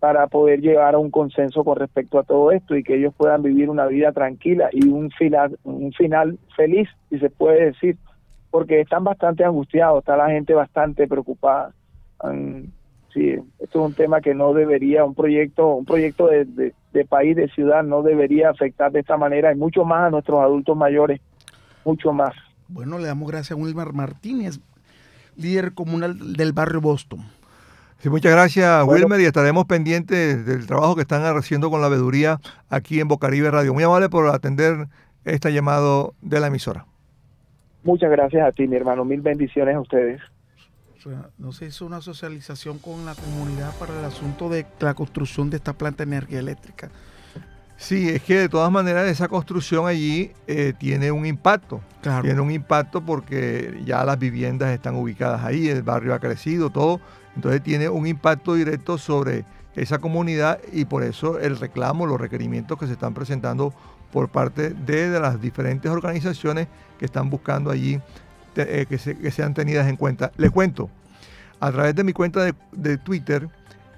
para 0.00 0.26
poder 0.28 0.62
llegar 0.62 0.94
a 0.94 0.98
un 0.98 1.10
consenso 1.10 1.62
con 1.62 1.76
respecto 1.76 2.18
a 2.18 2.22
todo 2.24 2.50
esto 2.52 2.74
y 2.74 2.82
que 2.82 2.96
ellos 2.96 3.14
puedan 3.14 3.42
vivir 3.42 3.68
una 3.68 3.86
vida 3.86 4.12
tranquila 4.12 4.70
y 4.72 4.88
un 4.88 5.10
final, 5.10 5.58
un 5.62 5.92
final 5.92 6.38
feliz, 6.56 6.88
si 7.10 7.18
se 7.18 7.28
puede 7.28 7.66
decir, 7.66 7.98
porque 8.50 8.80
están 8.80 9.04
bastante 9.04 9.44
angustiados, 9.44 9.98
está 9.98 10.16
la 10.16 10.30
gente 10.30 10.54
bastante 10.54 11.06
preocupada. 11.06 11.72
Sí, 13.12 13.36
esto 13.58 13.80
es 13.80 13.86
un 13.86 13.92
tema 13.92 14.22
que 14.22 14.34
no 14.34 14.54
debería, 14.54 15.04
un 15.04 15.14
proyecto, 15.14 15.74
un 15.74 15.84
proyecto 15.84 16.28
de, 16.28 16.72
de, 16.92 17.04
país, 17.04 17.36
de 17.36 17.48
ciudad, 17.48 17.82
no 17.82 18.02
debería 18.02 18.50
afectar 18.50 18.90
de 18.92 19.00
esta 19.00 19.18
manera 19.18 19.52
y 19.52 19.56
mucho 19.56 19.84
más 19.84 20.06
a 20.06 20.10
nuestros 20.10 20.40
adultos 20.40 20.76
mayores 20.76 21.20
mucho 21.84 22.12
más. 22.12 22.34
Bueno, 22.68 22.98
le 22.98 23.06
damos 23.06 23.28
gracias 23.28 23.58
a 23.58 23.60
Wilmar 23.60 23.92
Martínez, 23.92 24.60
líder 25.36 25.74
comunal 25.74 26.34
del 26.34 26.52
barrio 26.52 26.80
Boston. 26.80 27.24
Sí, 28.00 28.08
muchas 28.08 28.32
gracias, 28.32 28.82
Wilmer, 28.86 29.20
y 29.20 29.26
estaremos 29.26 29.66
pendientes 29.66 30.46
del 30.46 30.66
trabajo 30.66 30.96
que 30.96 31.02
están 31.02 31.22
haciendo 31.36 31.70
con 31.70 31.82
la 31.82 31.88
veeduría 31.88 32.40
aquí 32.70 32.98
en 32.98 33.08
Bocaribe 33.08 33.50
Radio. 33.50 33.74
Muy 33.74 33.84
amable 33.84 34.08
por 34.08 34.26
atender 34.28 34.88
este 35.26 35.52
llamado 35.52 36.14
de 36.22 36.40
la 36.40 36.46
emisora. 36.46 36.86
Muchas 37.82 38.10
gracias 38.10 38.42
a 38.46 38.52
ti, 38.52 38.66
mi 38.66 38.76
hermano. 38.76 39.04
Mil 39.04 39.20
bendiciones 39.20 39.76
a 39.76 39.80
ustedes. 39.80 40.18
no 41.36 41.52
se 41.52 41.66
hizo 41.66 41.84
una 41.84 42.00
socialización 42.00 42.78
con 42.78 43.04
la 43.04 43.14
comunidad 43.14 43.76
para 43.78 43.98
el 43.98 44.04
asunto 44.06 44.48
de 44.48 44.64
la 44.78 44.94
construcción 44.94 45.50
de 45.50 45.58
esta 45.58 45.74
planta 45.74 46.02
de 46.02 46.10
energía 46.10 46.38
eléctrica. 46.38 46.90
Sí, 47.76 48.08
es 48.08 48.22
que 48.22 48.38
de 48.38 48.48
todas 48.48 48.72
maneras 48.72 49.08
esa 49.08 49.28
construcción 49.28 49.86
allí 49.86 50.32
eh, 50.46 50.72
tiene 50.78 51.10
un 51.12 51.26
impacto. 51.26 51.82
Tiene 52.22 52.40
un 52.40 52.50
impacto 52.50 53.02
porque 53.02 53.78
ya 53.84 54.04
las 54.04 54.18
viviendas 54.18 54.70
están 54.70 54.94
ubicadas 54.94 55.44
ahí, 55.44 55.68
el 55.68 55.82
barrio 55.82 56.14
ha 56.14 56.18
crecido, 56.18 56.70
todo. 56.70 56.98
Entonces 57.36 57.62
tiene 57.62 57.88
un 57.88 58.06
impacto 58.06 58.54
directo 58.54 58.98
sobre 58.98 59.44
esa 59.76 59.98
comunidad 59.98 60.60
y 60.72 60.84
por 60.84 61.02
eso 61.02 61.38
el 61.38 61.58
reclamo, 61.58 62.06
los 62.06 62.20
requerimientos 62.20 62.78
que 62.78 62.86
se 62.86 62.92
están 62.92 63.14
presentando 63.14 63.72
por 64.12 64.28
parte 64.28 64.70
de, 64.70 65.20
las 65.20 65.40
diferentes 65.40 65.90
organizaciones 65.90 66.66
que 66.98 67.04
están 67.04 67.30
buscando 67.30 67.70
allí 67.70 68.00
eh, 68.56 68.86
que, 68.88 69.30
sean 69.30 69.54
tenidas 69.54 69.88
en 69.88 69.96
cuenta. 69.96 70.32
Les 70.36 70.50
cuento, 70.50 70.90
a 71.60 71.70
través 71.70 71.94
de 71.94 72.04
mi 72.04 72.12
cuenta 72.12 72.52
de, 72.72 72.98
Twitter, 72.98 73.48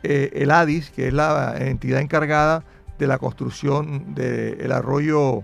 eh, 0.02 0.30
el 0.34 0.50
ADIS, 0.50 0.90
que 0.90 1.08
es 1.08 1.14
la 1.14 1.54
entidad 1.58 2.00
encargada 2.00 2.62
de 2.98 3.06
la 3.06 3.18
construcción 3.18 4.14
del 4.14 4.70
arroyo, 4.72 5.42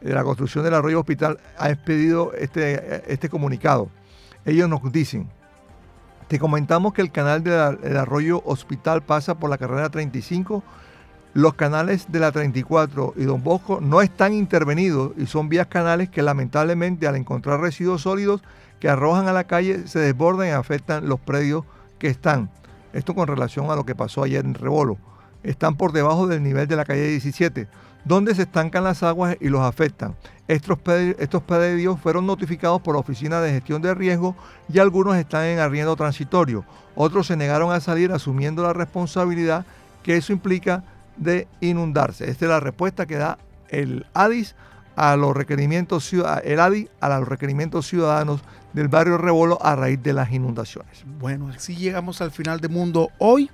de 0.00 0.12
la 0.12 0.24
construcción 0.24 0.64
del 0.64 0.74
arroyo 0.74 0.98
hospital, 0.98 1.38
ha 1.56 1.70
expedido 1.70 2.32
este, 2.34 3.12
este 3.12 3.28
comunicado. 3.28 3.88
Ellos 4.44 4.68
nos 4.68 4.80
dicen, 4.90 5.28
Te 6.28 6.38
comentamos 6.38 6.92
que 6.92 7.00
el 7.00 7.10
canal 7.10 7.42
del 7.42 7.96
arroyo 7.96 8.42
Hospital 8.44 9.02
pasa 9.02 9.38
por 9.38 9.48
la 9.48 9.56
carrera 9.56 9.88
35. 9.88 10.62
Los 11.32 11.54
canales 11.54 12.12
de 12.12 12.20
la 12.20 12.32
34 12.32 13.14
y 13.16 13.24
Don 13.24 13.42
Bosco 13.42 13.80
no 13.80 14.02
están 14.02 14.34
intervenidos 14.34 15.12
y 15.16 15.24
son 15.24 15.48
vías 15.48 15.68
canales 15.68 16.10
que 16.10 16.20
lamentablemente 16.20 17.06
al 17.06 17.16
encontrar 17.16 17.60
residuos 17.60 18.02
sólidos 18.02 18.42
que 18.78 18.90
arrojan 18.90 19.26
a 19.26 19.32
la 19.32 19.44
calle 19.44 19.88
se 19.88 20.00
desbordan 20.00 20.48
y 20.48 20.50
afectan 20.50 21.08
los 21.08 21.18
predios 21.18 21.64
que 21.98 22.08
están. 22.08 22.50
Esto 22.92 23.14
con 23.14 23.26
relación 23.26 23.70
a 23.70 23.76
lo 23.76 23.86
que 23.86 23.94
pasó 23.94 24.22
ayer 24.22 24.44
en 24.44 24.52
Rebolo. 24.52 24.98
Están 25.42 25.76
por 25.76 25.92
debajo 25.92 26.26
del 26.26 26.42
nivel 26.42 26.68
de 26.68 26.76
la 26.76 26.84
calle 26.84 27.08
17, 27.08 27.68
donde 28.08 28.34
se 28.34 28.42
estancan 28.42 28.84
las 28.84 29.02
aguas 29.02 29.36
y 29.38 29.48
los 29.50 29.60
afectan. 29.60 30.16
Estos, 30.48 30.78
estos 31.18 31.42
predios 31.42 32.00
fueron 32.00 32.26
notificados 32.26 32.80
por 32.80 32.94
la 32.94 33.00
Oficina 33.00 33.42
de 33.42 33.50
Gestión 33.50 33.82
de 33.82 33.94
Riesgo 33.94 34.34
y 34.72 34.78
algunos 34.78 35.16
están 35.16 35.44
en 35.44 35.58
arriendo 35.58 35.94
transitorio. 35.94 36.64
Otros 36.94 37.26
se 37.26 37.36
negaron 37.36 37.70
a 37.70 37.80
salir 37.80 38.10
asumiendo 38.10 38.62
la 38.62 38.72
responsabilidad 38.72 39.66
que 40.02 40.16
eso 40.16 40.32
implica 40.32 40.84
de 41.18 41.46
inundarse. 41.60 42.30
Esta 42.30 42.46
es 42.46 42.50
la 42.50 42.60
respuesta 42.60 43.04
que 43.04 43.16
da 43.16 43.38
el 43.68 44.06
ADIS 44.14 44.56
a 44.96 45.14
los 45.16 45.36
requerimientos 45.36 46.10
el 46.12 46.88
a 47.00 47.18
los 47.18 47.28
requerimientos 47.28 47.86
ciudadanos 47.86 48.40
del 48.72 48.88
barrio 48.88 49.18
Rebolo 49.18 49.58
a 49.62 49.76
raíz 49.76 50.02
de 50.02 50.14
las 50.14 50.32
inundaciones. 50.32 51.04
Bueno, 51.20 51.50
así 51.54 51.76
llegamos 51.76 52.22
al 52.22 52.30
final 52.30 52.60
de 52.60 52.68
Mundo 52.68 53.10
hoy 53.18 53.50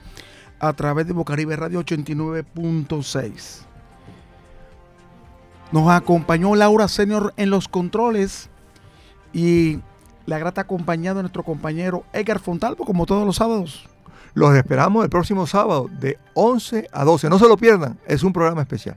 a 0.60 0.72
través 0.74 1.08
de 1.08 1.12
Bocaribe 1.12 1.56
Radio 1.56 1.80
89.6. 1.80 3.73
Nos 5.74 5.90
acompañó 5.90 6.54
Laura 6.54 6.86
Senior 6.86 7.34
en 7.36 7.50
los 7.50 7.66
controles 7.66 8.48
y 9.32 9.80
la 10.24 10.38
grata 10.38 10.60
acompañada 10.60 11.16
de 11.16 11.22
nuestro 11.22 11.42
compañero 11.42 12.04
Edgar 12.12 12.38
Fontalvo, 12.38 12.84
como 12.84 13.06
todos 13.06 13.26
los 13.26 13.34
sábados. 13.34 13.88
Los 14.34 14.54
esperamos 14.54 15.02
el 15.02 15.10
próximo 15.10 15.48
sábado 15.48 15.90
de 15.98 16.16
11 16.34 16.86
a 16.92 17.02
12. 17.02 17.28
No 17.28 17.40
se 17.40 17.48
lo 17.48 17.56
pierdan, 17.56 17.98
es 18.06 18.22
un 18.22 18.32
programa 18.32 18.60
especial. 18.60 18.96